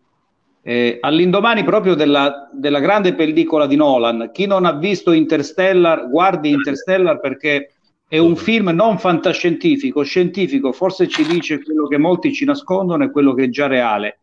[0.67, 4.31] eh, all'indomani proprio della, della grande pellicola di Nolan.
[4.33, 7.71] Chi non ha visto Interstellar, guardi Interstellar perché
[8.05, 13.11] è un film non fantascientifico, scientifico, forse ci dice quello che molti ci nascondono e
[13.11, 14.19] quello che è già reale.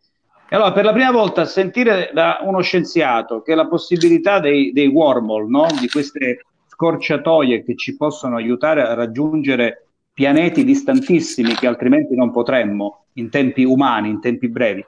[0.46, 4.88] E allora, per la prima volta, sentire da uno scienziato che la possibilità dei, dei
[4.88, 5.66] wormhole, no?
[5.80, 13.06] di queste scorciatoie che ci possono aiutare a raggiungere pianeti distantissimi che altrimenti non potremmo
[13.14, 14.84] in tempi umani, in tempi brevi,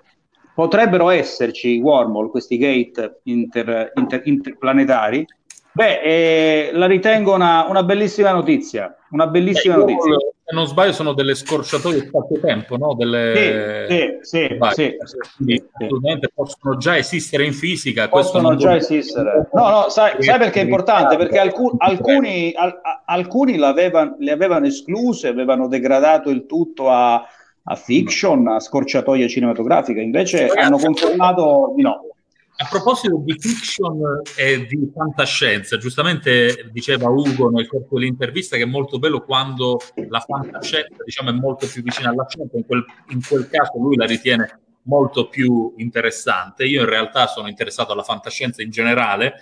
[0.54, 5.26] potrebbero esserci i wormhole, questi gate inter- inter- interplanetari,
[5.72, 10.16] beh, eh, la ritengo una, una bellissima notizia, una bellissima Eh, io, notizia.
[10.48, 12.94] Se non sbaglio sono delle scorciatoie spazio-tempo, no?
[12.94, 13.86] Delle...
[13.88, 14.96] Sì, sì, sì,
[15.36, 18.08] Quindi, assolutamente possono già esistere in fisica.
[18.08, 19.48] possono già vuol- esistere.
[19.52, 21.16] No, no, sai, sai perché è importante?
[21.16, 27.14] Perché alcu- alcuni, al- alcuni l'avevano- le avevano escluse, avevano degradato il tutto a,
[27.64, 32.02] a fiction, a scorciatoia cinematografica, invece hanno confermato di no.
[32.58, 38.66] A proposito di fiction e di fantascienza, giustamente diceva Ugo nel corso dell'intervista che è
[38.66, 39.78] molto bello quando
[40.08, 43.96] la fantascienza diciamo, è molto più vicina alla scienza, in quel, in quel caso lui
[43.96, 46.64] la ritiene molto più interessante.
[46.64, 49.34] Io in realtà sono interessato alla fantascienza in generale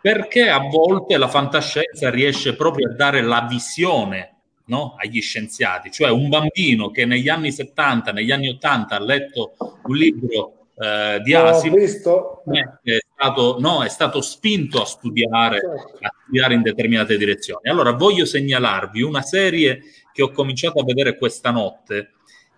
[0.00, 4.34] perché a volte la fantascienza riesce proprio a dare la visione
[4.66, 9.54] no, agli scienziati, cioè un bambino che negli anni 70, negli anni 80 ha letto
[9.84, 12.42] un libro eh, di Ho Asimov visto.
[12.82, 17.68] è stato, no, è stato spinto a studiare, a studiare in determinate direzioni.
[17.68, 19.80] Allora voglio segnalarvi una serie
[20.12, 22.12] che ho cominciato a vedere questa notte,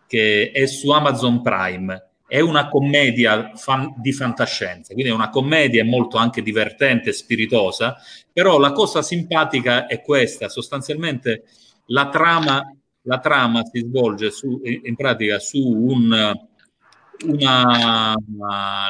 [0.06, 2.04] che è su Amazon Prime.
[2.26, 7.96] È una commedia fan- di fantascienza, quindi è una commedia molto anche divertente spiritosa,
[8.32, 11.44] però la cosa simpatica è questa, sostanzialmente
[11.86, 16.34] la trama, la trama si svolge su, in pratica su un,
[17.24, 18.14] una,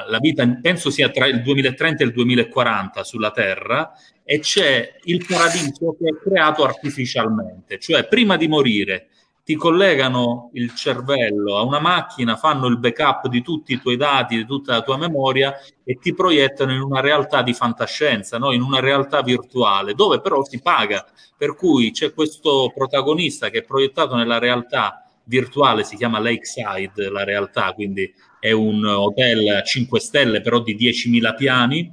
[0.09, 3.93] la vita, penso sia tra il 2030 e il 2040 sulla Terra
[4.25, 9.09] e c'è il paradiso che è creato artificialmente, cioè prima di morire
[9.47, 14.35] ti collegano il cervello a una macchina, fanno il backup di tutti i tuoi dati,
[14.35, 15.55] di tutta la tua memoria
[15.85, 18.51] e ti proiettano in una realtà di fantascienza, no?
[18.51, 21.07] in una realtà virtuale, dove però si paga.
[21.37, 27.25] Per cui c'è questo protagonista che è proiettato nella realtà virtuale, si chiama Lakeside, la
[27.25, 31.93] realtà, quindi è un hotel a 5 stelle però di 10.000 piani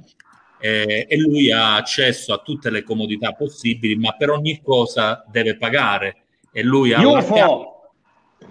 [0.58, 5.56] eh, e lui ha accesso a tutte le comodità possibili, ma per ogni cosa deve
[5.56, 6.16] pagare
[6.52, 7.72] e lui ha UFO!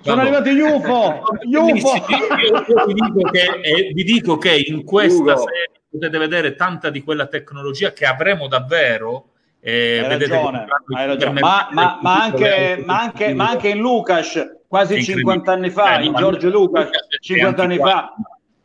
[0.01, 1.23] Sono arrivati gli UFO!
[1.43, 1.95] Gli UFO!
[1.95, 5.37] Io, vi, dico che, eh, vi dico che in questa Ugo.
[5.37, 9.29] serie potete vedere tanta di quella tecnologia che avremo davvero.
[9.61, 10.65] eh, Hai vedete ragione,
[10.95, 11.39] hai ragione.
[11.39, 16.05] Ma, ma- ma anche, ma, anche, ma anche in Lucas, quasi 50 anni fa, Eh,
[16.05, 16.13] in
[16.49, 18.15] Lucas è 50 anni fa.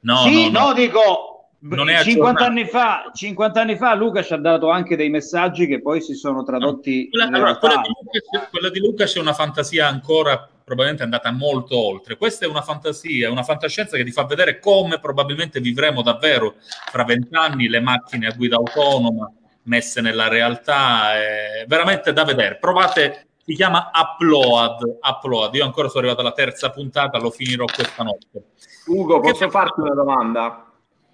[0.01, 0.73] No, sì, no, no, no.
[0.73, 2.45] dico, Non è 50 aggiornato.
[2.45, 6.45] anni fa, 50 anni fa Lucas ha dato anche dei messaggi che poi si sono
[6.45, 11.03] tradotti Quella, in allora, quella, di Lucas, quella di Lucas è una fantasia ancora probabilmente
[11.03, 12.17] andata molto oltre.
[12.17, 16.55] Questa è una fantasia, una fantascienza che ti fa vedere come probabilmente vivremo davvero
[16.91, 19.31] fra vent'anni le macchine a guida autonoma
[19.65, 21.15] messe nella realtà.
[21.17, 22.57] È veramente da vedere.
[22.57, 24.99] Provate, si chiama Upload.
[25.01, 25.55] Upload.
[25.55, 28.43] Io ancora sono arrivato alla terza puntata, lo finirò questa notte.
[28.89, 30.67] Ugo, posso farti una domanda?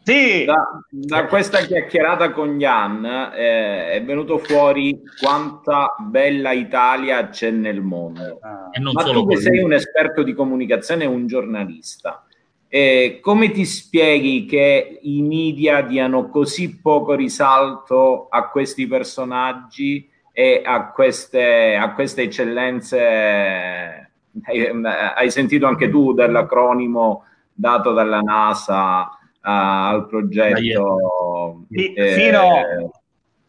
[0.02, 0.44] Sì.
[0.44, 7.82] Da, da questa chiacchierata con Jan eh, è venuto fuori quanta bella Italia c'è nel
[7.82, 8.40] mondo.
[8.72, 12.26] E non Ma solo tu che sei un esperto di comunicazione e un giornalista,
[12.66, 20.62] eh, come ti spieghi che i media diano così poco risalto a questi personaggi e
[20.64, 24.10] a queste, a queste eccellenze?
[24.42, 24.68] Hai,
[25.14, 29.08] hai sentito anche tu dell'acronimo dato dalla NASA eh,
[29.42, 31.64] al progetto?
[31.70, 32.90] Eh, Pino,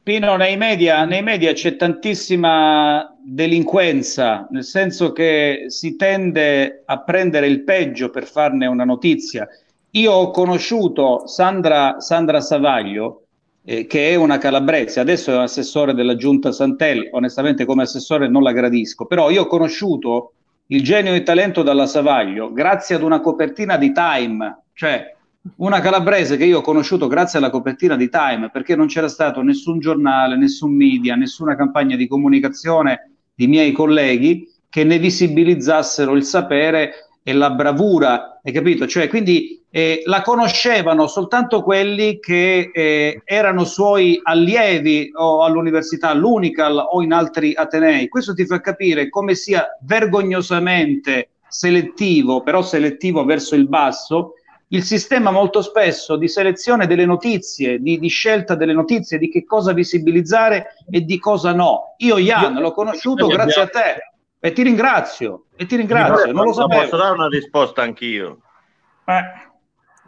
[0.04, 7.48] Pino, nei media, nei media c'è tantissima delinquenza, nel senso che si tende a prendere
[7.48, 9.48] il peggio per farne una notizia.
[9.90, 13.25] Io ho conosciuto Sandra, Sandra Savaglio,
[13.66, 18.30] eh, che è una calabrese, adesso è un assessore della giunta Santelli, onestamente come assessore
[18.30, 20.34] non la gradisco, però io ho conosciuto
[20.68, 25.14] il genio e il talento dalla Savaglio grazie ad una copertina di Time, cioè
[25.58, 29.42] una calabrese che io ho conosciuto grazie alla copertina di Time, perché non c'era stato
[29.42, 36.24] nessun giornale, nessun media, nessuna campagna di comunicazione di miei colleghi che ne visibilizzassero il
[36.24, 38.86] sapere e la bravura, hai capito?
[38.86, 46.78] Cioè, quindi eh, la conoscevano soltanto quelli che eh, erano suoi allievi o all'università, all'Unical
[46.78, 48.10] o in altri atenei.
[48.10, 54.34] Questo ti fa capire come sia vergognosamente selettivo, però selettivo verso il basso,
[54.68, 59.46] il sistema molto spesso di selezione delle notizie, di, di scelta delle notizie, di che
[59.46, 61.96] cosa visibilizzare e di cosa no.
[61.98, 64.15] Io, Jan, l'ho conosciuto grazie a te
[64.46, 66.82] e ti ringrazio, e ti ringrazio, non lo sapevo.
[66.82, 68.42] Posso dare una risposta anch'io?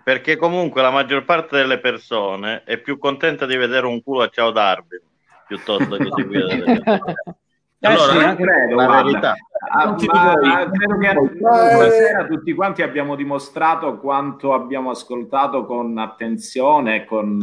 [0.04, 4.30] Perché comunque la maggior parte delle persone è più contenta di vedere un culo a
[4.30, 5.02] Ciao Darwin
[5.48, 6.84] piuttosto che seguire delle
[7.82, 9.34] Allora, sì, anche credo, la guarda, verità.
[9.70, 15.98] ah, ma- credo che Ma, eh, stasera tutti quanti abbiamo dimostrato quanto abbiamo ascoltato con
[15.98, 17.40] attenzione e con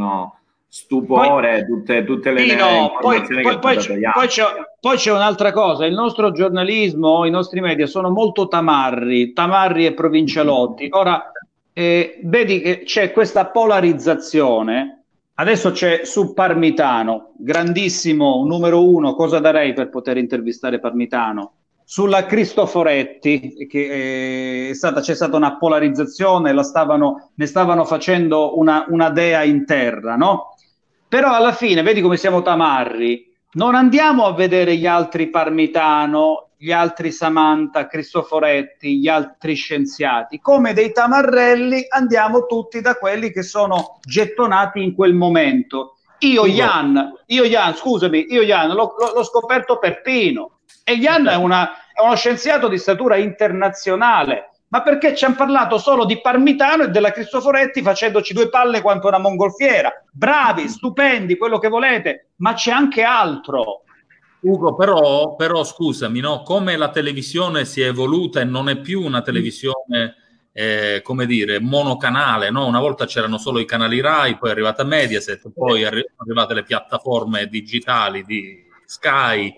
[0.75, 4.45] stupore tutte, tutte le Sì, no, poi, poi- poi c'è, poi c'è-
[4.81, 9.95] poi c'è un'altra cosa, il nostro giornalismo, i nostri media sono molto tamarri, tamarri e
[9.95, 10.89] provincialotti.
[10.91, 11.31] Ora,
[11.73, 19.75] eh, vedi che c'è questa polarizzazione, adesso c'è su Parmitano, grandissimo, numero uno, cosa darei
[19.75, 21.53] per poter intervistare Parmitano?
[21.87, 28.59] Sulla Cristoforetti, che eh, è stata, c'è stata una polarizzazione, la stavano, ne stavano facendo
[28.59, 30.54] una, una dea in terra, no?
[31.15, 36.73] Però alla fine, vedi come siamo tamarri, non andiamo a vedere gli altri Parmitano, gli
[36.73, 40.41] altri Samantha, Cristoforetti, gli altri scienziati.
[40.41, 45.99] Come dei tamarrelli andiamo tutti da quelli che sono gettonati in quel momento.
[46.19, 50.63] Io, Jan, io Jan, scusami, io Jan l'ho, l'ho- l'ho scoperto per Pino.
[50.83, 54.49] E Jan è, una- è uno scienziato di statura internazionale.
[54.69, 59.07] Ma perché ci hanno parlato solo di Parmitano e della Cristoforetti facendoci due palle quanto
[59.07, 59.93] una mongolfiera?
[60.11, 63.83] Bravi, stupendi, quello che volete, ma c'è anche altro.
[64.41, 66.43] Ugo, però, però scusami, no?
[66.43, 70.17] come la televisione si è evoluta e non è più una televisione,
[70.53, 72.67] eh, come dire, monocanale, no?
[72.67, 76.63] Una volta c'erano solo i canali Rai, poi è arrivata Mediaset, poi sono arrivate le
[76.63, 79.55] piattaforme digitali di Sky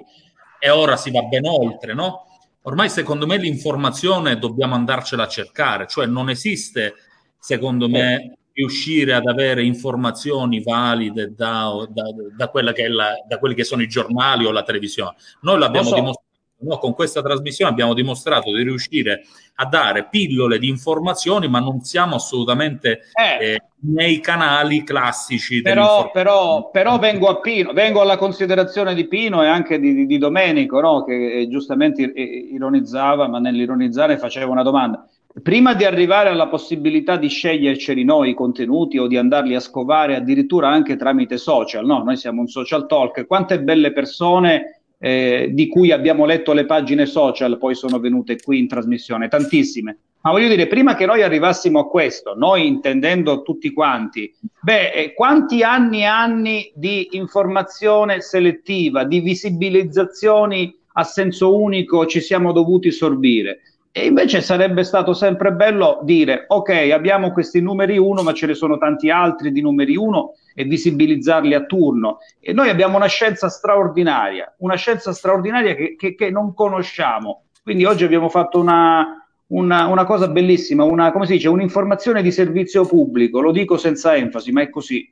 [0.58, 2.25] e ora si va ben oltre, no?
[2.66, 6.94] Ormai secondo me l'informazione dobbiamo andarcela a cercare, cioè non esiste,
[7.38, 12.02] secondo me, riuscire ad avere informazioni valide da, da,
[12.36, 15.14] da quella che è la- da quelli che sono i giornali o la televisione.
[15.42, 15.94] Noi l'abbiamo so.
[15.94, 16.25] dimostrato,
[16.60, 16.78] no?
[16.78, 19.24] con questa trasmissione abbiamo dimostrato di riuscire
[19.56, 23.00] a dare pillole di informazioni, ma non siamo assolutamente
[23.40, 29.42] eh, nei canali classici Però, però, però vengo a Pino, vengo alla considerazione di Pino
[29.42, 31.04] e anche di, di- di Domenico, no?
[31.04, 32.22] che eh, giustamente eh,
[32.52, 35.06] ironizzava, ma nell'ironizzare faceva una domanda.
[35.42, 40.16] Prima di arrivare alla possibilità di sceglierceli noi i contenuti o di andarli a scovare
[40.16, 42.02] addirittura anche tramite social, no?
[42.02, 43.26] Noi siamo un social talk.
[43.26, 48.58] Quante belle persone eh, di cui abbiamo letto le pagine social poi sono venute qui
[48.58, 49.98] in trasmissione, tantissime.
[50.22, 55.14] Ma voglio dire, prima che noi arrivassimo a questo, noi intendendo tutti quanti, beh, eh,
[55.14, 62.90] quanti anni e anni di informazione selettiva, di visibilizzazioni a senso unico ci siamo dovuti
[62.90, 63.60] sorbire?
[63.98, 68.52] E invece sarebbe stato sempre bello dire, ok, abbiamo questi numeri uno, ma ce ne
[68.52, 72.18] sono tanti altri di numeri uno e visibilizzarli a turno.
[72.38, 77.44] E noi abbiamo una scienza straordinaria, una scienza straordinaria che, che- che non conosciamo.
[77.62, 82.30] Quindi oggi abbiamo fatto una, una, una cosa bellissima, una, come si dice, un'informazione di
[82.30, 83.40] servizio pubblico.
[83.40, 85.10] Lo dico senza enfasi, ma è così.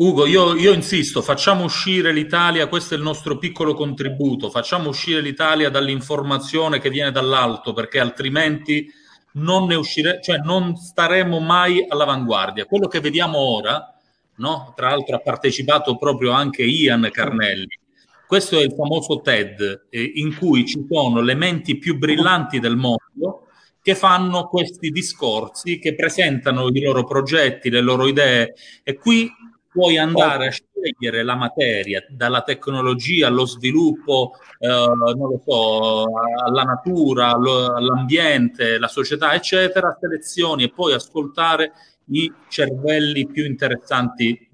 [0.00, 5.20] Ugo, io, io insisto, facciamo uscire l'Italia, questo è il nostro piccolo contributo, facciamo uscire
[5.20, 8.88] l'Italia dall'informazione che viene dall'alto, perché altrimenti
[9.32, 12.66] non ne uscire, cioè non staremo mai all'avanguardia.
[12.66, 13.92] Quello che vediamo ora,
[14.36, 14.72] no?
[14.76, 17.76] Tra l'altro ha partecipato proprio anche Ian Carnelli.
[18.24, 22.76] Questo è il famoso TED, eh, in cui ci sono le menti più brillanti del
[22.76, 23.48] mondo
[23.82, 28.54] che fanno questi discorsi, che presentano i loro progetti, le loro idee
[28.84, 29.28] e qui
[29.70, 36.04] puoi andare a scegliere la materia, dalla tecnologia allo sviluppo, eh, non lo so,
[36.44, 41.72] alla natura, all'ambiente, la società, eccetera, selezioni e poi ascoltare
[42.10, 44.48] i cervelli più interessanti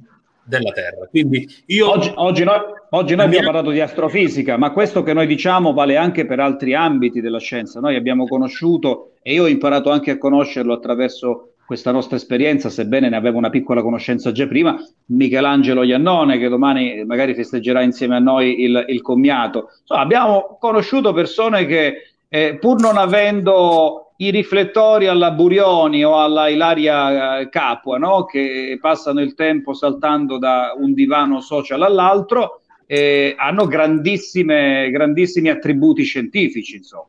[0.44, 1.06] della Terra.
[1.06, 2.58] Quindi io Oggi, oggi noi,
[2.90, 6.74] oggi noi abbiamo parlato di astrofisica, ma questo che noi diciamo vale anche per altri
[6.74, 7.80] ambiti della scienza.
[7.80, 13.08] Noi abbiamo conosciuto, e io ho imparato anche a conoscerlo attraverso questa nostra esperienza, sebbene
[13.08, 14.76] ne avevo una piccola conoscenza già prima,
[15.06, 19.70] Michelangelo Iannone, che domani magari festeggerà insieme a noi il, il commiato.
[19.80, 26.48] Insomma, abbiamo conosciuto persone che, eh, pur non avendo i riflettori alla Burioni o alla
[26.48, 28.24] Ilaria eh, Capua, no?
[28.24, 36.02] che passano il tempo saltando da un divano social all'altro, eh, hanno grandissime, grandissimi attributi
[36.04, 37.06] scientifici, insomma.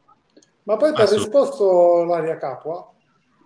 [0.64, 2.90] Ma poi ti ha risposto l'aria Capua?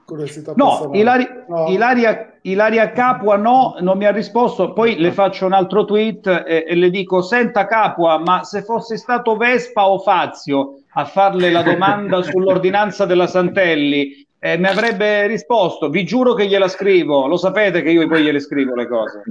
[0.10, 0.90] Curiosità No.
[0.94, 1.68] Ilari- No.
[1.70, 6.66] Ilaria, Ilaria Capua no, non mi ha risposto, poi le faccio un altro tweet e,
[6.68, 11.62] e le dico, senta Capua, ma se fossi stato Vespa o Fazio a farle la
[11.62, 17.82] domanda sull'ordinanza della Santelli, eh, mi avrebbe risposto, vi giuro che gliela scrivo, lo sapete
[17.82, 19.22] che io poi gliele scrivo le cose.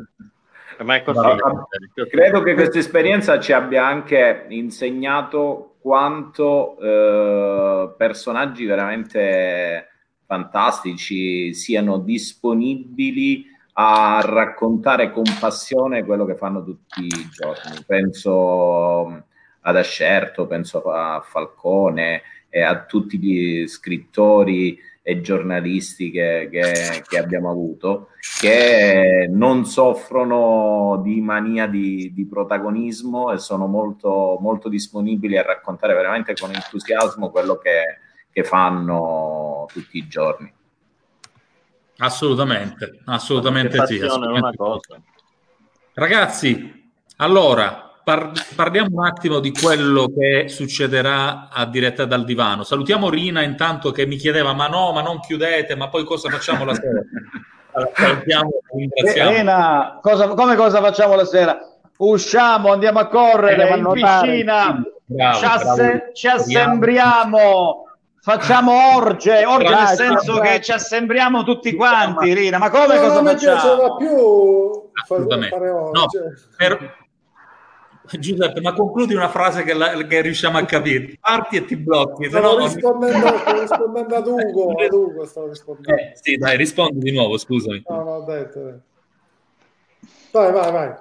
[0.80, 1.18] Ma è così.
[2.08, 9.88] Credo che questa esperienza ci abbia anche insegnato quanto eh, personaggi veramente
[10.28, 17.82] fantastici siano disponibili a raccontare con passione quello che fanno tutti i giorni.
[17.86, 19.24] Penso
[19.60, 27.18] ad Ascerto, penso a Falcone e a tutti gli scrittori e giornalisti che, che- che
[27.18, 35.38] abbiamo avuto, che non soffrono di mania di, di protagonismo e sono molto, molto disponibili
[35.38, 38.00] a raccontare veramente con entusiasmo quello che,
[38.32, 40.52] che fanno tutti i giorni.
[41.98, 43.98] Assolutamente, assolutamente sì.
[43.98, 45.00] assolutamente cosa.
[45.94, 52.62] Ragazzi, allora par- parliamo un attimo di quello che succederà a diretta dal divano.
[52.62, 56.64] Salutiamo Rina intanto che mi chiedeva: ma no, ma non chiudete, ma poi cosa facciamo
[56.64, 57.00] la sera?
[57.70, 59.30] Allora, salutiamo, ringraziamo.
[59.30, 61.58] Elena, cosa, come cosa facciamo la sera?
[61.98, 66.12] Usciamo, andiamo a correre a in piscina, bravo, ci, asse- bravo.
[66.12, 67.84] ci assembriamo,
[68.28, 70.40] facciamo orge, orge nel senso bravo.
[70.40, 72.58] che ci assembriamo tutti quanti, Rina.
[72.58, 73.96] Ma come No, cosa non facciamo?
[73.96, 75.56] più Assolutamente.
[75.56, 76.18] fare No, oggi.
[76.56, 76.96] per-
[78.10, 81.18] Giuseppe, ma concludi una frase che, la- che riusciamo a capire.
[81.20, 82.64] Parti e ti blocchi, Stavo no...
[82.64, 86.00] rispondendo, stavo rispondendo ad Ugo, ad Ugo stavo rispondendo.
[86.00, 87.82] Eh, sì, dai, rispondi di nuovo, scusami.
[87.86, 88.66] No, no, ho detto.
[88.68, 88.74] eh.
[90.32, 90.94] Vai, vai, vai.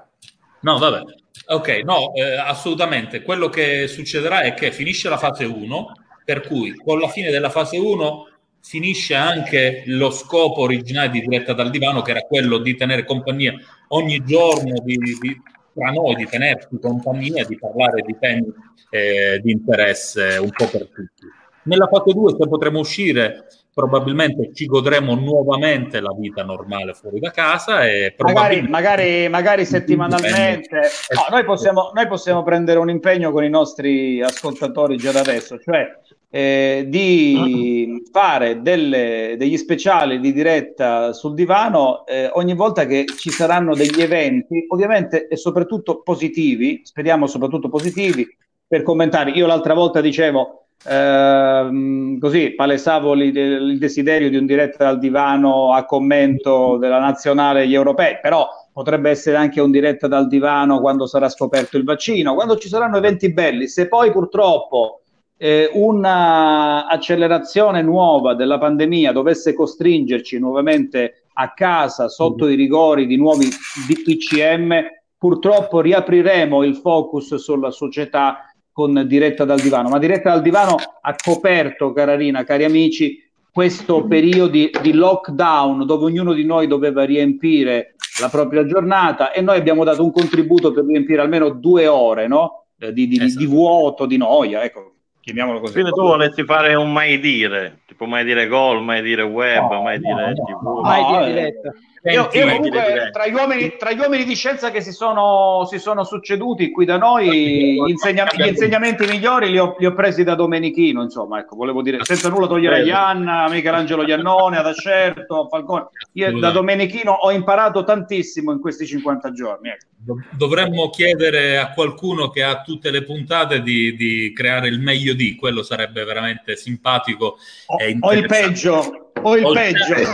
[0.60, 1.02] No, vabbè.
[1.49, 3.22] Ok, no, eh, assolutamente.
[3.22, 5.91] Quello che succederà è che finisce la fase 1,
[6.28, 8.28] per cui con la fine della fase 1
[8.60, 13.54] finisce anche lo scopo originale di diretta dal divano, che era quello di tenere compagnia
[13.90, 15.41] ogni giorno di, di-
[15.74, 18.54] tra noi, di tenerci compagnia, di parlare di temi
[18.90, 21.26] eh, di interesse un po' per tutti.
[21.64, 27.30] Nella fase 2, se potremo uscire, probabilmente ci godremo nuovamente la vita normale fuori da
[27.30, 30.82] casa e Magari, magari, magari settimanalmente.
[31.14, 35.60] No, noi, possiamo, noi possiamo prendere un impegno con i nostri ascoltatori già da adesso,
[35.60, 35.86] cioè
[36.30, 43.30] eh, di fare delle- degli speciali di diretta sul divano eh, ogni volta che ci
[43.30, 48.28] saranno degli eventi, ovviamente e soprattutto positivi, speriamo soprattutto positivi,
[48.68, 49.32] per commentare.
[49.32, 55.86] Io l'altra volta dicevo, ehm, così palesavo il desiderio di un diretta dal divano a
[55.86, 61.30] commento della nazionale degli europei, però potrebbe essere anche un diretta dal divano quando sarà
[61.30, 63.68] scoperto il vaccino, quando ci saranno eventi belli.
[63.68, 65.02] Se poi purtroppo
[65.38, 73.15] eh, una accelerazione nuova della pandemia dovesse costringerci nuovamente a casa sotto i rigori di
[73.15, 73.47] nuovi
[73.88, 74.84] DPCM,
[75.18, 79.89] purtroppo riapriremo il focus sulla società con diretta dal divano.
[79.89, 85.85] Ma diretta dal divano ha coperto, cara Rina, cari amici, questo periodo di, di lockdown
[85.85, 90.72] dove ognuno di noi doveva riempire la propria giornata e noi abbiamo dato un contributo
[90.72, 92.65] per riempire almeno due ore no?
[92.77, 94.97] Eh, di, di- di vuoto, di noia, ecco,
[95.28, 95.74] chiamiamolo così.
[95.74, 99.99] Quindi tu volessi fare un mai dire, tipo mai dire gol, mai dire web, mai
[99.99, 100.80] dire TV.
[100.82, 101.74] Mai No, dire eh, diretta.
[102.11, 105.79] Io, io comunque tra gli, uomini, tra gli uomini di scienza che si sono, si
[105.79, 110.23] sono succeduti qui da noi, gli, insegna- gli insegnamenti migliori li ho, li ho presi
[110.23, 114.67] da Domenichino, insomma, ecco, volevo dire, senza nulla togliere a Ianna, a Michelangelo Iannone, ad
[114.67, 115.88] Ascerto, a Falcone.
[116.13, 119.69] Io da Domenichino ho imparato tantissimo in questi 50 giorni.
[119.69, 119.85] ecco.
[119.97, 125.13] Dov- Dovremmo chiedere a qualcuno che ha tutte le puntate di, di creare il meglio
[125.13, 127.38] di, quello sarebbe veramente simpatico
[127.79, 129.94] e O il peggio, o il O il- peggio.
[129.94, 130.10] il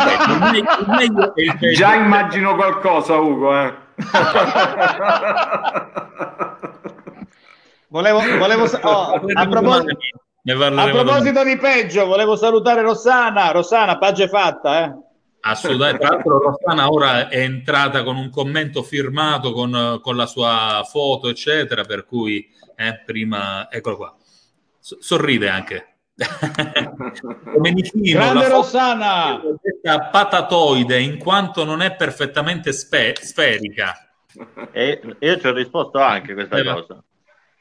[0.52, 1.76] meglio- il meglio il peggio.
[1.76, 3.58] Già immagino qualcosa, Ugo.
[3.60, 3.74] Eh.
[7.90, 9.98] Volevo, volevo sa- oh, a, proposito,
[10.44, 13.52] Ne a proposito di peggio, volevo salutare Rossana.
[13.52, 14.92] Rossana, pace fatta, eh.
[15.42, 16.00] Assolutamente.
[16.00, 21.30] Tra l'altro, Rossana ora è entrata con un commento firmato con, con la sua foto,
[21.30, 21.84] eccetera.
[21.84, 24.16] Per cui, eh, prima, eccolo qua,
[24.80, 25.93] So- sorride anche.
[26.16, 29.42] Domenichino, Grande Rossana!
[29.82, 33.94] è patatoide in quanto non è perfettamente spe- sferica.
[34.72, 37.04] E io ci ho risposto anche a questa Eh, cosa,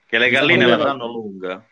[0.07, 1.67] che le galline la sanno lunga.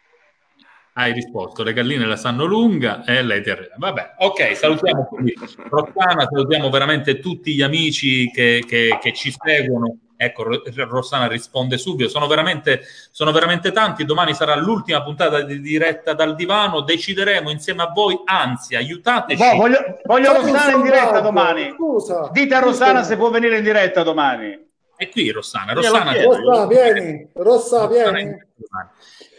[0.93, 3.75] Hai risposto, le galline la sanno lunga e lei ti arriva.
[3.77, 5.35] Vabbè, ok, salutiamo quindi
[5.69, 9.97] Rossana, salutiamo veramente tutti gli amici che, che- che ci seguono.
[10.23, 12.11] Ecco, Ro- Rossana risponde subito.
[12.11, 14.05] Sono veramente, sono veramente tanti.
[14.05, 16.83] Domani sarà l'ultima puntata di diretta dal divano.
[16.83, 19.43] Decideremo insieme a voi, anzi, aiutateci.
[19.43, 21.73] Boh, voglio voglio Rossana in diretta domani.
[21.75, 22.29] Scusa.
[22.33, 24.59] Dite a Rossana se può venire in diretta domani.
[24.95, 25.73] È qui Rossana.
[25.73, 26.13] Rossana.
[26.23, 27.27] Rossa, vieni.
[27.33, 28.31] Rossa, Rossana vieni.
[28.31, 28.89] è domani.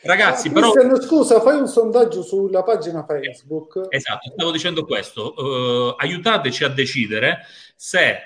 [0.03, 3.85] Ragazzi, Ah, però scusa, fai un sondaggio sulla pagina Facebook.
[3.89, 5.35] Esatto, stavo dicendo questo.
[5.35, 7.45] eh, aiutateci a decidere
[7.75, 8.17] se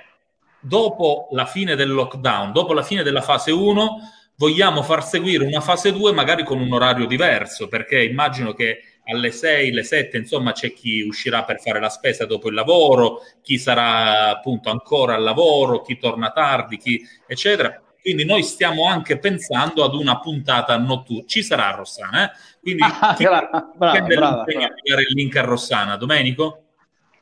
[0.65, 3.99] dopo la fine del lockdown, dopo la fine della fase 1,
[4.37, 9.31] vogliamo far seguire una fase 2 magari con un orario diverso, perché immagino che alle
[9.31, 13.59] 6, alle 7, insomma, c'è chi uscirà per fare la spesa dopo il lavoro, chi
[13.59, 17.79] sarà appunto ancora al lavoro, chi torna tardi, chi eccetera.
[18.01, 21.23] Quindi noi stiamo anche pensando ad una puntata notturna.
[21.25, 22.35] Ci sarà Rossana, eh?
[22.61, 26.64] Quindi Ah, chi brava, brava, brava, il link a Rossana, Domenico?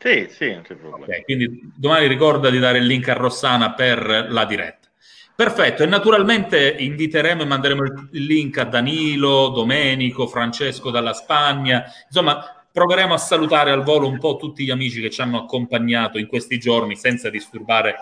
[0.04, 1.06] Sì, sì, non c'è problema.
[1.06, 4.90] Ok, quindi domani ricorda di dare il link a Rossana per la diretta.
[5.34, 11.86] Perfetto, e naturalmente inviteremo e manderemo il link a Danilo, Domenico, Francesco dalla Spagna.
[12.06, 16.18] Insomma, proveremo a salutare al volo un po' tutti gli amici che ci hanno accompagnato
[16.18, 17.96] in questi giorni senza disturbare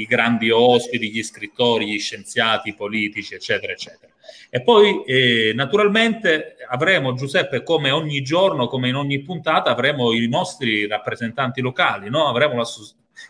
[0.00, 4.12] i grandi ospiti, gli scrittori, gli scienziati, i politici, eccetera, eccetera.
[4.50, 10.26] E poi, eh, naturalmente, avremo, Giuseppe, come ogni giorno, come in ogni puntata, avremo i
[10.28, 12.28] nostri rappresentanti locali, no?
[12.28, 12.66] Avremo, la,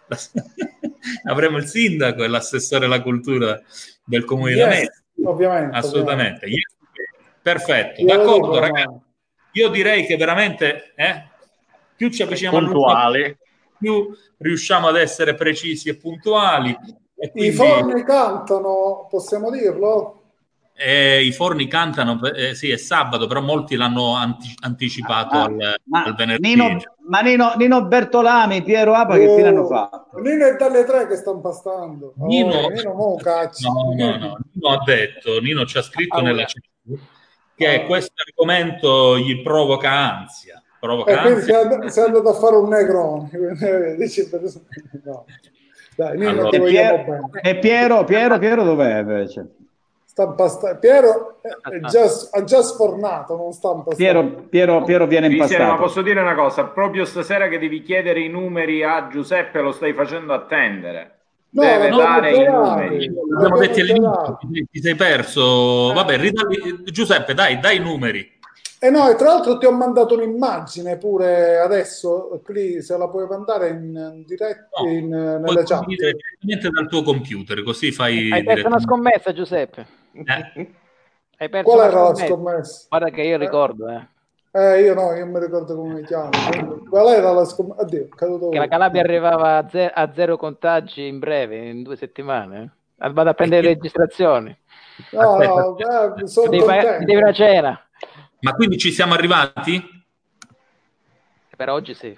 [0.07, 0.19] la-
[1.31, 3.61] avremo il sindaco e l'assessore alla cultura
[4.05, 5.03] del comune di Yes, Lamezia.
[5.25, 5.77] ovviamente.
[5.77, 6.47] Assolutamente.
[6.47, 6.77] Yes.
[7.41, 8.99] Perfetto, Io d'accordo dico, ragazzi.
[9.53, 11.25] Io direi che veramente eh,
[11.97, 13.37] più ci avviciniamo Puntuali.
[13.79, 16.71] Più riusciamo ad essere precisi e puntuali.
[16.71, 20.15] E I quindi, forni cantano, possiamo dirlo?
[20.81, 25.75] eh, I forni cantano, eh, sì, è sabato, però molti l'hanno anti- anticipato Ah, al,
[25.85, 26.49] ma al venerdì.
[26.49, 26.77] Nino,
[27.09, 30.21] ma Nino, Nino Bertolami, Piero Apa, che Oh, fine hanno fatto?
[30.21, 32.15] Nino è dalle tre che sta impastando.
[32.21, 33.67] Oh, Nino- Nino, mo cacci.
[33.67, 36.63] No, no, no, Nino ha detto, Nino ci ha scritto Ah, nella chat
[37.57, 40.63] che questo argomento gli provoca ansia.
[40.81, 41.75] Provoca E quindi sei ansia.
[41.79, 43.29] and- sei andato a fare un negrone.
[43.31, 44.43] quindi, eh, dici per-
[45.05, 45.25] no.
[45.97, 49.47] Dai, Nino, Allora- E vogliamo Piero, e Piero, Piero, Piero dov'è invece?
[50.05, 51.41] Sta impasta- Piero
[51.89, 53.97] già, ha già sfornato, non sta impastando.
[53.97, 55.83] Piero, Piero, Piero viene Cristian, ma impastato.
[55.89, 56.65] posso dire una cosa?
[56.67, 61.13] Proprio stasera che devi chiedere i numeri a Giuseppe lo stai facendo attendere.
[61.51, 63.11] No, Deve dare i numeri.
[63.41, 64.39] All'inizio, chiamato.
[64.71, 65.93] ti, sei perso.
[65.95, 68.38] Vabbè, ridalli- Giuseppe, dai, dai i numeri.
[68.81, 73.27] E no, e tra l'altro ti ho mandato un'immagine pure adesso, qui se la puoi
[73.27, 75.85] mandare in diretta No, in, nella chat.
[75.85, 79.87] direttamente dal tuo computer, così fai Hai perso una scommessa, Giuseppe.
[80.13, 80.75] Eh,
[81.39, 82.87] Hai perso Qual era la scommessa.
[82.89, 84.07] Guarda che io ricordo, eh,
[84.51, 86.31] Eh, io no, io mi ricordo come mi chiamo.
[86.89, 87.83] Qual era la scommessa?
[87.83, 88.69] Addio, caduto che la.
[88.69, 92.73] Calabria arrivava a, ze- a zero contagi in breve, in due settimane.
[92.97, 93.11] eh.
[93.11, 94.57] Vado a prendere le registrazioni.
[95.13, 97.05] No, Aspetta, no, eh, sono Devi, contento.
[97.05, 97.88] devi una cena.
[98.41, 99.83] Ma quindi ci siamo arrivati?
[101.57, 102.17] Per oggi sì.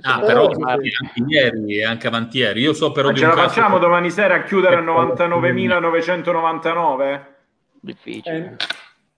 [0.00, 0.90] Ah, però chiamarli.
[1.00, 2.62] anche ieri e anche avanti ieri.
[2.62, 4.76] Io so però Ma di ce un la caso facciamo che- domani sera a chiudere
[4.76, 7.26] a 99.999?
[7.80, 8.56] Difficile.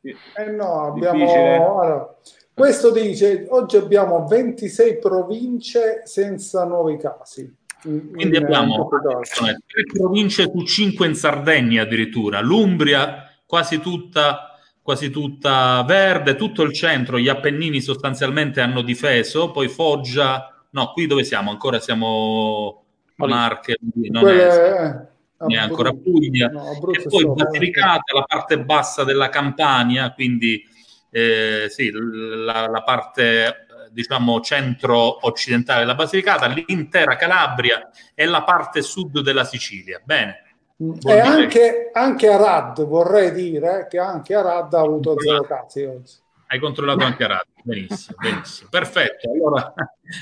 [0.02, 1.18] Eh no, abbiamo...
[1.18, 1.54] Difficile.
[1.54, 2.14] allora,
[2.52, 7.42] questo dice, oggi abbiamo 26 province senza nuovi casi.
[7.84, 14.53] In- Quindi in- abbiamo in tre province su cinque in Sardegna addirittura, l'Umbria quasi tutta,
[14.84, 21.06] quasi tutta verde, tutto il centro, gli Appennini sostanzialmente hanno difeso, poi Foggia, no, qui
[21.06, 21.50] dove siamo?
[21.50, 22.84] Ancora siamo
[23.14, 23.78] Marche,
[24.10, 25.06] non Quelle- è,
[25.48, 25.90] eh, è ancora.
[25.90, 27.32] Puglia, No, e poi.
[27.32, 30.62] Basilicata, la parte bassa della Campania, quindi
[31.10, 33.54] eh, sì, la, la parte eh,
[33.90, 39.98] diciamo centro-occidentale della Basilicata, l'intera Calabria e la parte sud della Sicilia.
[40.04, 40.42] Bene.
[40.76, 46.14] E anche, anche Arad, vorrei dire che anche Arad ha avuto zero casi oggi.
[46.48, 47.52] Hai controllato anche Radio.
[47.62, 48.68] Benissimo, benissimo.
[48.70, 49.30] Perfetto.
[49.30, 49.74] Allora,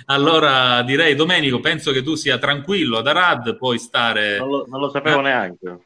[0.06, 4.38] allora direi, Domenico, penso che tu sia tranquillo ad Arad, puoi stare...
[4.38, 5.22] Non lo, non lo sapevo Eh.
[5.22, 5.78] neanche.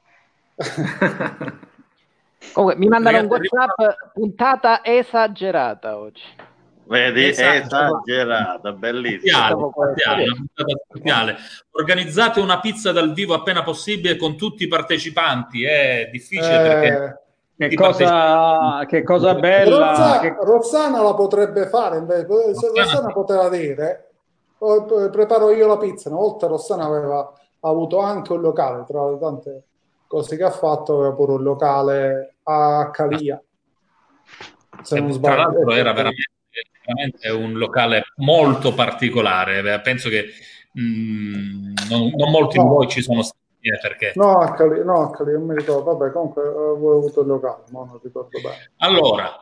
[2.53, 6.23] Comunque, mi mandano un WhatsApp puntata esagerata oggi.
[6.89, 8.03] Vedi, Esatto.
[8.07, 8.73] esagerata,
[10.23, 11.37] una puntata spaziale.
[11.73, 15.65] Organizzate una pizza dal vivo appena possibile con tutti i partecipanti.
[15.65, 17.21] È difficile perché
[17.59, 19.79] Eh, Che cosa, che cosa bella.
[19.89, 22.27] Rozza- che- Rossana la potrebbe fare, invece.
[22.27, 23.13] se Rossana Rossana sì.
[23.15, 24.11] poteva dire,
[24.59, 26.11] "Oh, preparo io la pizza.
[26.11, 29.63] Una volta Rossana aveva avuto anche un locale, tra le tante
[30.07, 33.43] cose che ha fatto, aveva pure un locale a Calia.
[34.83, 35.37] Se non tra sbaglio.
[35.37, 36.31] l'altro era veramente,
[36.87, 39.59] veramente un locale molto particolare.
[39.75, 40.27] Eh, Penso che
[40.73, 42.71] mh, non, non molti di No.
[42.71, 45.97] voi ci sono stati eh, perché No, a Calia, no, a Calia, non mi ricordo.
[45.97, 48.71] Vabbè, comunque avevo avuto il locale, ma non ricordo bene.
[48.79, 49.41] Allora,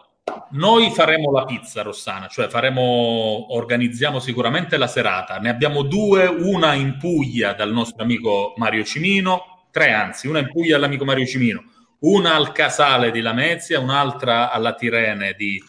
[0.53, 5.37] noi faremo la pizza, Rossana, cioè faremo, organizziamo sicuramente la serata.
[5.39, 10.51] Ne abbiamo due, una in Puglia dal nostro amico Mario Cimino, tre anzi, una in
[10.51, 11.63] Puglia dall'amico Mario Cimino,
[12.01, 15.63] una al Casale di Lamezia, un'altra alla Tirene di,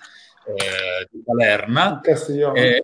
[0.45, 1.99] eh, di.
[2.01, 2.59] Castiglione.
[2.59, 2.83] Eh,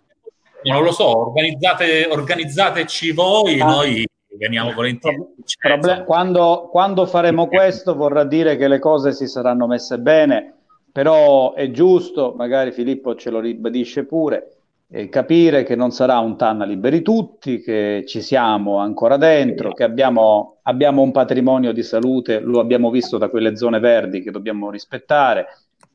[0.64, 3.66] non lo so, organizzate, organizzateci voi, Ah.
[3.66, 4.06] noi
[4.38, 5.16] veniamo volentieri.
[5.16, 10.54] Proble- insomma, quando, quando faremo questo vorrà dire che le cose si saranno messe bene,
[10.90, 14.56] però è giusto, magari Filippo ce lo ribadisce pure,
[14.90, 19.84] eh, capire che non sarà un Tanna liberi tutti, che ci siamo ancora dentro, che
[19.84, 24.70] abbiamo, abbiamo un patrimonio di salute, lo abbiamo visto da quelle zone verdi che dobbiamo
[24.70, 25.46] rispettare.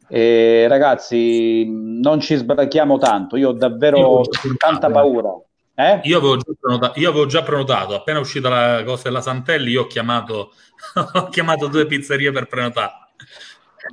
[0.09, 5.34] E ragazzi, non ci sbrachiamo tanto, io ho davvero Io tanta paura.
[5.75, 5.99] Eh?
[6.03, 9.88] Io avevo, prenotato, io avevo già prenotato, appena uscita la cosa della Santelli, io ho
[9.88, 10.51] chiamato,
[11.13, 13.06] ho chiamato due pizzerie per prenotare.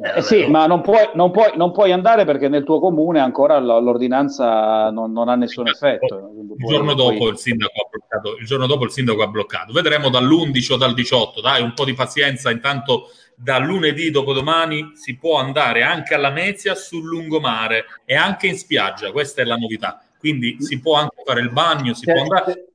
[0.00, 3.58] Eh sì, ma non puoi, non, puoi, non puoi andare perché nel tuo comune ancora
[3.58, 6.30] l'ordinanza non, non ha nessun effetto.
[6.58, 9.72] Il giorno, dopo il, sindaco ha bloccato, il giorno dopo il sindaco ha bloccato.
[9.72, 12.50] Vedremo dall'11 o dal 18, dai, un po' di pazienza.
[12.50, 18.56] Intanto da lunedì dopodomani si può andare anche alla Mezia sul lungomare e anche in
[18.56, 20.02] spiaggia, questa è la novità.
[20.18, 22.73] Quindi si può anche fare il bagno, si può andare.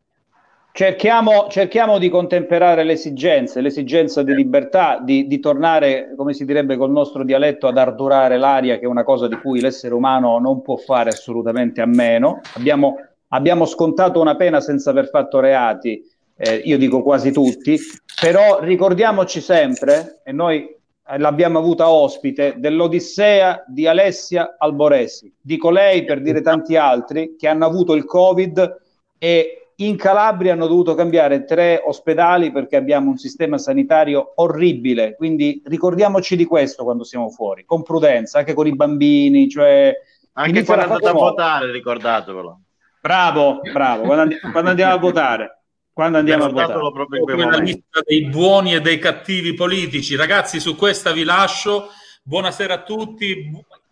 [0.80, 6.78] Cerchiamo, cerchiamo di contemperare le esigenze, l'esigenza di libertà, di, di tornare, come si direbbe
[6.78, 10.62] col nostro dialetto, ad ardurare l'aria, che è una cosa di cui l'essere umano non
[10.62, 12.40] può fare assolutamente a meno.
[12.56, 12.96] Abbiamo,
[13.28, 16.02] abbiamo scontato una pena senza aver fatto reati,
[16.38, 17.78] eh, io dico quasi tutti,
[18.22, 20.66] però ricordiamoci sempre, e noi
[21.18, 25.30] l'abbiamo avuta ospite, dell'Odissea di Alessia Alboresi.
[25.42, 28.78] Dico lei per dire tanti altri che hanno avuto il Covid
[29.18, 35.16] e in Calabria hanno dovuto cambiare tre ospedali perché abbiamo un sistema sanitario orribile.
[35.16, 39.50] Quindi ricordiamoci di questo quando siamo fuori, con prudenza, anche con i bambini.
[39.50, 39.94] Cioè,
[40.34, 42.60] Anche quando andate a votare, ricordatevelo.
[43.02, 45.62] Bravo, bravo, quando, andi- quando andiamo a votare.
[45.94, 46.80] Quando andiamo a votare.
[46.94, 50.16] proprio Come la lista dei buoni e dei cattivi politici.
[50.16, 51.88] Ragazzi, su questa vi lascio.
[52.24, 53.50] Buonasera a tutti.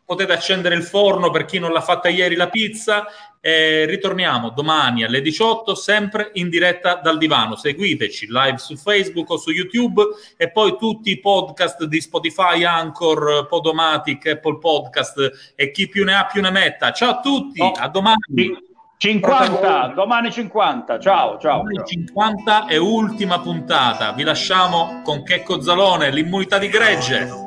[0.07, 3.05] Potete accendere il forno per chi non l'ha fatta ieri la pizza.
[3.41, 7.57] E ritorniamo domani alle 18, sempre in diretta dal divano.
[7.57, 10.01] Seguiteci live su Facebook o su YouTube
[10.37, 16.15] e poi tutti i podcast di Spotify, Anchor, Podomatic, Apple Podcast e chi più ne
[16.15, 16.93] ha più ne metta.
[16.93, 18.65] Ciao a tutti, a domani.
[18.95, 20.99] 50, domani 50.
[20.99, 21.57] Ciao, ciao.
[21.57, 24.13] Domani 50 e ultima puntata.
[24.13, 27.46] Vi lasciamo con Checco Zalone, l'immunità di gregge.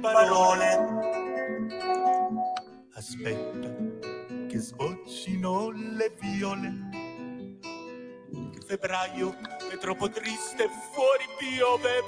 [0.00, 0.78] Parole.
[2.94, 3.68] Aspetta
[4.48, 6.72] che sboccino le viole.
[8.66, 9.34] Febbraio
[9.70, 12.02] è troppo triste, fuori piove.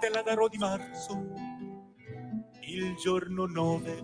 [0.00, 1.20] Te la darò di marzo,
[2.60, 4.02] il giorno 9.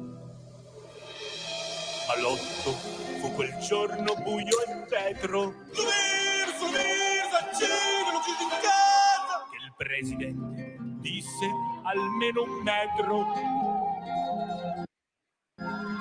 [2.09, 2.73] Ma l'otto
[3.21, 5.53] fu quel giorno buio e tetro.
[5.73, 9.45] Sumir, sumir, accendilo, chiudi in casa.
[9.51, 11.47] Che il presidente disse
[11.89, 13.24] almeno un metro.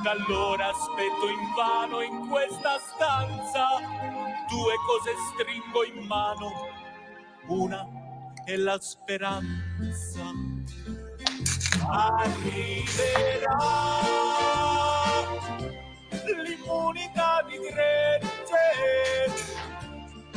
[0.03, 3.67] Da allora aspetto invano in questa stanza.
[4.49, 6.51] Due cose stringo in mano.
[7.47, 7.87] Una
[8.45, 10.33] è la speranza.
[11.89, 13.57] Arriverà
[16.43, 19.31] l'immunità di gregge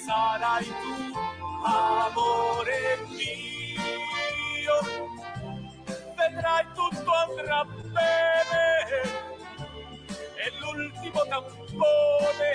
[0.05, 1.15] sarai tu
[1.65, 4.77] amore mio.
[6.16, 8.66] Vedrai tutto andrà bene
[10.36, 12.51] e l'ultimo tampone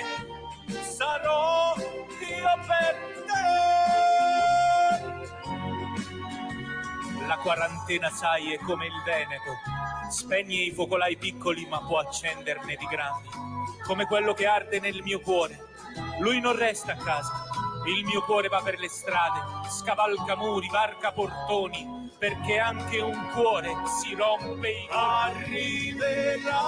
[0.81, 2.95] sarò io per
[3.27, 4.32] te
[7.27, 9.57] la quarantena, sai, è come il Veneto.
[10.09, 13.29] Spegne i focolai piccoli, ma può accenderne di grandi.
[13.85, 15.71] Come quello che arde nel mio cuore.
[16.19, 17.45] Lui non resta a casa.
[17.85, 19.39] Il mio cuore va per le strade,
[19.69, 26.61] scavalca muri, varca portoni, perché anche un cuore si rompe in Arriverà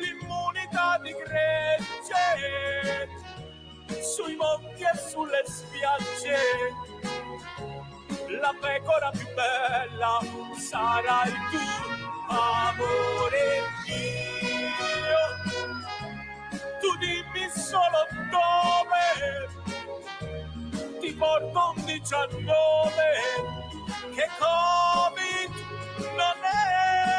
[0.00, 3.08] l'immunità di gregge
[4.00, 6.36] sui monti e sulle spiagge
[8.40, 10.18] la pecora più bella
[10.56, 11.58] sarai tu,
[12.28, 15.24] amore mio.
[16.80, 19.48] Tu dimmi solo dove
[21.00, 22.44] ti porto un 19
[24.14, 25.52] che Covid
[26.14, 27.17] non è.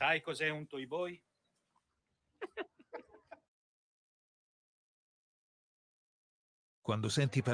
[0.00, 1.22] Sai cos'è un toy boy?
[6.80, 7.48] Quando senti parlare